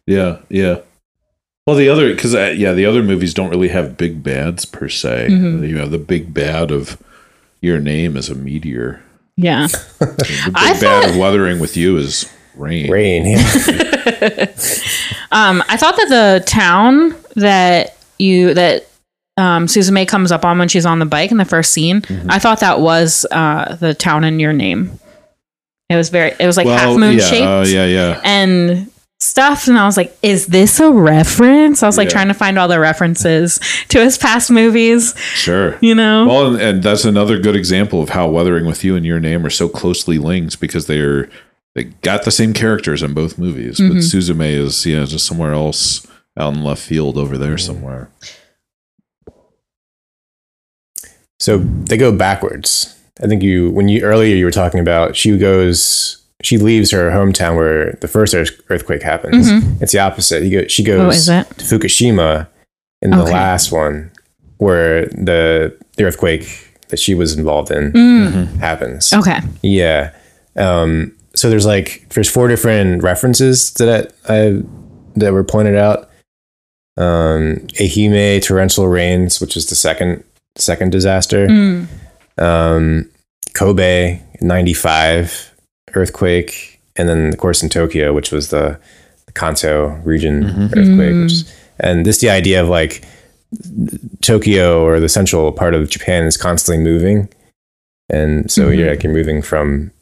[0.06, 0.80] Yeah, yeah.
[1.66, 4.88] Well, the other because uh, yeah, the other movies don't really have big bads per
[4.88, 5.28] se.
[5.30, 5.64] Mm-hmm.
[5.64, 7.00] You have the big bad of
[7.60, 9.02] your name is a meteor.
[9.36, 9.68] Yeah.
[9.98, 10.06] The
[10.46, 12.90] big I bad thought- of weathering with you is rain.
[12.90, 13.26] Rain.
[13.26, 14.46] Yeah.
[15.32, 18.88] Um, I thought that the town that you that
[19.36, 22.28] um, Suzume comes up on when she's on the bike in the first scene, Mm-hmm.
[22.28, 24.98] I thought that was uh, the town in your name.
[25.88, 26.32] It was very.
[26.40, 28.20] It was like half moon yeah, shaped uh, yeah, yeah.
[28.24, 28.90] and
[29.20, 32.12] stuff, and I was like, "Is this a reference?" I was like Yeah.
[32.14, 35.16] trying to find all the references to his past movies.
[35.18, 35.78] Sure.
[35.80, 39.06] You know, Well, and, and that's another good example of how weathering with you and
[39.06, 41.28] your name are so closely linked because they're
[41.74, 43.94] they got the same characters in both movies, Mm-hmm.
[43.94, 46.06] but Suzume is yeah just somewhere else
[46.38, 48.10] out in left field over there somewhere.
[51.38, 52.96] So they go backwards.
[53.22, 57.10] I think you when you earlier you were talking about she goes she leaves her
[57.10, 59.48] hometown where the first earthquake happens.
[59.82, 60.42] It's the opposite.
[60.44, 61.06] You go she goes Mm-hmm.
[61.06, 61.48] Oh, is it?
[61.58, 62.48] to Fukushima
[63.02, 63.32] in the Okay.
[63.32, 64.10] last one
[64.58, 67.92] where the the earthquake that she was involved in
[68.58, 69.10] happens.
[69.10, 69.20] Mm.
[69.20, 70.12] okay, Yeah.
[70.56, 74.62] Um, so there's like there's four different references that I
[75.16, 76.10] that were pointed out.
[76.96, 80.24] Um, Ehime torrential rains, which is the second
[80.56, 81.46] second disaster.
[81.46, 81.86] Mm.
[82.38, 83.10] Um,
[83.54, 85.54] Kobe '95
[85.94, 88.78] earthquake, and then of course in Tokyo, which was the,
[89.26, 91.14] the Kanto region earthquake.
[91.14, 91.42] Which,
[91.78, 93.04] and this the idea of like
[94.22, 97.28] Tokyo or the central part of Japan is constantly moving,
[98.08, 99.92] and so you're like you're moving from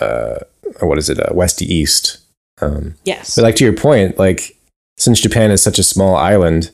[0.00, 0.38] uh,
[0.80, 2.18] what is it, uh, west to east.
[2.60, 4.56] Um, yes, but like to your point, like
[4.96, 6.70] since Japan is such a small island,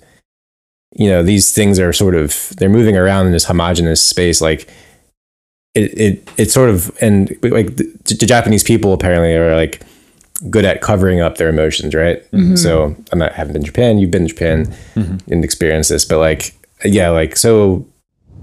[0.94, 4.40] you know these things are sort of they're moving around in this homogenous space.
[4.40, 4.68] Like
[5.74, 9.82] it, it, it's sort of and like the, the Japanese people apparently are like
[10.50, 12.22] good at covering up their emotions, right?
[12.56, 13.98] So I'm not haven't been to Japan.
[13.98, 14.74] You've been to Japan
[15.30, 17.86] and experienced this, but like yeah, like so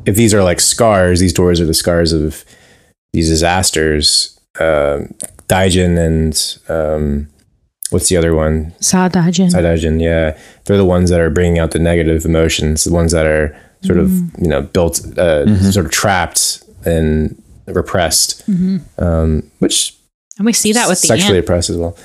[0.05, 2.45] if these are like scars, these doors are the scars of
[3.13, 4.32] these disasters.
[4.59, 5.13] Um,
[5.47, 7.27] Daijin and um,
[7.89, 8.71] what's the other one?
[8.79, 9.51] Sadaijin.
[9.51, 13.25] Saidajin, yeah, they're the ones that are bringing out the negative emotions, the ones that
[13.25, 18.43] are sort of you know built, uh, sort of trapped and repressed,
[18.97, 19.95] um, which
[20.37, 21.43] and we see that with the sexually aunt.
[21.43, 21.97] repressed as well.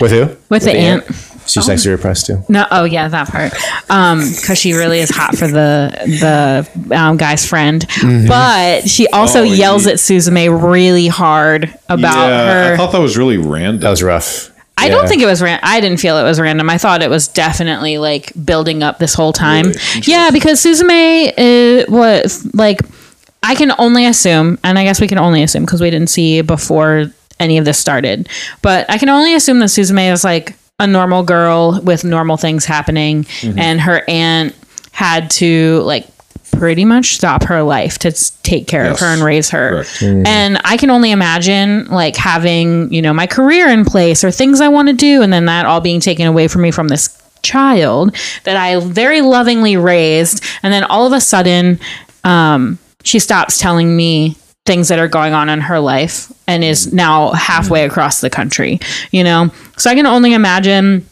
[0.00, 0.36] With who?
[0.48, 1.04] With the aunt.
[1.46, 2.44] She's sexually repressed too.
[2.48, 3.52] No, oh yeah, that part.
[3.90, 5.90] Um, because she really is hot for the
[6.86, 8.28] the um, guy's friend, Mm-hmm.
[8.28, 12.74] but she also Oh, yells ye- at Suzume really hard about yeah, her.
[12.74, 13.80] I thought that was really random.
[13.80, 14.50] That was rough.
[14.78, 14.92] I Yeah.
[14.94, 15.60] don't think it was random.
[15.68, 16.70] I didn't feel it was random.
[16.70, 19.66] I thought it was definitely like building up this whole time.
[19.66, 20.00] Really?
[20.04, 22.80] yeah, because Suzume is what like
[23.42, 26.40] I can only assume, and I guess we can only assume because we didn't see
[26.42, 27.06] before
[27.40, 28.28] any of this started.
[28.62, 32.64] But I can only assume that Suzume is like a normal girl with normal things
[32.64, 33.58] happening, Mm-hmm.
[33.58, 34.54] and her aunt
[34.92, 36.06] had to like
[36.58, 38.12] pretty much stop her life to
[38.42, 39.84] take care of her and raise her.
[39.84, 40.02] Correct.
[40.28, 44.60] And I can only imagine like having, you know, my career in place or things
[44.60, 47.08] I want to do and then that all being taken away from me from this
[47.42, 48.14] child
[48.44, 51.80] that I very lovingly raised and then all of a sudden
[52.22, 56.92] um she stops telling me things that are going on in her life and is
[56.92, 58.78] now halfway across the country,
[59.10, 59.50] you know?
[59.76, 61.06] So I can only imagine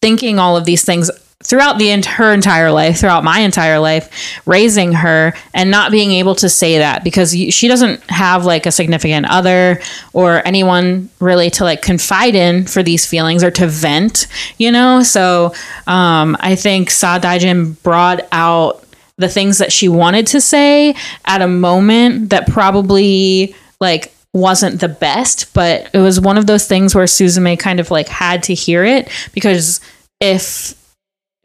[0.00, 1.10] thinking all of these things
[1.44, 6.34] throughout the her entire life, throughout my entire life, raising her and not being able
[6.34, 9.80] to say that because she doesn't have like a significant other
[10.12, 14.26] or anyone really to like confide in for these feelings or to vent,
[14.58, 15.04] you know?
[15.04, 15.54] So
[15.86, 18.84] um, I think Sa Daijin brought out
[19.18, 20.94] the things that she wanted to say
[21.26, 26.66] at a moment that probably like wasn't the best, but it was one of those
[26.66, 29.80] things where Suzume kind of like had to hear it because
[30.20, 30.74] if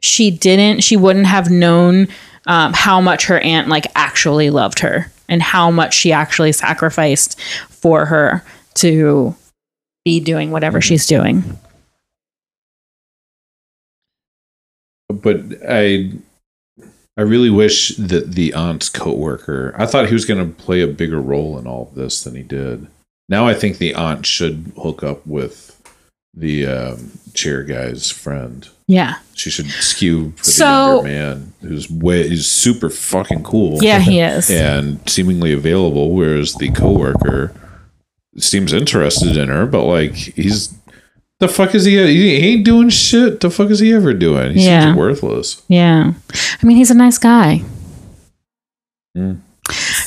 [0.00, 2.08] she didn't, she wouldn't have known
[2.46, 7.40] um, how much her aunt like actually loved her and how much she actually sacrificed
[7.70, 8.44] for her
[8.74, 9.34] to
[10.04, 11.58] be doing whatever she's doing.
[15.24, 16.10] but I
[17.16, 19.74] I really wish that the aunt's coworker.
[19.78, 22.34] I thought he was going to play a bigger role in all of this than
[22.34, 22.86] he did.
[23.28, 25.70] Now I think the aunt should hook up with
[26.36, 28.68] the um, chair guy's friend.
[28.88, 29.14] Yeah.
[29.34, 33.82] She should skew for the So- younger man who's way who's super fucking cool.
[33.82, 34.50] Yeah, he is.
[34.50, 37.52] and seemingly available, whereas the coworker
[38.36, 40.74] seems interested in her, but like he's
[41.40, 41.96] the fuck is he?
[41.96, 43.40] He ain't doing shit.
[43.40, 44.52] The fuck is he ever doing?
[44.54, 44.84] He Yeah.
[44.86, 45.62] seems worthless.
[45.68, 46.12] Yeah.
[46.62, 47.62] I mean, he's a nice guy.
[49.16, 49.38] Mm.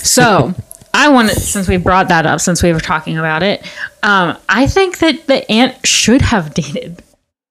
[0.03, 0.53] So,
[0.93, 3.61] I wanted, since we brought that up, since we were talking about it,
[4.03, 7.03] um, I think that the aunt should have dated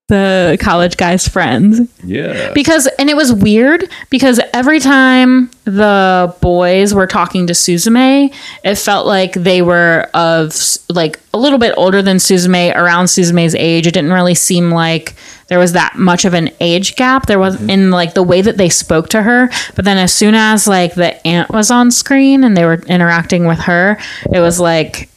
[0.08, 2.52] the college guy's friend Yeah.
[2.52, 8.32] because and it was weird because every time the boys were talking to Suzume,
[8.62, 10.54] it felt like they were of
[10.88, 13.88] like a little bit older than Suzume, around Suzume's age.
[13.88, 15.16] It didn't really seem like
[15.48, 17.26] there was that much of an age gap.
[17.26, 17.70] There was mm-hmm.
[17.70, 20.94] in like the way that they spoke to her, but then as soon as like
[20.94, 23.98] the aunt was on screen and they were interacting with her,
[24.32, 25.08] it was like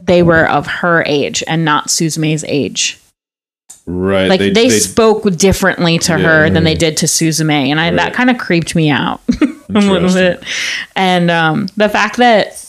[0.00, 3.00] they were of her age and not Suzume's age
[3.86, 4.28] right.
[4.28, 8.30] like they, spoke differently to her than they did to Suzume, and I that kind
[8.30, 10.44] of creeped me out a little bit.
[10.94, 12.62] And um, the fact that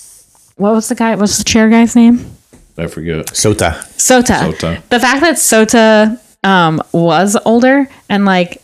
[0.56, 1.16] what was the guy?
[1.16, 2.32] What's the chair guy's name?
[2.78, 3.28] I forget.
[3.28, 3.74] Sota.
[3.98, 4.52] Sota.
[4.52, 4.88] Sota.
[4.90, 8.62] The fact that Sota um, was older and like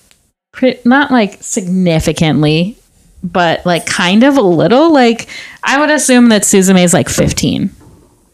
[0.51, 2.78] pre- not like significantly,
[3.24, 4.93] but like kind of a little.
[4.93, 5.28] Like
[5.64, 7.72] I would assume that Suzume is like fifteen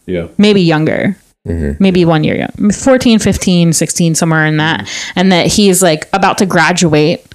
[0.05, 0.27] Yeah.
[0.37, 4.89] maybe younger maybe one year young 14 15 16 somewhere in that.
[5.15, 7.25] And that he's like about to graduate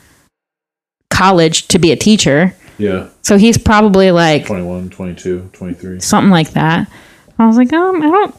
[1.10, 2.54] college to be a teacher.
[2.76, 3.08] Yeah.
[3.22, 6.00] so he's probably like 21, 22, 23.
[6.00, 6.90] something like that.
[7.38, 8.34] I was like um i don't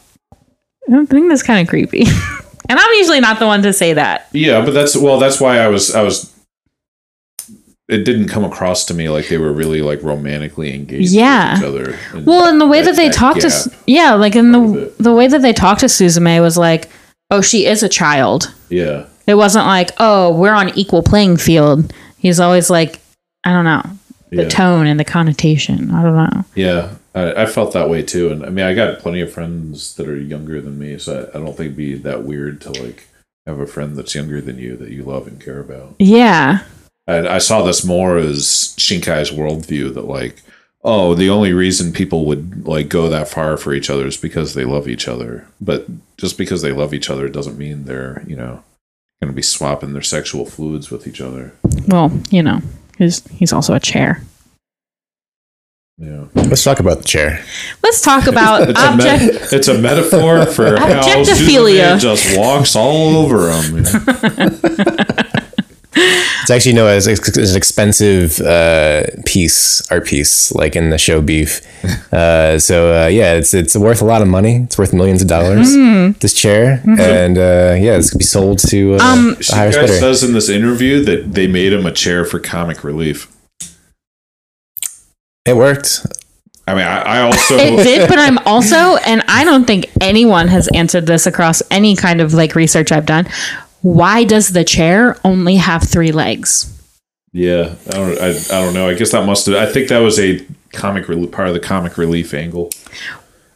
[0.88, 2.06] i don't think that's kind of creepy.
[2.68, 4.28] And i'm usually not the one to say that.
[4.32, 6.35] Yeah, but that's well, that's why I was I was
[7.88, 11.52] it didn't come across to me like they were really like romantically engaged Yeah.
[11.52, 11.98] with each other.
[12.12, 15.28] And well and the way that, they talked to yeah like in the the way
[15.28, 16.88] that they talked to suzume was like
[17.30, 19.06] oh she is a child Yeah.
[19.28, 21.92] It wasn't like, oh, we're on equal playing field.
[22.16, 23.00] He's always like,
[23.42, 23.82] I don't know,
[24.30, 24.48] the Yeah.
[24.48, 25.90] tone and the connotation.
[25.90, 26.44] I don't know.
[26.54, 29.94] Yeah, I, I felt that way too, and I mean, I got plenty of friends
[29.96, 32.70] that are younger than me, so I, I don't think it'd be that weird to
[32.70, 33.08] like
[33.48, 35.96] have a friend that's younger than you that you love and care about.
[35.98, 36.60] Yeah.
[37.06, 40.42] I, I saw this more as Shinkai's worldview that like,
[40.82, 44.54] oh, the only reason people would like go that far for each other is because
[44.54, 45.86] they love each other, but
[46.16, 48.62] just because they love each other doesn't mean they're you know
[49.22, 51.52] going to be swapping their sexual fluids with each other.
[51.88, 52.60] Well, you know,
[52.98, 54.22] he's he's also a chair.
[55.98, 57.42] Yeah, Let's talk about the chair.
[57.82, 59.22] Let's talk about it's a, object.
[59.22, 61.96] me- it's a metaphor for how Objectophilia.
[61.96, 63.84] Suzume just walks all over them.
[66.46, 71.20] It's actually no, it's, it's an expensive uh, piece, art piece, like in the show
[71.20, 71.60] Beef.
[72.12, 74.62] Uh, so uh, yeah, it's it's worth a lot of money.
[74.62, 75.72] It's worth millions of dollars.
[76.20, 79.82] This chair, and uh, yeah, it's gonna be sold to uh, Um, the highest Shinkai
[79.82, 79.98] bidder.
[79.98, 83.30] says in this interview that they made him a chair for comic relief.
[85.44, 86.06] It worked.
[86.68, 90.48] I mean, I, I also It did, but I'm also, and I don't think anyone
[90.48, 93.26] has answered this across any kind of like research I've done.
[93.86, 96.72] Why does the chair only have three legs?
[97.32, 98.18] Yeah, I don't.
[98.20, 98.88] I, I don't know.
[98.88, 99.54] I guess that must have.
[99.54, 102.70] I think that was a comic relief, part of the comic relief angle.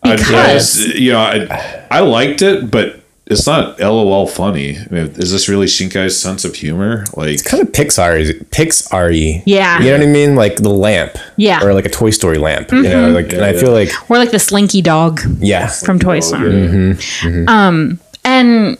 [0.04, 4.76] I Because- just, you know, I I liked it, but it's not LOL funny.
[4.78, 7.04] I mean, is this really Shinkai's sense of humor?
[7.16, 9.42] Like, it's Kind of Pixar, Pixar-y.
[9.46, 9.78] Yeah.
[9.80, 10.36] You know what I mean?
[10.36, 11.16] Like the lamp.
[11.36, 11.64] Yeah.
[11.64, 12.70] Or like a Toy Story lamp.
[12.72, 15.66] You know, like, and I Yeah, feel like, Or like the slinky dog yeah.
[15.68, 16.96] from Toy Story.
[17.24, 17.44] yeah.
[17.48, 18.78] Um, and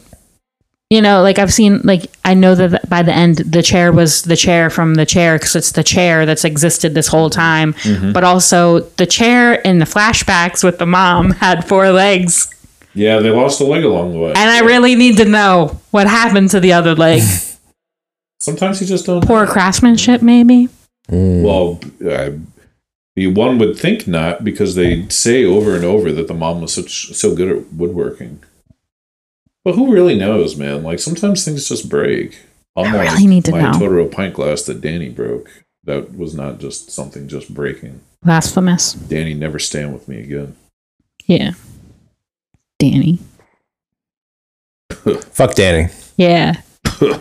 [0.90, 4.22] you know, like I've seen, like I know that by the end, the chair was
[4.22, 7.74] the chair from the chair because it's the chair that's existed this whole time.
[7.74, 8.12] Mm-hmm.
[8.12, 12.52] But also, the chair in the flashbacks with the mom had four legs,
[12.94, 14.30] yeah, they lost a leg along the way.
[14.30, 17.22] and I really need to know what happened to the other leg.
[18.40, 19.24] Sometimes you just don't.
[19.24, 20.68] Poor craftsmanship, maybe.
[21.08, 21.42] Mm.
[21.44, 21.80] Well,
[22.10, 22.38] I,
[23.28, 27.14] one would think not because they say over and over that the mom was such
[27.14, 28.42] so good at woodworking.
[29.70, 30.82] But who really knows, man?
[30.82, 32.40] Like sometimes things just break.
[32.74, 33.78] Unlike really need to know my know.
[33.78, 35.48] Totoro pint glass that Danny broke.
[35.84, 38.00] That was not just something just breaking.
[38.20, 38.94] Blasphemous.
[38.94, 40.56] Danny never stand with me again.
[41.26, 41.52] Yeah.
[42.80, 43.20] Danny.
[45.30, 45.92] Fuck Danny.
[46.16, 46.54] Yeah.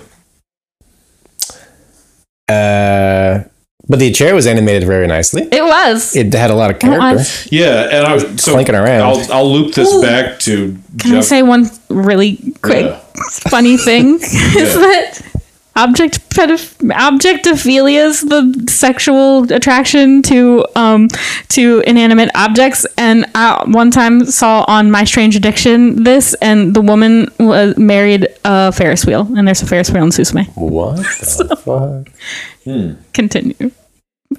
[2.48, 3.44] Uh,
[3.90, 5.42] but the chair was animated very nicely.
[5.52, 6.16] It was.
[6.16, 7.24] It had a lot of It character.
[7.52, 9.02] Yeah, and I was so Clinking around.
[9.02, 10.02] I'll, I'll loop this Ooh.
[10.02, 11.24] back to Can I Jeff.
[11.26, 13.00] say one really quick Yeah.
[13.50, 14.16] funny thing?
[14.22, 14.64] Is Yeah.
[14.76, 15.22] that
[15.76, 21.08] object pedoph- objectophilia's the sexual attraction to um
[21.48, 26.82] to inanimate objects and I one time saw on my strange addiction this and the
[26.82, 30.48] woman was married a Ferris wheel and there's a Ferris wheel in Suzume.
[30.58, 33.06] What the fuck?
[33.14, 33.72] Continue.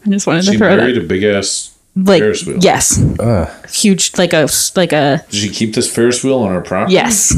[0.07, 1.77] I just wanted to She throw married that a big ass.
[1.97, 2.59] like Ferris wheel.
[2.61, 3.67] yes Ugh.
[3.71, 6.95] huge like a like a Did she keep this Ferris wheel on her property?
[6.95, 7.33] yes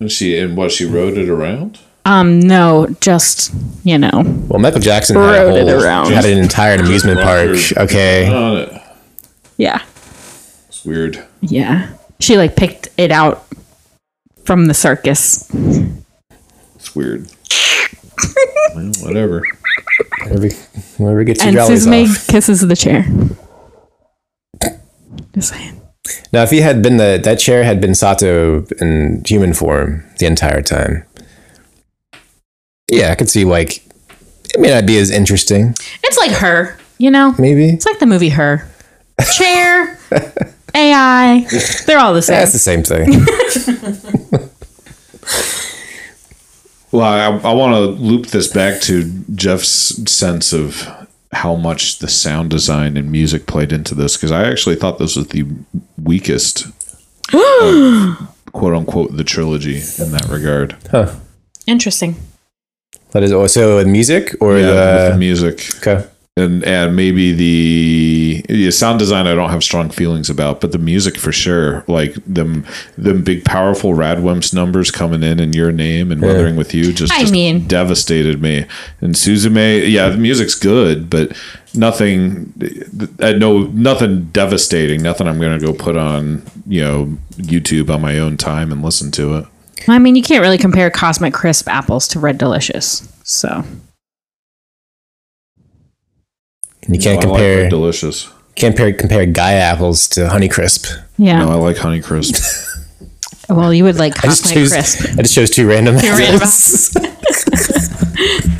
[0.00, 1.78] And she and what she rode it around?
[2.06, 3.52] um no just
[3.84, 6.12] you know Well, Michael Jackson had, a Rode it whole, around.
[6.12, 7.50] had an entire amusement park.
[7.50, 8.26] Rocker- Okay.
[8.32, 8.82] On it.
[9.58, 9.82] yeah
[10.68, 11.22] It's weird.
[11.42, 11.90] Yeah.
[12.20, 13.46] She like picked it out
[14.44, 15.46] from the circus.
[16.76, 17.28] It's weird.
[18.74, 19.42] well, whatever.
[20.30, 20.54] Whenever,
[20.98, 22.26] whenever gets your And jollies Suzume off.
[22.28, 23.04] kisses the chair.
[25.34, 25.80] Just saying.
[26.32, 30.26] Now, if he had been the that chair had been Sota in human form the
[30.26, 31.04] entire time,
[32.90, 33.84] yeah, I could see like
[34.54, 35.74] it may not be as interesting.
[36.02, 37.34] It's like her, you know?
[37.38, 38.68] Maybe It's like the movie Her.
[39.36, 39.98] Chair,
[40.74, 41.46] AI,
[41.86, 42.36] they're all the same.
[42.38, 43.06] that's the same thing.
[46.92, 50.88] Well, I, I want to loop this back to Jeff's sense of
[51.32, 55.14] how much the sound design and music played into this because I actually thought this
[55.14, 55.46] was the
[56.02, 56.66] weakest,
[57.32, 58.16] of,
[58.52, 60.76] quote unquote, the trilogy in that regard.
[61.66, 62.16] Interesting.
[63.12, 64.70] That is oh, also with music or Yeah,
[65.06, 65.68] the the music.
[65.76, 66.08] okay.
[66.36, 70.78] And and maybe the yeah, sound design I don't have strong feelings about, but the
[70.78, 71.84] music for sure.
[71.86, 72.64] Like them
[72.96, 77.12] them big powerful Radwimps numbers coming in in your name and weathering with you just,
[77.12, 78.66] I just mean- devastated me.
[79.00, 81.36] And Suzume, yeah, the music's good, but
[81.74, 87.92] nothing uh, I know nothing devastating, nothing I'm gonna go put on, you know, YouTube
[87.92, 89.46] on my own time and listen to it.
[89.88, 93.08] I mean, you can't really compare Cosmic Crisp apples to Red Delicious.
[93.24, 93.64] So,
[96.90, 98.28] And you can't No, I like compare it delicious.
[98.56, 101.00] can't compare compare Gaia apples to Honeycrisp.
[101.18, 101.38] yeah.
[101.38, 102.42] No, I like Honeycrisp.
[103.48, 105.18] well, you would like I just Cosmic chose Crisp.
[105.18, 105.94] I just chose two random.
[105.96, 106.96] random apples.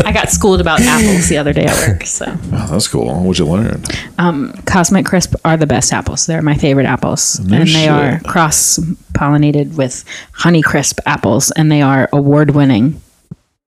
[0.04, 2.04] I got schooled about apples the other day at work.
[2.04, 3.14] So, oh, that's cool.
[3.22, 3.82] What'd you learn?
[4.18, 6.26] Um, Cosmic Crisp are the best apples.
[6.26, 7.38] They're my favorite apples.
[7.40, 8.78] No and they are cross
[9.12, 13.00] pollinated with Honey Crisp apples, and they are award winning.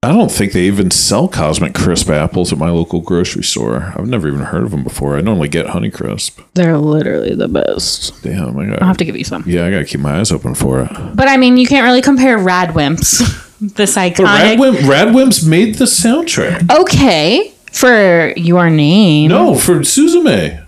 [0.03, 3.93] I don't think they even sell Cosmic Crisp apples at my local grocery store.
[3.95, 5.15] I've never even heard of them before.
[5.17, 6.43] I normally get Honeycrisp.
[6.55, 8.21] They're literally the best.
[8.21, 9.43] Damn, I I'll got, have to give you some.
[9.47, 10.89] yeah, I gotta keep my eyes open for it.
[11.15, 13.39] But I mean, you can't really compare Radwimps.
[13.75, 14.57] this iconic.
[14.57, 16.69] Radwimp, Radwimps made the soundtrack.
[16.81, 17.49] okay.
[17.71, 19.29] For your name.
[19.29, 20.62] No, for Suzume.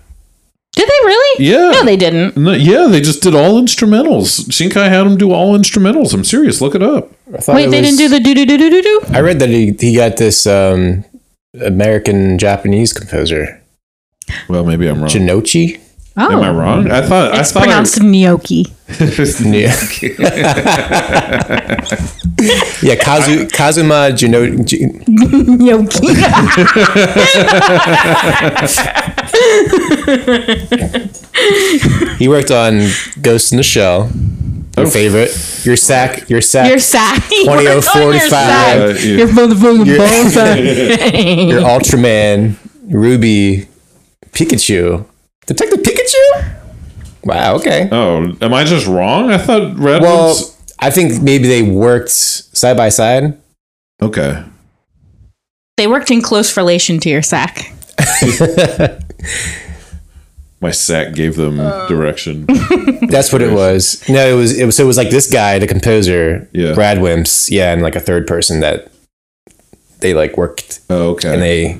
[0.75, 1.45] Did they really?
[1.45, 1.71] Yeah.
[1.71, 2.35] No, they didn't.
[2.35, 4.41] No, yeah, they just did all instrumentals.
[4.49, 6.13] Shinkai had them do all instrumentals.
[6.13, 6.59] I'm serious.
[6.61, 7.11] Look it up.
[7.33, 9.01] I thought Wait, it they was- didn't do the do do do do do do?
[9.13, 11.05] I read that he, he got this um,
[11.61, 13.61] American Japanese composer
[14.49, 15.09] Well, maybe I'm wrong.
[15.09, 15.79] Jinnouchi.
[16.17, 16.31] Oh.
[16.31, 16.89] Am I wrong?
[16.91, 18.65] I thought It's I thought it's pronounced gnocchi.
[19.43, 19.75] Yeah,
[22.81, 26.07] yeah Kazu, Kazuma Jino, J- Gnocchi.
[32.17, 32.89] he worked on
[33.21, 34.09] Ghost in the Shell.
[34.77, 35.29] Your favorite,
[35.65, 37.23] your sack, your sack, Your sack.
[37.29, 38.33] 20045.
[38.33, 39.17] Uh, yeah.
[39.17, 40.59] Your motherfucking Your- ball sack.
[40.59, 43.67] your Ultraman, Ruby,
[44.31, 45.05] Pikachu,
[45.45, 46.55] Detective Pikachu.
[47.23, 47.55] Wow.
[47.55, 47.87] Okay.
[47.89, 49.31] Oh, am I just wrong?
[49.31, 50.01] I thought Radwimps.
[50.01, 50.35] Well,
[50.77, 53.39] I think maybe they worked side by side.
[54.01, 54.43] okay.
[55.77, 57.71] They worked in close relation to your sack.
[60.65, 61.87] My sack gave them Uh.
[61.87, 62.45] direction.
[63.13, 64.01] That's what it was.
[64.09, 64.57] No, it was.
[64.57, 64.75] It was.
[64.75, 66.73] So it was like this guy, the composer, Yeah.
[66.73, 68.87] Radwimps, yeah, and like a third person that
[69.99, 71.31] they like worked Oh, okay.
[71.33, 71.77] and they,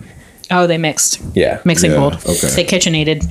[0.52, 1.20] Oh, they mixed.
[1.34, 1.62] yeah.
[1.66, 2.14] Mixing Yeah, bold.
[2.28, 2.48] okay.
[2.56, 3.24] They kitchenated.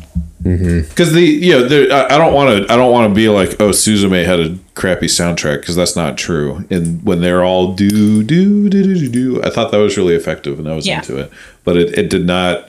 [0.42, 3.28] because the you know there, I, I don't want to I don't want to be
[3.28, 6.64] like oh Suzume had a crappy soundtrack because that's not true.
[6.68, 10.14] And when they're all do do do do do do, I thought that was really
[10.16, 10.98] effective and I was Yeah.
[10.98, 11.30] into it.
[11.62, 12.68] But it, it did not,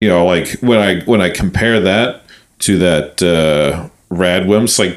[0.00, 2.22] you know, like when I when I compare that
[2.60, 4.96] to that uh Radwimps like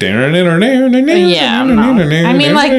[1.36, 1.82] Yeah, no.
[1.82, 2.72] I mean, like-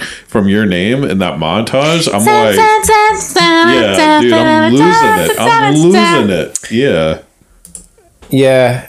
[0.00, 2.56] from your name in that montage, I'm like,
[3.74, 5.38] yeah, dude, I'm losing it.
[5.38, 6.70] I'm losing it.
[6.72, 7.22] Yeah.
[8.30, 8.88] Yeah.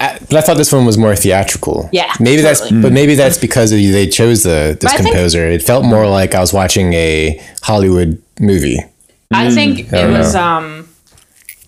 [0.00, 1.88] I, but I thought this one was more theatrical.
[1.92, 2.80] Yeah, maybe that's totally.
[2.82, 5.46] but maybe that's because of, they chose the this But I think- composer.
[5.48, 8.78] it felt more like I was watching a Hollywood movie.
[9.32, 10.85] I think it don't was um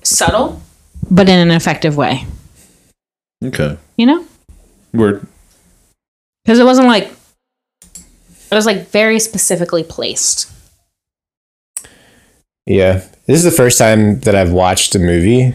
[0.08, 0.60] subtle,
[1.10, 2.26] but in an effective way.
[3.44, 3.76] Okay.
[3.96, 4.24] You know,
[4.92, 5.26] Word.
[6.44, 7.12] because it wasn't like
[8.50, 10.50] it was like very specifically placed.
[12.66, 15.54] Yeah, this is the first time that I've watched a movie,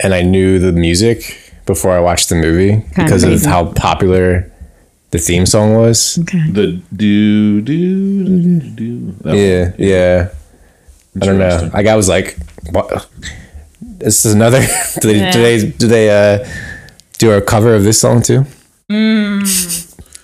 [0.00, 3.50] and I knew the music before I watched the movie because of amazing.
[3.50, 4.50] how popular
[5.10, 6.18] the theme song was.
[6.20, 6.50] Okay.
[6.50, 9.12] The do do do do do.
[9.22, 10.28] That Yeah, yeah.
[11.20, 11.44] I don't know.
[11.44, 11.70] Interesting.
[11.72, 12.36] Like I was like,
[12.70, 13.08] what?
[13.98, 14.60] This is another.
[15.00, 15.30] do they?
[15.30, 15.70] Do they?
[15.70, 16.10] Do they?
[16.10, 16.48] Uh,
[17.18, 18.44] do a cover of this song too?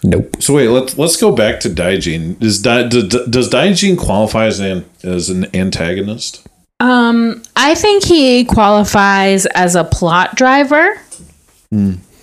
[0.05, 0.37] Nope.
[0.41, 2.39] So wait, let's let's go back to Daijin.
[2.39, 6.47] Does Di, does, does Daijin qualify as an as an antagonist?
[6.81, 11.01] Um, I think he qualifies as a plot driver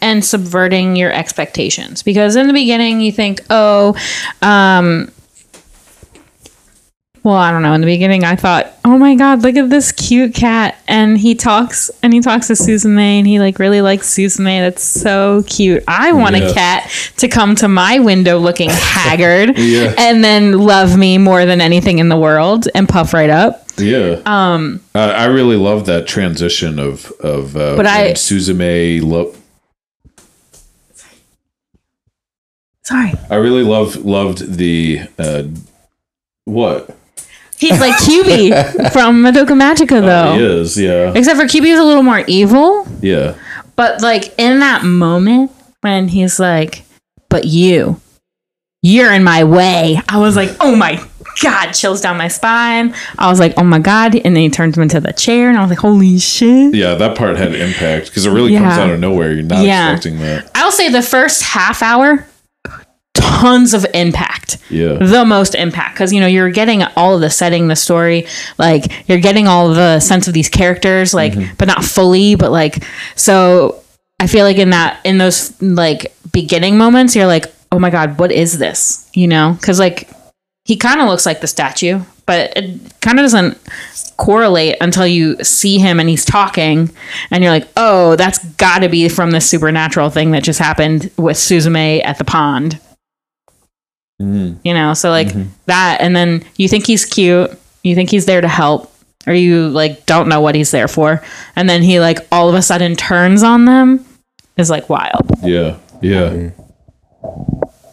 [0.02, 3.96] and subverting your expectations because in the beginning you think, oh,
[4.42, 5.12] um,
[7.24, 7.74] well, I don't know.
[7.74, 11.36] In the beginning, I thought, oh my god, look at this cute cat, and he
[11.36, 14.60] talks and he talks to Suzume and he like really likes Suzume.
[14.62, 15.84] That's so cute.
[15.88, 16.50] I want Yeah.
[16.50, 19.94] a cat to come to my window looking haggard, Yeah.
[19.98, 23.66] and then love me more than anything in the world, and puff right up.
[23.78, 24.20] Yeah.
[24.26, 29.02] Um, uh, I really love that transition of of uh, But I- when Suzume.
[29.04, 29.36] Lo-
[32.84, 33.14] Sorry.
[33.30, 35.44] I really loved loved the uh,
[36.46, 36.96] what
[37.62, 40.34] He's like QB from Madoka Magica, oh, though.
[40.36, 40.78] he is.
[40.78, 42.88] Yeah, Except for QB is a little more evil.
[43.02, 43.36] yeah,
[43.76, 45.52] But like in that moment
[45.82, 46.84] when he's like,
[47.30, 48.02] "But you,
[48.82, 51.02] you're in my way," I was like, "Oh my
[51.42, 52.94] god!" Chills down my spine.
[53.18, 55.58] I was like, "Oh my god!" And then he turns him into the chair, and
[55.58, 56.96] I was like, "Holy shit!" yeah.
[56.96, 59.34] That part had impact because it really comes out of nowhere.
[59.34, 59.92] You're not Yeah.
[59.92, 60.50] expecting that.
[60.56, 62.26] I'll say the first half hour,
[63.14, 64.58] tons of impact.
[64.70, 65.96] Yeah, the most impact.
[65.96, 69.74] Because you know you're getting all of the setting the story like you're getting all
[69.74, 71.54] the sense of these characters like mm-hmm.
[71.58, 72.84] but not fully but like
[73.16, 73.84] so
[74.20, 78.18] i feel like in that in those like beginning moments you're like oh my god
[78.20, 79.10] what is this?
[79.14, 79.56] You know?
[79.60, 80.10] Because like
[80.66, 83.58] he kind of looks like the statue but it kind of doesn't
[84.18, 86.90] correlate until you see him and he's talking
[87.32, 91.12] and you're like oh that's got to be from this supernatural thing that just happened
[91.18, 92.80] with suzume at the pond
[94.64, 95.30] you know so like
[95.66, 97.52] that and then you think he's cute
[97.84, 98.94] you think he's there to help
[99.28, 101.24] or you like don't know what he's there for
[101.56, 104.06] and then he like all of a sudden turns on them
[104.58, 106.50] is like wild yeah, yeah,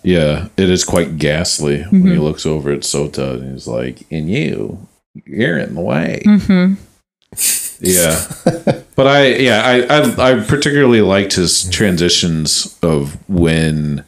[0.02, 0.48] yeah.
[0.56, 2.10] It is quite ghastly when Mm-hmm.
[2.12, 4.86] he looks over at Sota and he's like, "And you,
[5.24, 6.74] you're in the way." Mm-hmm.
[7.80, 14.04] Yeah, but I yeah I, I I particularly liked his transitions of when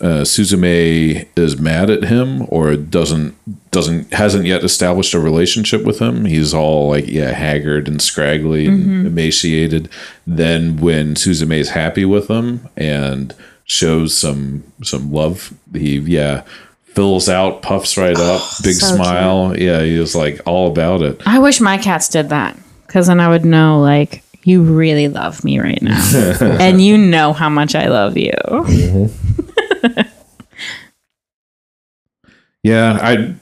[0.00, 3.34] uh, Suzume is mad at him or doesn't
[3.70, 6.24] doesn't hasn't yet established a relationship with him.
[6.24, 9.88] He's all like yeah haggard and scraggly and emaciated.
[10.26, 13.34] Then when Suzume is happy with him and
[13.64, 16.42] shows some some love, he yeah
[16.94, 19.54] fills out, puffs right up, big so smile.
[19.58, 21.20] Yeah, he was like all about it.
[21.26, 22.56] i wish my cats did that
[22.86, 26.00] because then i would know like you really love me right now
[26.40, 28.30] and you know how much i love you
[32.66, 33.34] Yeah, I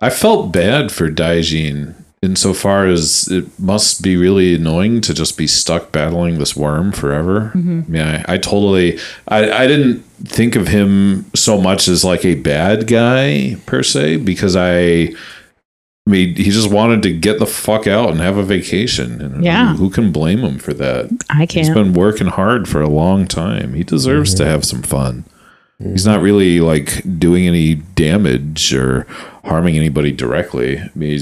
[0.00, 5.46] I felt bad for Daijin insofar as it must be really annoying to just be
[5.46, 7.52] stuck battling this worm forever.
[7.54, 7.94] Mm-hmm.
[7.94, 8.98] Yeah, I, I totally
[9.28, 14.18] I, I didn't think of him so much as like a bad guy per se
[14.18, 15.14] because I
[16.06, 19.20] I mean, he just wanted to get the fuck out and have a vacation.
[19.20, 19.72] And Yeah.
[19.72, 21.10] who, who can blame him for that?
[21.30, 23.74] i can't He's been working hard for a long time.
[23.74, 24.50] He deserves to mm-hmm.
[24.50, 25.24] have some fun.
[25.90, 29.06] He's not really like doing any damage or
[29.44, 30.78] harming anybody directly.
[30.78, 31.18] I mean,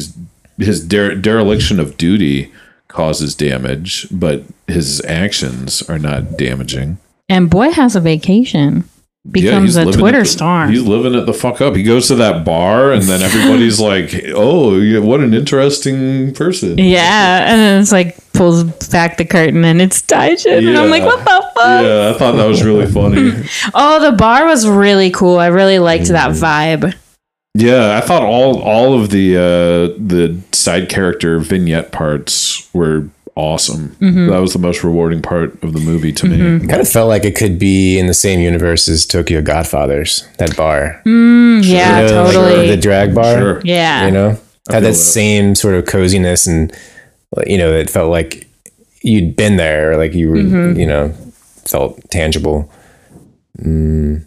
[0.58, 2.52] his dere- dereliction of duty
[2.88, 6.98] causes damage, but his actions are not damaging.
[7.28, 8.84] and boy has a vacation
[9.30, 10.68] becomes a Twitter the- star.
[10.68, 11.74] He's living it the fuck up.
[11.76, 16.78] He goes to that bar, and then everybody's like, "Oh, yeah, what an interesting person."
[16.78, 21.02] Yeah, and then it's like pulls back the curtain and it's Daijin, and I'm like,
[21.02, 21.06] Yeah.
[21.06, 21.24] what the
[21.54, 21.84] fuck?
[21.84, 23.32] Yeah, I thought that was really funny.
[23.74, 25.38] Oh, the bar was really cool.
[25.38, 26.84] I really liked that Mm-hmm.
[26.86, 26.94] vibe.
[27.54, 33.08] Yeah, I thought all all of the uh, the side character vignette parts were
[33.40, 33.88] awesome.
[34.00, 34.28] Mm-hmm.
[34.28, 36.36] That was the most rewarding part of the movie to me.
[36.64, 40.28] It Kind of felt like it could be in the same universe as Tokyo Godfathers,
[40.38, 41.00] that bar.
[41.06, 42.66] Mm, yeah, You know, like, totally.
[42.68, 43.38] the drag bar.
[43.38, 43.62] Sure.
[43.64, 44.04] yeah.
[44.06, 44.28] You know,
[44.70, 44.94] had that, that.
[44.94, 46.72] same sort of coziness and,
[47.46, 48.46] you know, it felt like
[49.02, 50.78] you'd been there, like you were, Mm-hmm.
[50.78, 51.08] you know,
[51.64, 52.70] felt tangible.
[53.58, 54.26] Mm.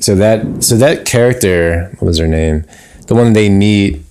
[0.00, 2.64] So that, so that character, what was her name?
[3.06, 4.01] The one they meet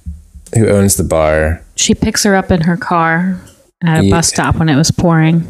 [0.58, 1.62] who owns the bar.
[1.76, 3.40] She picks her up in her car
[3.84, 4.12] at a Yeah.
[4.16, 5.48] bus stop when it was pouring.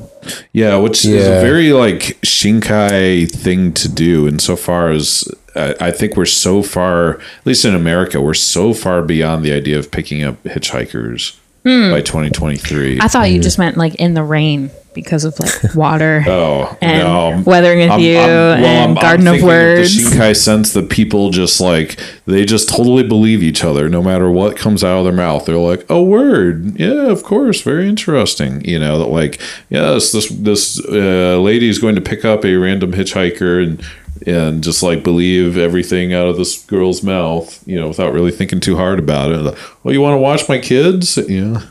[0.54, 5.24] Yeah, which is a very like Shinkai thing to do insofar as
[5.56, 9.52] I, I think we're so far, at least in America, we're so far beyond the
[9.52, 11.92] idea of picking up hitchhikers Hmm.
[11.92, 13.00] by 2023.
[13.02, 17.04] I thought you just meant like in the rain because of like water oh, and
[17.08, 17.44] no.
[17.46, 19.96] weathering with I'm- you I'm- well, and I'm- Garden of Words.
[19.96, 24.30] The Shinkai sense that people just like they just totally believe each other, no matter
[24.30, 25.46] what comes out of their mouth.
[25.46, 29.40] They're like, "Oh, word, yeah, of course, very interesting." You know, that like,
[29.70, 33.84] yes, this this uh, lady is going to pick up a random hitchhiker and
[34.28, 38.60] and just like believe everything out of this girl's mouth, you know, without really thinking
[38.60, 39.38] too hard about it.
[39.40, 41.18] Like, well, you want to watch my kids?
[41.18, 41.62] Yeah.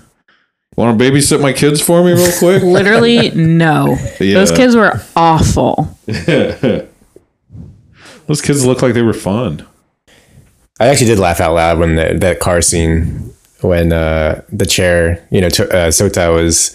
[0.80, 2.62] Want to babysit my kids for me real quick?
[2.62, 3.98] Literally, no.
[4.18, 4.32] Yeah.
[4.34, 5.94] Those kids were awful.
[6.06, 6.86] Those
[8.40, 9.66] kids look like they were fun.
[10.80, 15.22] I actually did laugh out loud when the, that car scene when uh, the chair,
[15.30, 16.74] you know, to, uh, Sota was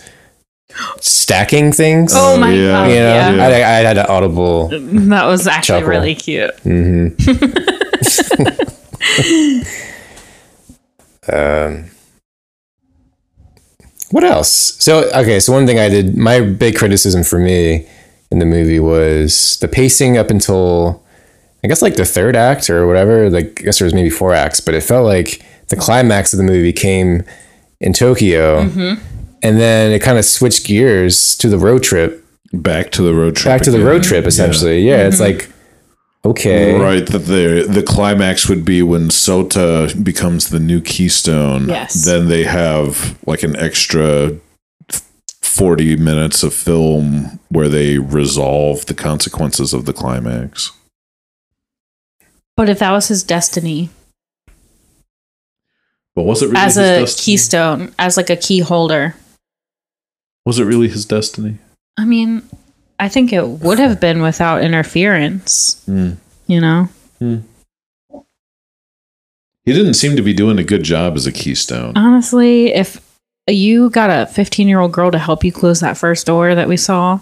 [1.00, 2.12] stacking things.
[2.16, 2.68] Oh my yeah.
[2.72, 2.90] god!
[2.90, 4.68] you know, Yeah, I, I had an audible.
[4.68, 5.90] that was actually Chuckle.
[5.90, 6.52] really cute.
[14.16, 14.82] What else?
[14.82, 17.86] So okay, so one thing I did, my big criticism for me
[18.32, 21.04] in the movie was the pacing up until
[21.62, 23.30] I guess like the third act or whatever.
[23.30, 26.38] Like I guess there was maybe four acts, but it felt like the climax of
[26.38, 27.26] the movie came
[27.82, 29.04] in Tokyo, mm-hmm.
[29.44, 33.36] and then it kind of switched gears to the road trip, Back to the road
[33.36, 33.52] trip.
[33.52, 34.26] back to the road trip.
[34.26, 35.40] Essentially, yeah, it's mm-hmm.
[35.40, 35.50] like
[36.26, 41.70] okay, Right, that the the climax would be when Sota becomes the new Keystone.
[41.70, 42.06] Yes.
[42.06, 44.38] Then they have like an extra
[45.42, 50.72] forty minutes of film where they resolve the consequences of the climax.
[52.58, 53.90] But if that was his destiny
[56.16, 57.24] But was it really as his a destiny?
[57.26, 59.16] keystone, as like a key holder,
[60.46, 61.58] Was it really his destiny?
[61.98, 62.44] I mean,
[63.00, 65.84] I think it would have been without interference.
[65.88, 66.18] Mm.
[66.48, 66.90] You know,
[67.20, 67.42] He
[69.74, 71.94] didn't seem to be doing a good job as a Keystone.
[71.98, 73.02] honestly, if
[73.48, 76.68] you got a 15 year old girl to help you close that first door that
[76.68, 77.20] we saw,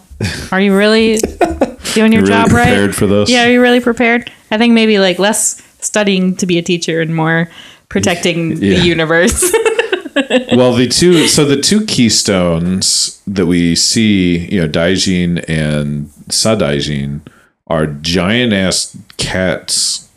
[0.52, 1.18] are you really
[1.94, 2.66] doing your You really job right?
[2.68, 3.30] prepared for this?
[3.30, 4.32] Yeah, are you really prepared?
[4.52, 7.50] I think maybe like less studying to be a teacher and more
[7.90, 8.80] protecting Yeah.
[8.80, 9.54] the universe.
[10.56, 17.22] well, the two so the two keystones that we see, you know, Daijin and Sadaijin
[17.68, 20.10] are giant ass cats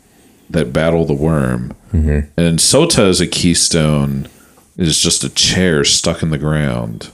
[0.49, 1.75] that battle the worm.
[1.91, 2.29] Mm-hmm.
[2.39, 4.27] And Sota is a keystone
[4.77, 7.11] is just a chair stuck in the ground.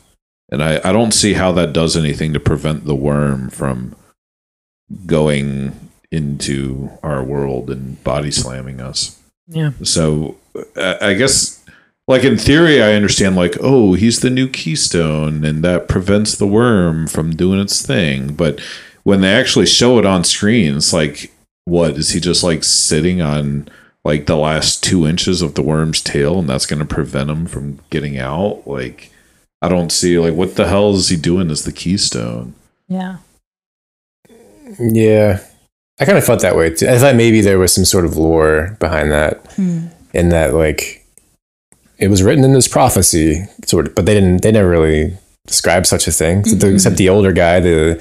[0.50, 3.96] And I, I don't see how that does anything to prevent the worm from
[5.06, 9.20] going into our world and body slamming us.
[9.48, 9.72] yeah.
[9.84, 10.38] So
[10.76, 11.63] I I guess,
[12.08, 13.36] like in theory, I understand.
[13.36, 18.34] Like, oh, he's the new keystone, and that prevents the worm from doing its thing.
[18.34, 18.60] But
[19.04, 21.32] when they actually show it on screen, it's like,
[21.66, 23.70] what is he just like sitting on
[24.04, 27.46] like the last two inches of the worm's tail, and that's going to prevent him
[27.46, 28.68] from getting out?
[28.68, 29.12] Like,
[29.62, 32.54] I don't see like what the hell is he doing as the keystone?
[32.90, 33.18] Yeah.
[34.78, 35.40] yeah.
[36.02, 36.90] I kind of felt that way too.
[36.90, 39.88] I thought maybe there was some sort of lore behind that, hmm.
[40.14, 41.03] in that like
[41.98, 44.42] it was written in this prophecy, sort of, but they didn't.
[44.42, 45.18] They never really
[45.48, 46.76] describe such a thing, except, the, mm-hmm.
[46.76, 47.96] except the older guy, the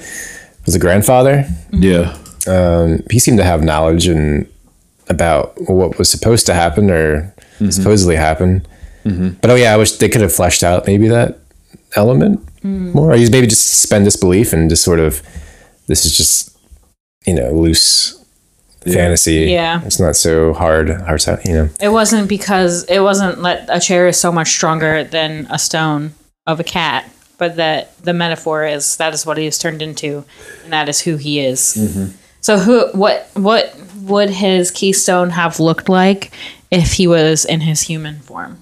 [0.65, 1.45] was the grandfather.
[1.71, 1.83] Mm-hmm.
[1.83, 4.47] Yeah, um, he seemed to have knowledge and
[5.09, 7.69] about what was supposed to happen or mm-hmm.
[7.69, 8.65] supposedly happen.
[9.41, 11.39] But oh yeah, I wish they could have fleshed out maybe that
[11.95, 12.93] element mm.
[12.93, 13.11] more.
[13.11, 15.21] Or use maybe just suspend disbelief and just sort of
[15.87, 16.57] this is just
[17.25, 18.22] you know loose
[18.83, 19.51] fantasy.
[19.51, 19.81] Yeah.
[19.85, 20.89] it's not so hard.
[20.89, 21.69] Hard, you know.
[21.79, 26.13] It wasn't because it wasn't that a chair is so much stronger than a stone
[26.45, 30.25] of a cat, but that the metaphor is that is what he is turned into,
[30.63, 31.75] and that is who he is.
[31.77, 32.15] Mm-hmm.
[32.41, 36.31] So who what what would his keystone have looked like
[36.71, 38.59] if he was in his human form?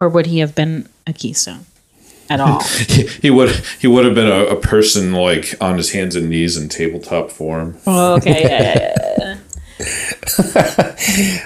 [0.00, 1.66] Or would he have been a keystone
[2.30, 2.62] at all?
[2.88, 3.50] He, he would
[3.80, 7.30] he would have been a, a person like on his hands and knees in tabletop
[7.30, 7.76] form.
[7.86, 8.42] oh, okay.
[8.42, 9.38] Yeah, yeah,
[9.78, 10.96] yeah.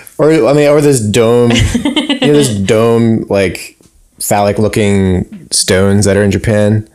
[0.18, 1.84] Or I mean, or this dome, you
[2.20, 3.76] know, this dome like
[4.20, 6.88] phallic looking stones that are in Japan.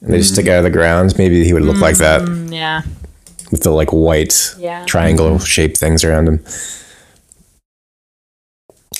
[0.00, 1.14] And they just stick out of the ground.
[1.18, 2.82] Maybe he would look like that Mm, yeah.
[3.52, 4.84] with the like white Yeah.
[4.86, 6.44] triangle shaped things around him.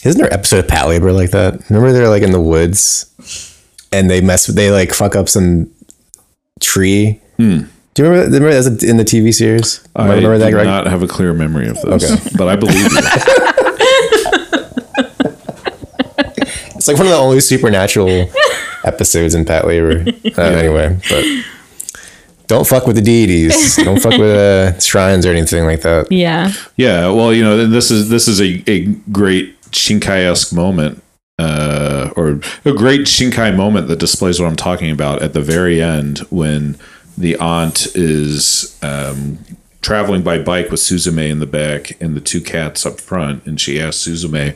[0.05, 1.69] Isn't there an episode of Patlabor like that?
[1.69, 3.07] Remember they're like in the woods
[3.93, 5.71] and they mess they like fuck up some
[6.61, 7.21] tree.
[7.37, 7.61] Hmm.
[7.95, 8.41] Do you remember that?
[8.41, 9.81] Remember that's in the TV series?
[9.97, 10.67] Am I remember do Greg?
[10.67, 12.31] not have a clear memory of this, Okay.
[12.37, 13.01] but I believe you.
[16.77, 18.31] It's like one of the only supernatural
[18.85, 20.39] episodes in Patlabor.
[20.39, 21.25] Uh, Anyway, but
[22.47, 23.77] don't fuck with the deities.
[23.77, 26.11] don't fuck with uh, shrines or anything like that.
[26.11, 26.53] Yeah.
[26.79, 31.03] Yeah, well, you know, this is this is a, a great Shinkai-esque moment,
[31.41, 35.81] uh, or a great Shinkai moment that displays what I'm talking about at the very
[35.83, 36.79] end when
[37.17, 39.39] the aunt is um,
[39.81, 43.59] traveling by bike with Suzume in the back and the two cats up front, and
[43.59, 44.55] she asks Suzume,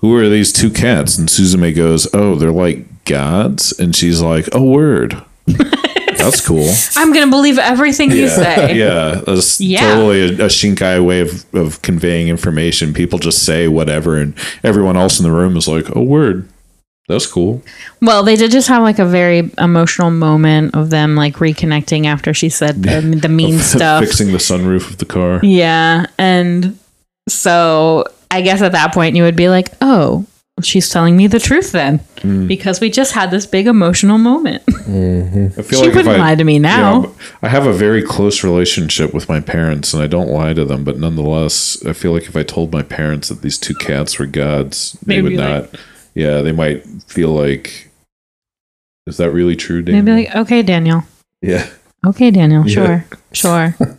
[0.00, 4.54] "Who are these two cats?" And Suzume goes, "Oh, they're like gods," and she's like,
[4.54, 5.22] "A word."
[6.24, 6.68] That's cool.
[6.96, 8.76] I'm gonna believe everything you say.
[8.76, 9.80] Yeah, that's Yeah.
[9.94, 12.92] totally a, a Shinkai way of, of conveying information.
[12.94, 14.34] People just say whatever, and
[14.64, 16.48] everyone else in the room is like, "Oh, word,
[17.08, 17.62] that's cool."
[18.02, 22.34] Well, they did just have like a very emotional moment of them like reconnecting after
[22.34, 24.02] she said the, the mean stuff.
[24.02, 25.40] Fixing the sunroof of the car.
[25.42, 26.06] Yeah.
[26.18, 26.78] And
[27.28, 30.26] so I guess at that point you would be like, oh,
[30.62, 31.98] she's telling me the truth then.
[32.18, 32.48] Mm.
[32.48, 34.62] Because we just had this big emotional moment.
[34.68, 34.72] I
[35.62, 37.02] feel she if wouldn't lie to me now.
[37.02, 37.10] Yeah,
[37.42, 40.82] I have a very close relationship with my parents, and I don't lie to them.
[40.84, 44.26] But nonetheless, I feel like if I told my parents that these two cats were
[44.26, 45.62] gods, they They'd would not.
[45.72, 45.80] like-
[46.14, 47.90] yeah, they might feel like,
[49.06, 51.04] "Is that really true, They'd be like, okay, Daniel.
[51.42, 51.66] yeah.
[52.06, 52.66] Okay, Daniel.
[52.66, 53.02] Yeah.
[53.32, 53.74] Sure.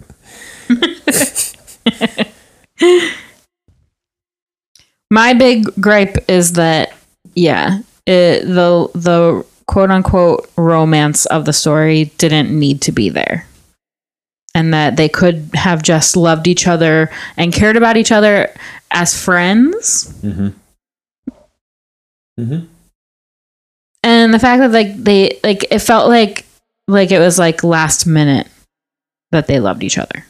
[5.09, 6.93] My big gripe is that,
[7.33, 13.47] yeah, it, the the quote unquote romance of the story didn't need to be there,
[14.53, 18.53] and that they could have just loved each other and cared about each other
[18.91, 20.13] as friends.
[20.21, 20.49] Mm-hmm.
[22.39, 22.65] Mm-hmm.
[24.03, 26.45] and the fact that like they like it felt like
[26.87, 28.47] like it was like last minute
[29.31, 30.23] that they loved each other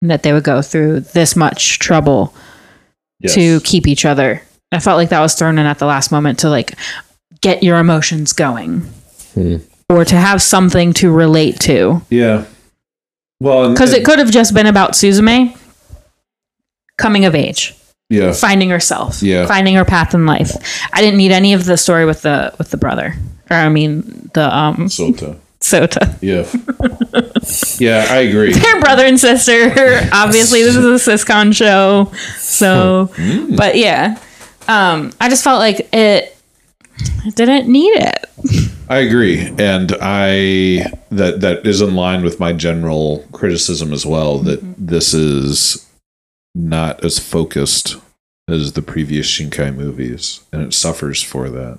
[0.00, 2.34] and that they would go through this much trouble
[3.28, 4.42] to keep each other
[4.72, 6.74] i felt like that was thrown in at the last moment to like
[7.40, 8.80] get your emotions going
[9.34, 9.56] Hmm.
[9.88, 12.44] or to have something to relate to Yeah.
[13.40, 15.56] Well, because it could have just been about suzume
[16.98, 17.74] coming of age
[18.10, 18.32] yeah.
[18.32, 19.46] finding herself Yeah.
[19.46, 20.50] finding her path in life
[20.92, 23.14] i didn't need any of the story with the with the brother
[23.50, 25.36] or i mean the um Sota.
[25.72, 26.44] Sota Yeah.
[27.78, 28.52] yeah, I agree.
[28.52, 29.70] they're brother and sister
[30.12, 33.10] obviously this is a siscon show so
[33.56, 34.18] but yeah
[34.68, 36.36] um i just felt like it
[37.34, 38.26] didn't need it
[38.88, 44.38] I agree, and I that that is in line with my general criticism as well.
[44.40, 45.88] That this is
[46.54, 47.96] not as focused
[48.48, 51.78] as the previous Shinkai movies, and it suffers for that.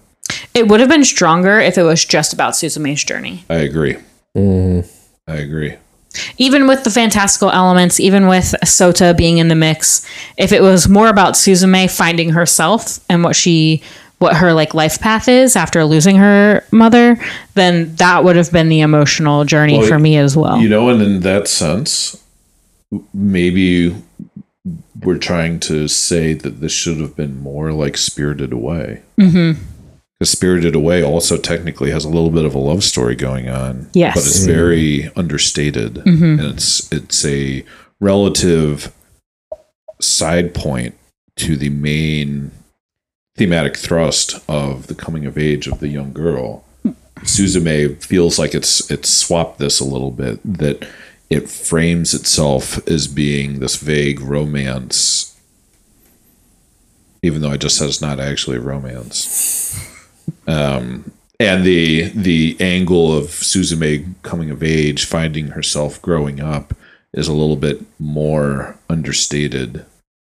[0.54, 3.98] It would have been stronger if it was just about suzume's journey I agree.
[4.36, 4.88] Mm.
[5.28, 5.76] I agree.
[6.38, 10.06] even with the fantastical elements even with sota being in the mix
[10.38, 13.82] if it was more about suzume finding herself and what she
[14.20, 17.18] what her like life path is after losing her mother
[17.56, 20.90] then that would have been the emotional journey Well, for me as well You know,
[20.90, 22.16] and in that sense,
[23.14, 23.96] maybe
[25.02, 29.02] we're trying to say that this should have been more like Spirited Away.
[29.20, 29.62] Mm-hmm.
[30.20, 33.90] Because Spirited Away also technically has a little bit of a love story going on.
[33.94, 34.16] Yes.
[34.16, 34.54] But it's mm-hmm.
[34.54, 35.96] very understated.
[35.96, 36.40] Mm-hmm.
[36.40, 37.66] And it's it's a
[38.00, 38.94] relative
[40.02, 40.96] side point
[41.38, 42.52] to the main
[43.36, 46.64] thematic thrust of the coming of age of the young girl.
[47.22, 50.88] Suzume feels like it's it's swapped this a little bit that
[51.30, 55.34] it frames itself as being this vague romance
[57.24, 59.90] even though I just said it's not actually romance.
[60.48, 66.74] Um and the the angle of Suzume coming of age, finding herself growing up
[67.14, 69.86] is a little bit more understated.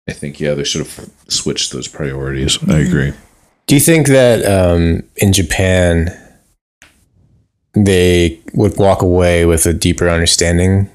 [0.08, 2.58] I think yeah, they should have switched those priorities.
[2.70, 3.14] I agree.
[3.68, 6.10] Do you think that um, in Japan
[7.74, 10.90] they would walk away with a deeper understanding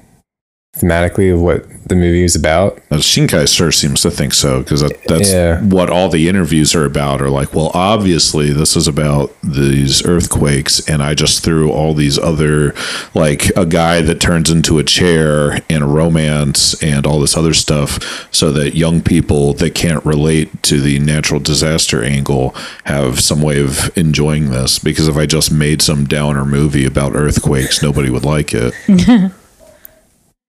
[0.79, 2.77] thematically of what the movie is about.
[2.91, 5.59] Uh, Shinkai sure seems to think so because that, that's Yeah.
[5.61, 7.21] what all the interviews are about.
[7.21, 12.17] Are like, well, obviously this is about these earthquakes, and I just threw all these
[12.19, 12.73] other,
[13.15, 17.53] like a guy that turns into a chair and a romance and all this other
[17.55, 23.41] stuff, so that young people that can't relate to the natural disaster angle have some
[23.41, 24.77] way of enjoying this.
[24.79, 28.73] Because if I just made some downer movie about earthquakes, nobody would like it.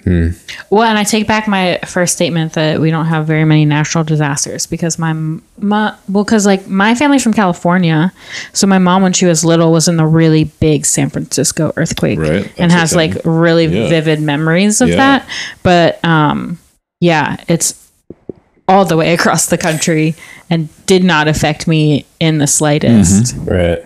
[0.06, 4.02] Well, and I take back my first statement that we don't have very many natural
[4.04, 8.12] disasters because my, my well, because like my family's from California,
[8.52, 12.18] so my mom when she was little was in the really big San Francisco earthquake,
[12.18, 13.88] Right, and has like really Yeah.
[13.88, 14.96] vivid memories of Yeah.
[14.96, 15.28] that.
[15.62, 16.58] But um,
[17.00, 17.74] yeah, it's
[18.68, 20.14] all the way across the country
[20.48, 23.34] and did not affect me in the slightest.
[23.38, 23.80] Right.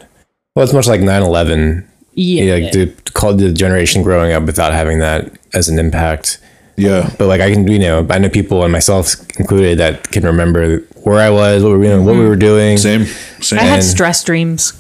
[0.55, 1.89] Well, it's much like 9 11.
[2.15, 6.39] Yeah, Yeah, like the, called the generation growing up without having that as an impact.
[6.77, 7.11] Yeah.
[7.19, 10.79] But like I can, you know, I know people and myself included that can remember
[11.05, 12.79] where I was, what we, you know, what we were doing.
[12.79, 13.05] Same.
[13.41, 13.59] Same.
[13.61, 14.73] I had stress dreams.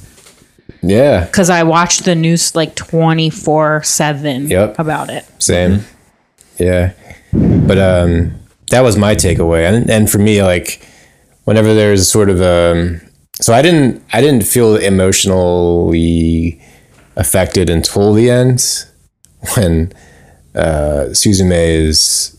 [0.82, 4.78] Yeah, because I watched the news like 24 7 Yep.
[4.78, 5.24] about it.
[5.39, 5.81] same.
[6.59, 6.93] Yeah,
[7.32, 8.35] but um,
[8.70, 10.86] that was my takeaway, and and for me, like
[11.44, 13.01] whenever there's sort of um,
[13.40, 16.61] so I didn't I didn't feel emotionally
[17.16, 18.84] affected until the end
[19.54, 19.92] when
[20.54, 22.36] uh, Suzume is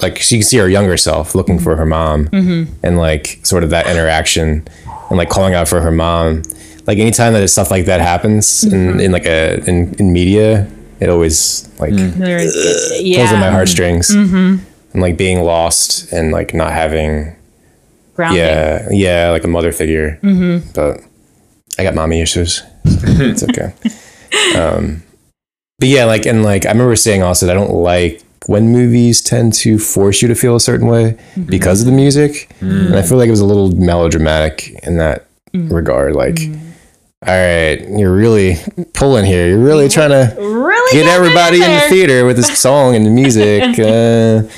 [0.00, 2.72] like she can see her younger self looking for her mom mm-hmm.
[2.82, 4.66] and like sort of that interaction
[5.08, 6.42] and like calling out for her mom.
[6.86, 9.00] Like anytime that stuff like that happens in, mm-hmm.
[9.00, 10.68] in like a in, in media
[11.00, 12.20] it always like mm-hmm.
[12.20, 14.10] There- uh, pulls yeah, at my heartstrings.
[14.92, 17.34] And like being lost and like not having
[18.14, 18.38] grounding.
[18.38, 20.18] yeah yeah like a mother figure.
[20.74, 21.00] But
[21.78, 22.58] i got mommy issues.
[22.58, 22.66] so
[23.20, 23.74] it's okay.
[24.58, 25.02] Um
[25.78, 29.20] but yeah like and like i remember saying also that i don't like when movies
[29.20, 31.16] tend to force you to feel a certain way
[31.46, 32.50] because of the music.
[32.60, 36.38] And i feel like it was a little melodramatic in that regard like
[37.26, 38.56] all right you're really
[38.94, 39.46] pulling here.
[39.48, 43.10] You're really trying to Really get everybody in the theater with this song and the
[43.10, 43.62] music.
[43.78, 44.48] Uh,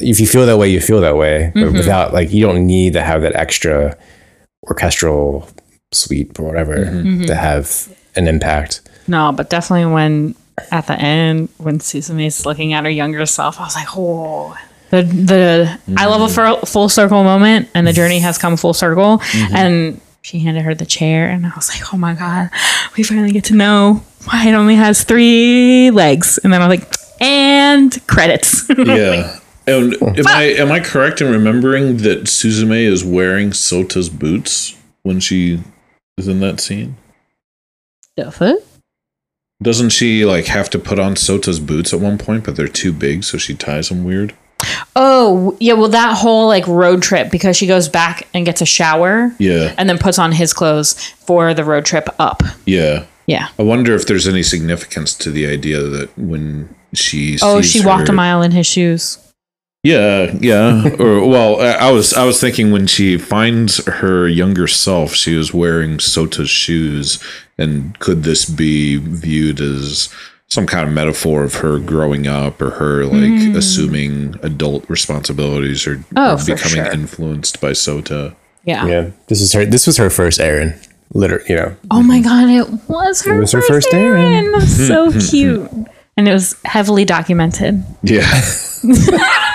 [0.00, 1.52] if you feel that way, you feel that way.
[1.54, 1.76] But Mm-hmm.
[1.76, 3.96] without like, you don't need to have that extra
[4.68, 5.48] orchestral
[5.94, 7.22] suite or whatever Mm-hmm.
[7.22, 7.32] to mm-hmm.
[7.32, 8.80] have an impact.
[9.06, 10.34] No, but definitely when
[10.70, 14.56] at the end, when Suzume's looking at her younger self, I was like, oh.
[14.90, 16.60] The, the I love a mm-hmm.
[16.60, 19.18] full, full circle moment, and the journey has come full circle.
[19.18, 19.56] Mm-hmm.
[19.56, 22.50] And she handed her the chair, and I was like, "Oh my god,
[22.96, 26.78] we finally get to know why it only has three legs." And then I was
[26.78, 29.40] like, "And credits." Yeah.
[29.66, 35.20] And am I am I correct in remembering that Suzume is wearing Sota's boots when
[35.20, 35.62] she
[36.18, 36.96] is in that scene?
[38.16, 38.64] It.
[39.62, 42.92] Doesn't she like have to put on Sota's boots at one point, but they're too
[42.92, 44.34] big, so she ties them weird?
[44.96, 45.72] Oh, yeah.
[45.74, 49.74] Well, that whole like road trip because she goes back and gets a shower Yeah,
[49.76, 50.94] and then puts on his clothes
[51.26, 52.42] for the road trip up.
[52.66, 53.06] yeah.
[53.26, 53.48] Yeah.
[53.58, 58.10] I wonder if there's any significance to the idea that when she Oh, she walked
[58.10, 59.16] a mile in his shoes.
[59.84, 60.88] Yeah, yeah.
[60.98, 65.36] or well, I I was I was thinking when she finds her younger self, she
[65.36, 67.22] was wearing Sota's shoes,
[67.58, 70.08] and could this be viewed as
[70.48, 75.96] some kind of metaphor of her growing up or her like assuming adult responsibilities or,
[75.96, 76.04] Mm.
[76.16, 76.92] Oh, or becoming sure.
[76.92, 78.34] influenced by Sota?
[78.64, 78.86] Yeah.
[78.86, 79.66] Yeah, this is her.
[79.66, 80.74] This was her first Aaron.
[81.12, 81.76] Literally, you know.
[81.90, 83.36] Oh my god, it was her.
[83.36, 84.22] It was her first first Aaron.
[84.46, 84.52] Aaron.
[84.52, 85.70] Was so cute,
[86.16, 87.84] and it was heavily documented.
[88.02, 88.24] Yeah.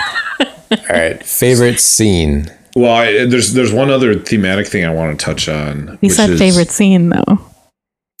[0.70, 2.46] All right, favorite scene.
[2.76, 5.98] well, I, there's there's one other thematic thing I want to touch on.
[6.00, 7.38] We which said is favorite scene though.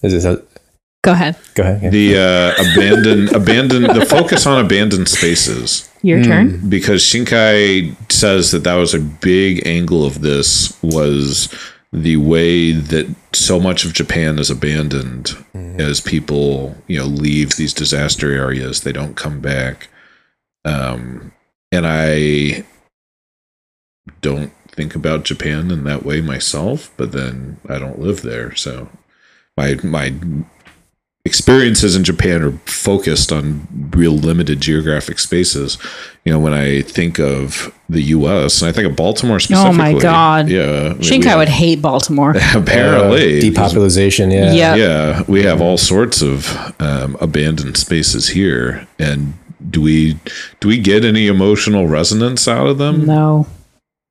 [0.02, 0.24] Is this?
[0.24, 0.42] A,
[1.02, 1.36] Go ahead.
[1.54, 1.82] go ahead.
[1.82, 1.90] yeah.
[1.90, 5.88] The uh, abandoned, abandoned, the focus on abandoned spaces.
[6.02, 6.68] Your turn.
[6.68, 11.48] because Shinkai says that that was a big angle of this was
[11.92, 17.74] the way that so much of Japan is abandoned as people you know leave these
[17.74, 19.88] disaster areas they don't come back
[20.64, 21.32] um
[21.72, 22.64] and I
[24.20, 28.88] don't think about Japan in that way myself but then I don't live there so
[29.56, 30.12] my my
[31.26, 35.76] experiences in Japan are focused on real limited geographic spaces.
[36.24, 38.62] You know, when I think of the U.S.
[38.62, 39.70] and I think of Baltimore specifically.
[39.70, 40.48] Oh my God.
[40.48, 42.30] Yeah, I mean, we Shinkai have- would hate Baltimore.
[42.54, 44.30] apparently Uh, depopulation.
[44.30, 44.52] Yeah.
[44.54, 44.74] Yeah.
[44.76, 46.48] Yeah, we have all sorts of
[46.80, 49.34] um, abandoned spaces here, and
[49.68, 50.18] do we
[50.60, 53.04] do we get any emotional resonance out of them?
[53.06, 53.46] No,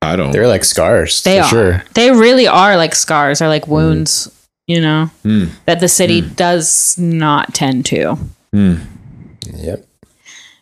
[0.01, 0.31] I don't.
[0.31, 1.23] They're like scars.
[1.23, 1.49] they for are.
[1.49, 1.83] sure.
[1.95, 4.29] They really are like scars, or like wounds.
[4.67, 5.45] You know Hmm.
[5.65, 8.17] that the city does not tend to.
[8.53, 9.85] Yep.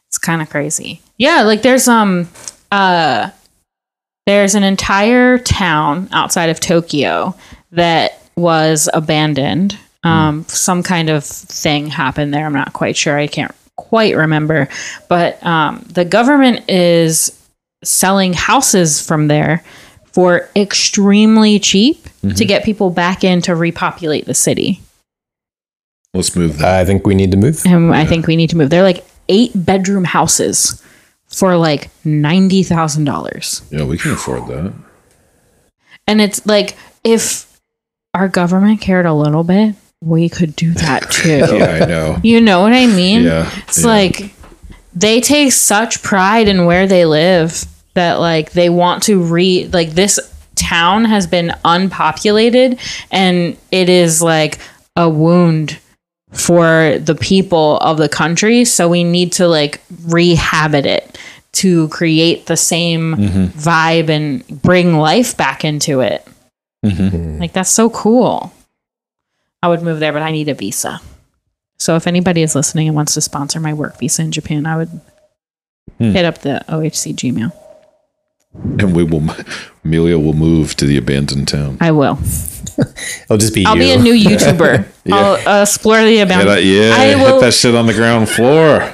[0.07, 1.01] It's kind of crazy.
[1.17, 2.29] Yeah, like there's um
[2.71, 3.31] uh
[4.25, 7.35] there's an entire town outside of Tokyo
[7.71, 9.77] that was abandoned.
[10.03, 12.45] Um some kind of thing happened there.
[12.45, 13.17] I'm not quite sure.
[13.17, 14.67] I can't quite remember.
[15.07, 17.31] But um the government is
[17.83, 19.63] selling houses from there
[20.05, 24.81] for extremely cheap to get people back in to repopulate the city.
[26.13, 26.79] Let's move that.
[26.81, 27.61] I think we need to move.
[27.65, 28.69] And I think we need to move.
[28.69, 30.81] They're like eight bedroom houses
[31.27, 33.61] for like ninety thousand dollars.
[33.69, 34.73] yeah, we can afford that.
[36.07, 37.59] And it's like if
[38.13, 41.29] our government cared a little bit, we could do that too.
[41.29, 42.17] Yeah, I know.
[42.23, 43.23] You know what I mean?
[43.23, 43.51] Yeah.
[43.67, 43.87] It's yeah.
[43.87, 44.33] like
[44.95, 49.91] they take such pride in where they live that like they want to re like
[49.91, 50.19] this
[50.55, 52.79] town has been unpopulated
[53.11, 54.59] and it is like
[54.95, 55.79] a wound
[56.31, 61.17] for the people of the country so we need to like rehabit it
[61.51, 63.45] to create the same mm-hmm.
[63.57, 66.27] vibe and bring life back into it
[66.85, 67.39] mm-hmm.
[67.39, 68.51] like that's so cool
[69.63, 70.99] i would move there but i need a visa
[71.79, 74.77] so if anybody is listening and wants to sponsor my work visa in Japan, I
[74.77, 74.89] would
[75.99, 77.51] hit up the OHC Gmail.
[78.81, 79.23] and we will,
[79.85, 81.77] Amelia will move to the abandoned town.
[81.79, 82.17] I will.
[83.25, 83.81] It'll just be I'll you.
[83.83, 84.87] be a new YouTuber.
[85.11, 86.49] I'll uh, explore the abandoned.
[86.49, 87.39] that- yeah I hit will.
[87.41, 88.79] that shit on the ground floor.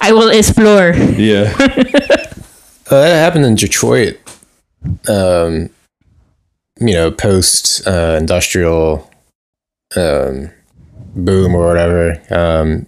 [0.00, 0.92] I will explore.
[0.94, 1.52] yeah.
[1.58, 4.16] Uh, that happened in Detroit.
[5.08, 5.70] Um,
[6.78, 9.10] you know, post uh, industrial
[9.96, 10.50] um,
[11.14, 12.86] boom or whatever, um,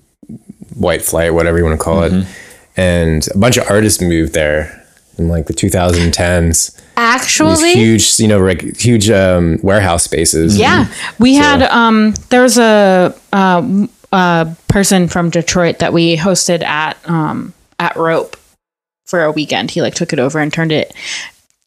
[0.74, 2.26] white flight, whatever you want to call it,
[2.76, 4.84] and a bunch of artists moved there
[5.18, 6.76] in like the 2010s.
[6.76, 10.58] These Actually, huge, you know, like huge um, warehouse spaces.
[10.58, 12.14] yeah, we had um.
[12.30, 18.36] There was a um uh, person from Detroit that we hosted at um at Rope
[19.04, 19.70] for a weekend.
[19.70, 20.94] He like took it over and turned it.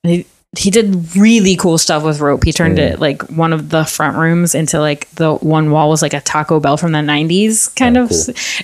[0.04, 0.26] He,
[0.58, 2.44] he did really cool stuff with rope.
[2.44, 6.02] He turned it like one of the front rooms into like the one wall was
[6.02, 8.10] like a Taco Bell from the 90s kind of.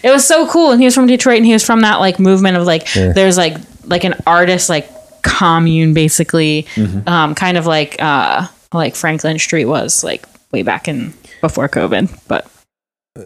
[0.03, 0.71] It was so cool.
[0.71, 3.37] And he was from Detroit and he was from that like movement of like there's
[3.37, 4.89] like like an artist like
[5.21, 6.65] commune basically
[7.07, 12.09] um kind of like uh like Franklin Street was like way back in before COVID.
[12.27, 12.47] But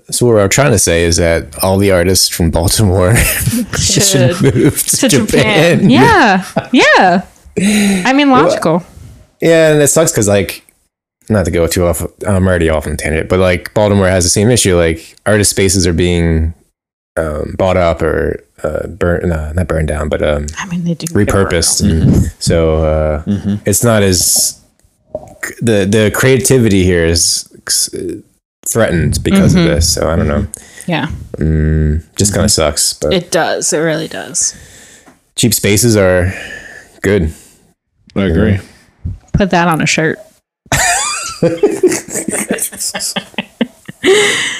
[0.09, 3.15] So what I'm trying to say is that all the artists from Baltimore
[3.77, 5.79] should Should move to, to Japan.
[5.79, 5.89] Japan.
[5.89, 6.43] Yeah.
[6.73, 7.25] Yeah.
[7.61, 8.83] I mean logical.
[9.41, 10.65] Yeah, and it sucks because like,
[11.29, 12.01] not to go too off.
[12.27, 14.75] I'm already off on tangent, but like Baltimore has the same issue.
[14.75, 16.53] Like artist spaces are being
[17.17, 20.93] um, bought up or uh, burnt, no, not burned down, but um, I mean they
[20.95, 21.81] do repurposed.
[21.83, 23.23] And So uh,
[23.65, 24.59] it's not as
[25.61, 27.47] the the creativity here is
[27.93, 28.21] uh,
[28.65, 29.93] threatened because of this.
[29.93, 30.47] So I don't know.
[30.87, 31.07] Yeah.
[31.37, 32.93] Mm, just kind of sucks.
[32.93, 33.71] But It does.
[33.71, 34.55] It really does.
[35.35, 36.33] cheap spaces are
[37.01, 37.31] good.
[38.15, 38.59] I agree.
[39.33, 40.17] Put that on a shirt.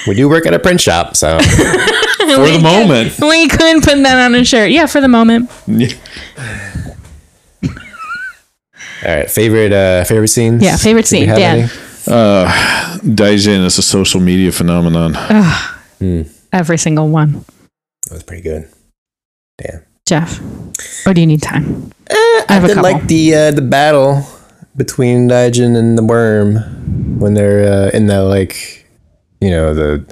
[0.06, 3.18] We do work at a print shop, so For the moment.
[3.20, 4.70] We couldn't put that on a shirt.
[4.70, 5.50] Yeah, for the moment.
[5.66, 5.74] all
[9.04, 9.30] right.
[9.30, 10.62] Favorite uh, favorite scenes.
[10.62, 11.58] Yeah, favorite Do we scene, have Dan.
[11.58, 11.68] any?
[13.14, 15.16] Daijin is a social media phenomenon.
[16.52, 17.44] Every single one.
[18.08, 18.68] That was pretty good.
[19.58, 19.82] Damn.
[20.10, 20.40] Jeff.
[21.06, 21.92] Or do you need time?
[22.10, 24.26] I, have a did like the uh, the battle
[24.76, 26.56] between Daijin and the worm
[27.20, 28.86] when they're uh, in the like
[29.40, 30.04] you know the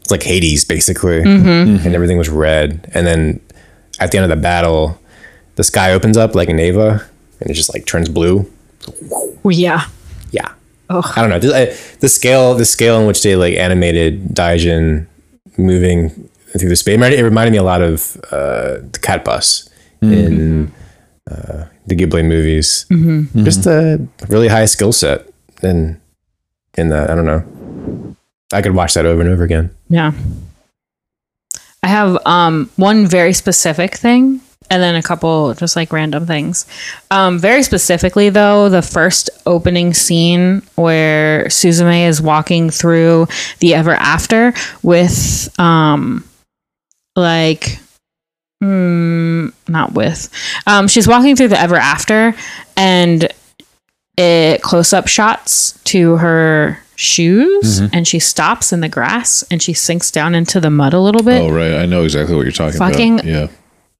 [0.00, 1.86] it's like Hades basically, Mm-hmm.
[1.86, 2.90] and everything was red.
[2.94, 3.40] And then
[4.00, 4.98] at the end of the battle,
[5.54, 7.06] the sky opens up like in Ava,
[7.40, 8.50] and it just like turns blue.
[9.48, 9.86] Yeah.
[10.32, 10.50] Yeah.
[10.90, 11.38] I don't know.
[11.38, 11.64] Just, I,
[12.00, 15.06] the scale, the scale in which they like animated Daijin
[15.56, 16.28] moving
[16.58, 19.68] through the space, it reminded, it reminded me a lot of uh, the Cat Bus
[20.02, 20.72] in
[21.30, 22.86] uh, the Ghibli movies.
[23.44, 25.26] Just a really high skill set,
[25.62, 26.00] and
[26.76, 28.16] in that, I don't know.
[28.52, 29.70] I could watch that over and over again.
[29.88, 30.12] Yeah.
[31.82, 34.40] I have um one very specific thing
[34.70, 36.66] and then a couple just like random things.
[37.10, 43.26] Um very specifically though, the first opening scene where Suzume is walking through
[43.58, 46.24] the ever after with um
[47.16, 47.78] like
[48.62, 50.28] mm, not with
[50.66, 52.34] um she's walking through the ever after
[52.76, 53.28] and
[54.16, 59.72] it close up shots to her shoes and she stops in the grass and she
[59.72, 61.42] sinks down into the mud a little bit.
[61.42, 61.74] Oh, right.
[61.74, 63.24] I know exactly what you're talking Fucking- about.
[63.26, 63.46] Yeah.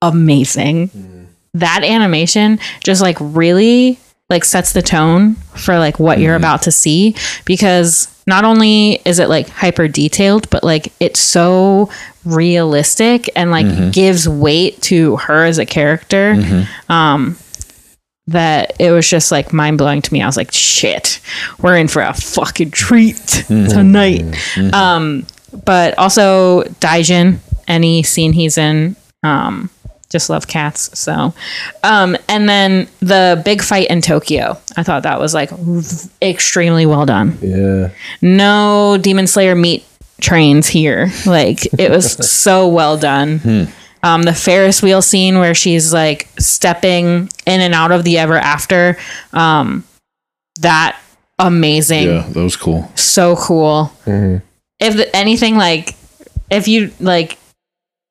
[0.00, 1.28] Amazing.
[1.54, 3.98] That animation just like really
[4.30, 9.18] like sets the tone for like what you're about to see because not only is
[9.18, 11.90] it like hyper detailed but like it's so
[12.24, 16.34] realistic and like gives weight to her as a character.
[16.88, 17.36] Um,
[18.26, 20.22] that it was just like mind blowing to me.
[20.22, 21.20] I was like, shit,
[21.60, 23.16] we're in for a fucking treat
[23.48, 24.24] tonight.
[24.72, 25.26] Um,
[25.64, 27.38] but also Daijin,
[27.68, 29.68] any scene he's in, um,
[30.10, 30.98] just love cats.
[30.98, 31.34] So,
[31.82, 35.50] um, and then the big fight in Tokyo, I thought that was like
[36.22, 37.36] extremely well done.
[37.42, 37.90] Yeah.
[38.22, 39.84] No Demon Slayer meat
[40.20, 41.10] trains here.
[41.26, 43.68] Like it was so well done.
[44.02, 48.36] Um, the Ferris wheel scene where she's like stepping in and out of the ever
[48.36, 48.98] after,
[49.32, 49.84] um,
[50.60, 51.00] that
[51.38, 52.90] amazing Yeah, that was cool.
[52.96, 53.90] so cool.
[54.06, 55.96] If the, anything like,
[56.50, 57.38] if you like,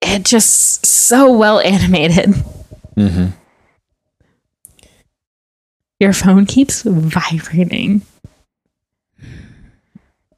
[0.01, 2.33] it just so well animated.
[5.99, 8.01] Your phone keeps vibrating.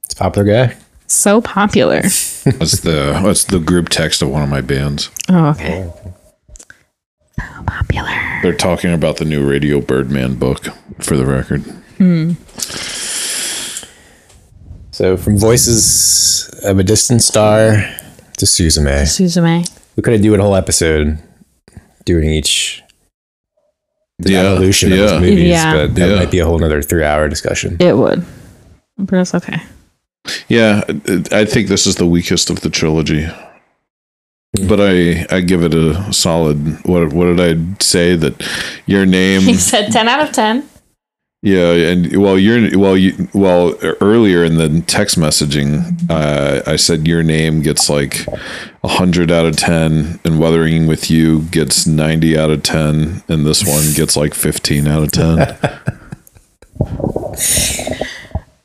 [0.03, 0.75] It's popular guy.
[1.07, 2.01] So popular.
[2.01, 5.09] That's the that's the group text of one of my bands.
[5.29, 5.91] Oh, oh, okay.
[7.39, 8.39] So popular.
[8.41, 10.65] They're talking about the new Radio Birdman book,
[10.99, 11.61] for the record.
[11.97, 12.33] Hmm.
[14.91, 17.71] So from Voices of a Distant Star
[18.37, 19.03] to Suzume.
[19.03, 19.69] Suzume.
[19.95, 21.17] We could do a whole episode
[22.05, 22.81] doing each
[24.19, 25.05] the Yeah, evolution of yeah.
[25.07, 25.73] those movies, Yeah.
[25.73, 26.15] but that Yeah.
[26.15, 27.77] might be a whole nother three hour discussion.
[27.79, 28.23] It would.
[28.97, 29.61] But it's okay.
[30.47, 30.83] Yeah,
[31.31, 33.27] I think this is the weakest of the trilogy.
[34.67, 36.85] But I I give it a solid.
[36.85, 38.41] What what did I say that
[38.85, 39.41] your name?
[39.45, 40.69] He said 10 out of 10.
[41.41, 47.07] Yeah, and well, you're well, you well earlier in the text messaging, uh, I said
[47.07, 48.25] your name gets like
[48.83, 53.45] a hundred out of ten, and Weathering with You gets ninety out of ten, and
[53.45, 55.57] this one gets like fifteen out of ten.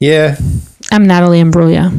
[0.00, 0.38] Yeah.
[0.90, 1.90] I'm Natalie Imbruglia.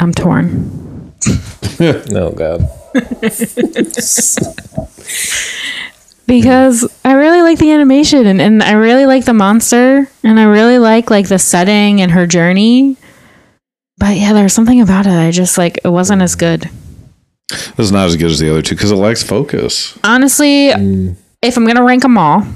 [0.00, 1.12] I'm torn.
[1.80, 2.60] Oh god.
[6.26, 10.44] because I really like the animation and, and I really like the monster and I
[10.44, 12.96] really like like the setting and her journey.
[13.98, 15.12] But yeah, there's something about it.
[15.12, 16.70] I just like it wasn't as good.
[17.48, 19.98] This is not as good as the other two because it lacks focus.
[20.04, 21.16] Honestly, mm.
[21.42, 22.46] if I'm gonna rank them all,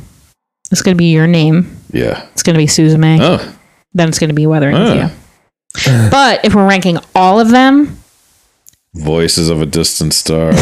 [0.71, 1.77] it's gonna be your name.
[1.91, 2.29] Yeah.
[2.33, 3.19] It's gonna be Suzume.
[3.21, 3.57] Oh,
[3.97, 4.93] Then it's gonna be Weathering Ah.
[4.95, 5.13] with
[5.87, 6.09] You.
[6.11, 7.99] But if we're ranking all of them,
[8.95, 10.53] Voices of a Distant Star.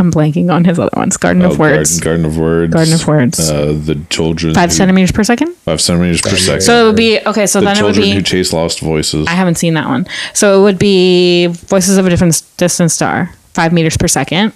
[0.00, 1.16] I'm blanking on his other ones.
[1.16, 2.00] Garden Oh, of Words.
[2.00, 2.74] Garden, Garden of Words.
[2.74, 3.50] Garden of Words.
[3.50, 4.52] Uh, the children.
[4.54, 5.54] Five who- centimeters per second.
[5.58, 6.62] Five centimeters per second.
[6.62, 7.46] So it would be okay.
[7.46, 9.26] So the then it would children be who chase lost voices.
[9.28, 10.06] I haven't seen that one.
[10.34, 14.52] So it would be Voices of a Different Distant Star, five meters per second.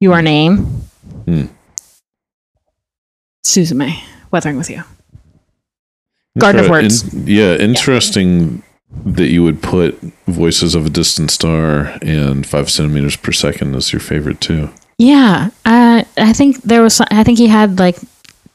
[0.00, 0.58] Your name,
[1.24, 1.46] Hmm.
[3.44, 3.94] Suzume,
[4.30, 4.82] Weathering with You.
[6.38, 7.12] Garden of Words.
[7.12, 8.62] in- yeah, interesting
[9.04, 13.92] that you would put Voices of a Distant Star and Five Centimeters per Second as
[13.92, 14.70] your favorite too.
[14.98, 17.00] Yeah, I I think there was.
[17.00, 17.96] I think he had like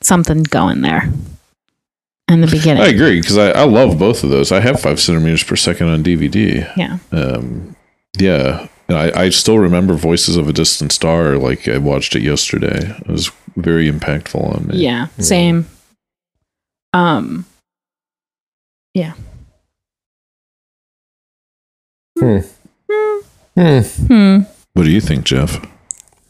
[0.01, 1.09] something going there
[2.29, 2.83] in the beginning.
[2.83, 4.51] I agree because I, I love both of those.
[4.51, 6.69] I have Five Centimeters per Second on DVD.
[6.77, 7.75] yeah, Um,
[8.17, 11.37] yeah, and I, I still remember Voices of a Distant Star.
[11.37, 12.95] Like I watched it yesterday.
[12.99, 14.77] It was very impactful on me.
[14.77, 15.65] yeah, same.
[16.93, 17.45] Um,
[18.93, 19.13] yeah.
[22.19, 22.37] Hmm.
[23.57, 23.79] Hmm.
[23.79, 24.37] hmm.
[24.73, 25.59] What do you think, Jeff?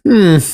[0.07, 0.37] Hmm.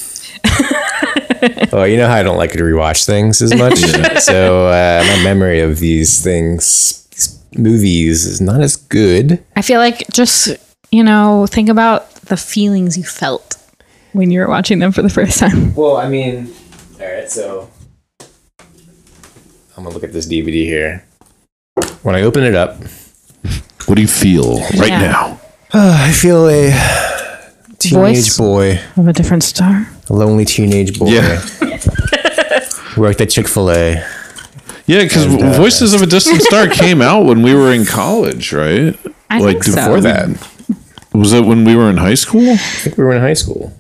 [1.71, 3.79] Oh, you know how I don't like to rewatch things as much.
[4.21, 9.41] So uh, my memory of these things, these movies, is not as good.
[9.55, 10.49] I feel like just,
[10.91, 13.55] you know, think about the feelings you felt
[14.13, 15.73] when you were watching them for the first time.
[15.75, 16.53] Well, I mean,
[16.99, 17.29] all right.
[17.29, 17.69] So
[19.77, 21.05] I'm gonna look at this DVD here.
[22.03, 22.77] When I open it up,
[23.85, 25.01] What do you feel right Yeah.
[25.01, 25.39] now?
[25.73, 26.71] I feel a
[27.79, 28.37] teenage Voice?
[28.37, 29.87] boy, Of a different star.
[30.09, 31.07] a lonely teenage boy.
[31.09, 31.41] Yeah.
[32.97, 34.03] Worked at Chick Fil A.
[34.85, 38.51] Yeah, because uh, Voices of a Distant Star came out when we were in college,
[38.53, 38.97] right?
[39.29, 39.75] I Like, think so.
[39.75, 40.27] Before that,
[41.13, 42.49] Was it when we were in high school?
[42.51, 43.73] I think we were in high school.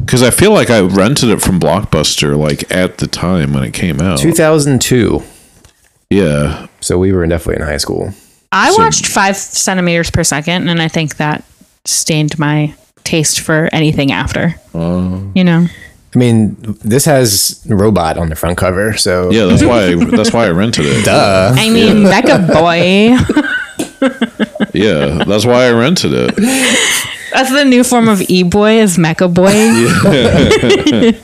[0.00, 3.72] Because I feel like I rented it from Blockbuster like at the time when it
[3.74, 4.18] came out.
[4.20, 5.22] 2002.
[6.10, 8.14] Yeah, So we were definitely in high school.
[8.50, 11.44] I So- watched five centimeters per second, and I think that
[11.84, 12.72] stained my
[13.04, 14.54] taste for anything after.
[14.74, 15.22] Oh.
[15.34, 15.66] you know,
[16.14, 19.44] I mean, this has robot on the front cover, so yeah.
[19.44, 19.94] That's why.
[20.16, 21.04] that's why I rented it.
[21.04, 21.52] Duh.
[21.54, 23.42] I mean, Mecha Boy.
[24.72, 26.34] Yeah, that's why I rented it.
[27.32, 29.52] That's the new form of E Boy is Mecha Boy.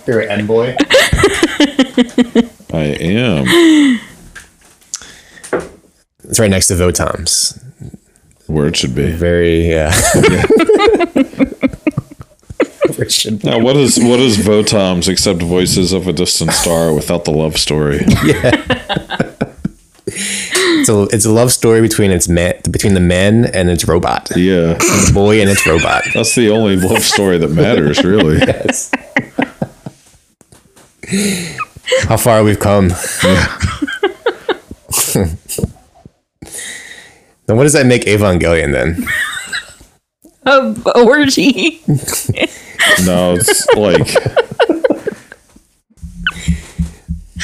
[0.07, 0.77] You're an N boy.
[2.73, 3.45] I am.
[6.25, 7.61] It's right next to Votoms.
[8.47, 9.11] Where it should be.
[9.13, 9.93] Very yeah.
[10.15, 10.45] Where
[12.99, 13.49] it should be.
[13.49, 17.57] Now, what is what is Votoms except voices of a distant star without the love
[17.59, 18.01] story?
[20.85, 24.29] It's a, it's a love story between its man between the men and its robot.
[24.37, 26.05] Yeah, The boy and its robot.
[26.13, 28.37] that's the only love story that matters, really.
[28.45, 28.91] Yes.
[32.07, 32.89] How far we've come.
[35.15, 35.39] then
[37.57, 39.07] what does that make Evangelion then?
[40.45, 41.81] A orgy.
[43.07, 44.15] No, it's like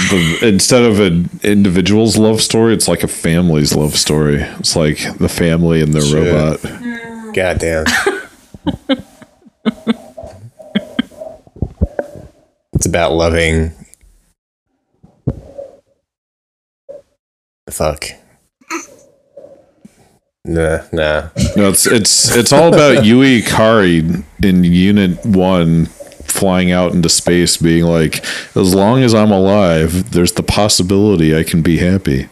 [0.08, 4.42] the, instead of an individual's love story, it's like a family's love story.
[4.58, 6.14] It's like the family and the Shit.
[6.14, 7.34] robot.
[7.34, 7.84] God damn.
[12.72, 13.72] it's about loving.
[17.70, 18.06] Fuck.
[20.44, 21.28] Nah, nah.
[21.54, 25.88] No, it's it's it's all about Yui Ikari in Unit One
[26.30, 28.24] flying out into space, being like,
[28.56, 32.28] as long as I'm alive, there's the possibility I can be happy.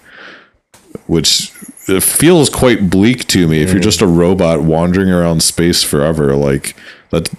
[1.06, 1.52] Which
[1.88, 3.62] it feels quite bleak to me.
[3.62, 6.76] If you're just a robot wandering around space forever, like
[7.10, 7.30] that,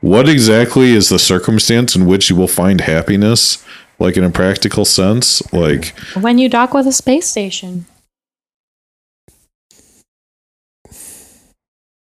[0.00, 3.64] what exactly is the circumstance in which you will find happiness?
[3.98, 7.84] Like in a practical sense, like when you dock with a space station.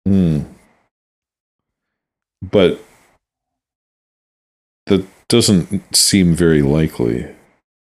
[0.06, 0.40] Hmm.
[2.40, 2.78] But that
[5.32, 7.26] doesn't seem very likely.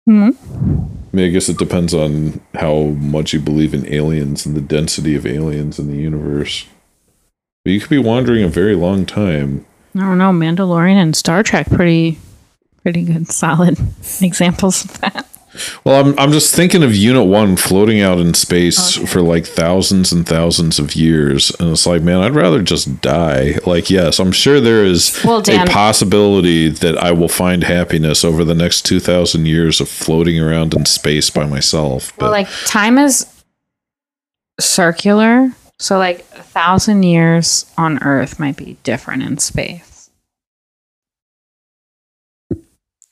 [0.05, 0.29] Hmm.
[0.53, 4.61] I mean, I guess it depends on how much you believe in aliens and the
[4.61, 6.67] density of aliens in the universe.
[7.65, 9.65] But you could be wandering a very long time.
[9.95, 10.31] I don't know.
[10.31, 12.19] Mandalorian and Star Trek, pretty,
[12.83, 13.79] pretty good, solid
[14.21, 15.27] examples of that.
[15.83, 20.11] Well, I'm I'm just thinking of Unit One floating out in space for like thousands
[20.11, 23.57] and thousands of years, and it's like, man, I'd rather just die.
[23.65, 28.23] Like, yes, I'm sure there is Well, Dan- a possibility that I will find happiness
[28.23, 32.13] over the next two thousand years of floating around in space by myself.
[32.17, 33.25] But Well, like time is
[34.59, 35.49] circular,
[35.79, 39.87] so like a thousand years on Earth might be different in space.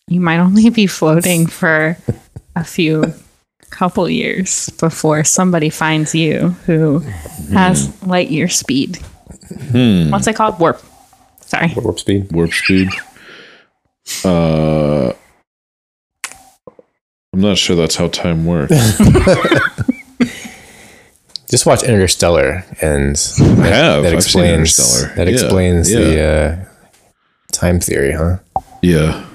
[0.10, 1.96] You might only be floating for
[2.56, 3.14] a few
[3.70, 7.00] couple years before somebody finds you who
[7.54, 8.98] has light year speed.
[9.72, 10.60] What's it called?
[10.60, 10.82] Warp.
[11.42, 11.72] Sorry.
[11.76, 12.32] Warp speed.
[12.32, 12.90] warp speed.
[14.26, 15.14] Uh,
[17.32, 18.72] I'm not sure that's how time works.
[21.50, 24.04] Just watch Interstellar, and I have.
[24.04, 25.16] that I've seen explains Interstellar.
[25.16, 26.00] that Yeah, explains yeah.
[26.00, 26.66] the uh,
[27.52, 28.38] time theory, huh?
[28.84, 29.26] Yeah.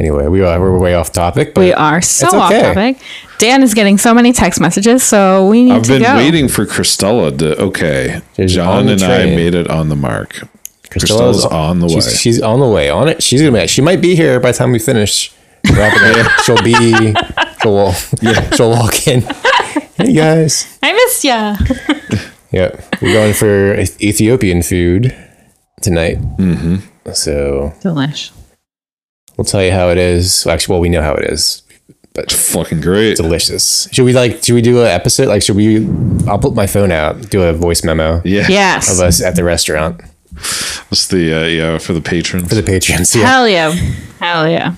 [0.00, 2.96] Anyway, we are we're way off topic, but We are so It's off topic.
[3.36, 6.16] Dan is getting so many text messages, so we need to I've been go.
[6.16, 7.60] waiting for Christella to.
[7.64, 10.30] Okay, She's John the and I made it on the mark.
[10.88, 11.92] Christella's Christella's on the way.
[11.96, 12.88] She's, she's on the way.
[12.88, 13.22] On it.
[13.22, 13.66] She's gonna be.
[13.66, 15.32] She might be here by the time we finish
[15.70, 16.32] wrapping up.
[16.44, 17.12] She'll be.
[17.62, 17.96] She'll walk.
[18.22, 18.50] Yeah.
[18.56, 19.20] She'll walk in.
[19.96, 20.78] Hey guys.
[20.82, 21.56] I missed ya.
[22.52, 23.00] Yep.
[23.02, 25.14] We're going for Ethiopian food
[25.82, 26.18] tonight.
[26.38, 27.12] Mm-hmm.
[27.12, 28.32] So Delish.
[29.40, 30.46] We'll tell you how it is.
[30.46, 31.62] Actually, well, we know how it is.
[32.12, 33.16] But Fucking great.
[33.16, 33.88] delicious.
[33.90, 34.44] Should we like?
[34.44, 35.28] Should we do an episode?
[35.28, 35.86] Like, should we?
[36.28, 37.30] I'll put my phone out.
[37.30, 38.46] Do a voice memo Yeah.
[38.50, 38.92] Yes.
[38.92, 40.02] of us at the restaurant
[40.88, 42.48] What's the uh, yeah for the patrons.
[42.48, 43.14] for the patrons.
[43.16, 43.26] Yeah.
[43.26, 43.70] Hell yeah.
[44.18, 44.74] Hell yeah.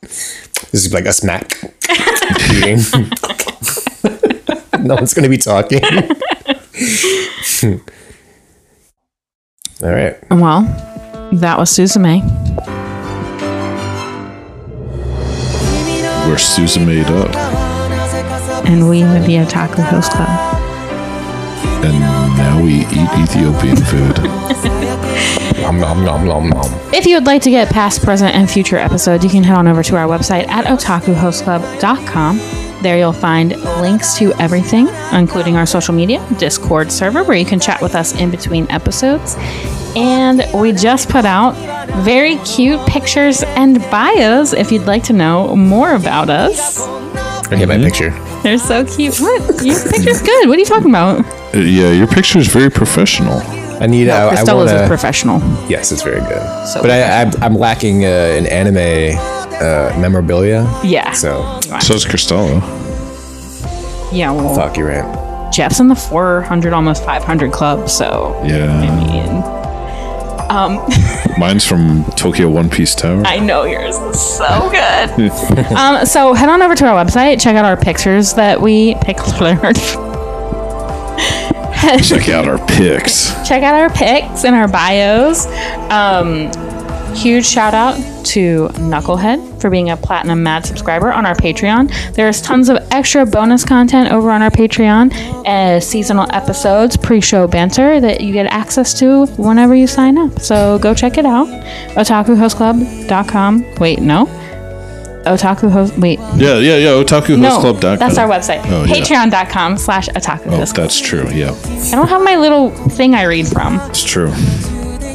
[0.00, 1.58] This is like a smack
[2.52, 2.78] eating.
[4.84, 5.82] no one's gonna be talking.
[9.82, 10.16] All right.
[10.30, 10.62] Well,
[11.40, 12.22] that was Suzume.
[16.28, 17.34] Where Susan made up,
[18.66, 20.28] And we are the Otaku Host Club.
[21.84, 22.00] and
[22.38, 24.18] now we eat Ethiopian food.
[25.60, 26.64] Nom, nom, nom, nom, nom.
[26.92, 29.66] If you would like to get past, present, and future episodes, you can head on
[29.66, 32.38] over to our website at otakuhostclub.com.
[32.82, 37.60] There you'll find links to everything, including our social media, Discord server, where you can
[37.60, 39.36] chat with us in between episodes.
[39.96, 41.52] And we just put out
[42.04, 46.80] very cute pictures and bios if you'd like to know more about us.
[47.50, 48.10] I get my picture.
[48.42, 49.18] They're so cute.
[49.20, 49.64] What?
[49.64, 50.48] Your picture's good.
[50.48, 51.24] What are you talking about?
[51.54, 53.40] Uh, yeah, your picture is very professional.
[53.80, 54.08] I need.
[54.08, 55.38] I, I wanna, is professional.
[55.68, 56.66] Yes, it's very good.
[56.68, 59.16] So but I, I, I'm lacking uh, an anime
[59.60, 60.62] uh, memorabilia.
[60.84, 61.12] Yeah.
[61.12, 62.60] So So is Christella.
[64.12, 65.50] yeah, well, fuck, you're right.
[65.52, 68.80] Jeff's in the 400, almost 500 club, so I Yeah.
[68.80, 69.33] mean,
[70.50, 70.86] Um,
[71.38, 73.22] Mine's from Tokyo One Piece Tower.
[73.24, 75.30] I know yours is so good.
[75.76, 79.96] um, so head on over to our website, check out our pictures that we pictures.
[82.08, 83.30] Check out our pics.
[83.46, 85.44] check out our pics and our bios.
[85.90, 86.50] Um,
[87.14, 87.96] huge shout out
[88.26, 91.90] to Knucklehead for being a platinum mad subscriber on our Patreon.
[92.14, 95.12] There's tons of extra bonus content over on our Patreon,
[95.46, 100.40] uh, seasonal episodes, pre-show banter that you get access to whenever you sign up.
[100.40, 101.46] So go check it out.
[101.96, 103.64] OtakuHostClub.com.
[103.76, 104.26] Wait, no.
[105.26, 105.96] Otaku host.
[105.96, 106.90] Wait, Yeah, yeah, yeah.
[107.02, 107.98] OtakuHostClub.com.
[107.98, 108.60] that's our website.
[108.66, 108.94] Oh, yeah.
[108.96, 111.26] Patreon.com slash Otaku Oh, Host that's true.
[111.30, 111.52] Yeah,
[111.92, 113.78] I don't have my little thing I read from.
[113.88, 114.30] it's true.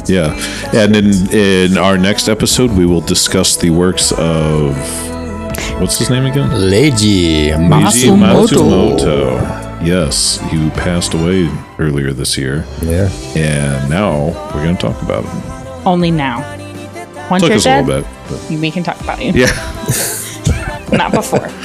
[0.08, 0.34] Yeah,
[0.74, 4.74] and in in our next episode, we will discuss the works of
[5.80, 6.48] what's his name again?
[6.50, 8.46] Leiji Leiji Matsumoto.
[8.98, 9.86] Matsumoto.
[9.86, 11.48] Yes, who passed away
[11.78, 13.08] earlier this year, Yeah.
[13.34, 15.86] and now we're going to talk about him.
[15.86, 16.40] Only now.
[17.30, 18.04] Once Took you're us a dead, little
[18.50, 19.32] bit, we can talk about you.
[19.32, 19.52] yeah.
[20.92, 21.48] Not before.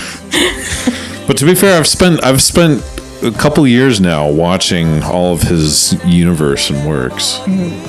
[1.28, 2.84] But to be fair, I've spent I've spent
[3.24, 7.40] a couple years now watching all of his universe and works.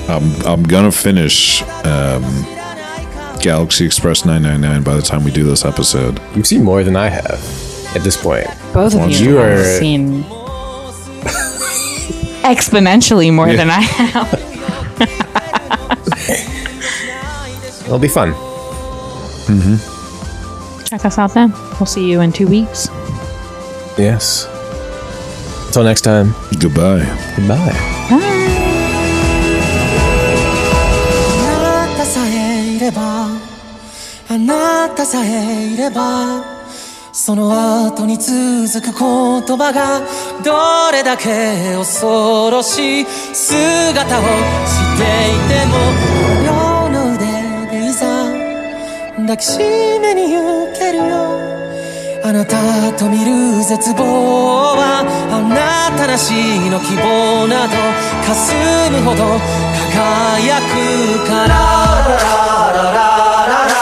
[0.09, 2.23] I'm I'm gonna finish um,
[3.41, 6.19] Galaxy Express 999 by the time we do this episode.
[6.35, 7.39] You've seen more than I have
[7.95, 8.47] at this point.
[8.73, 10.23] Both of you, You have are- seen
[12.43, 14.33] exponentially more than I have.
[17.85, 18.33] It'll be fun.
[20.85, 21.51] Check us out then.
[21.79, 22.87] We'll see you in two weeks.
[23.97, 24.45] Yes.
[25.67, 26.33] Until next time.
[26.59, 27.05] Goodbye.
[27.35, 27.73] Goodbye.
[28.09, 28.15] あ
[31.89, 33.27] なたさえいれば
[34.29, 36.43] あなたさえいれば
[37.11, 39.99] その後に続く言葉が
[40.43, 44.27] どれだけ恐ろしい姿をし
[44.97, 45.05] てい
[45.49, 45.75] ても
[46.45, 47.25] 両の腕
[47.71, 48.31] でいざ
[49.17, 51.36] 抱きしめに行けるよ
[52.27, 54.99] あなたと見る絶望は
[55.31, 57.73] あなたらしいの希望など
[58.27, 59.39] 霞むほど
[59.95, 61.55] 輝くから。
[62.03, 63.07] ララララ
[63.47, 63.76] ララ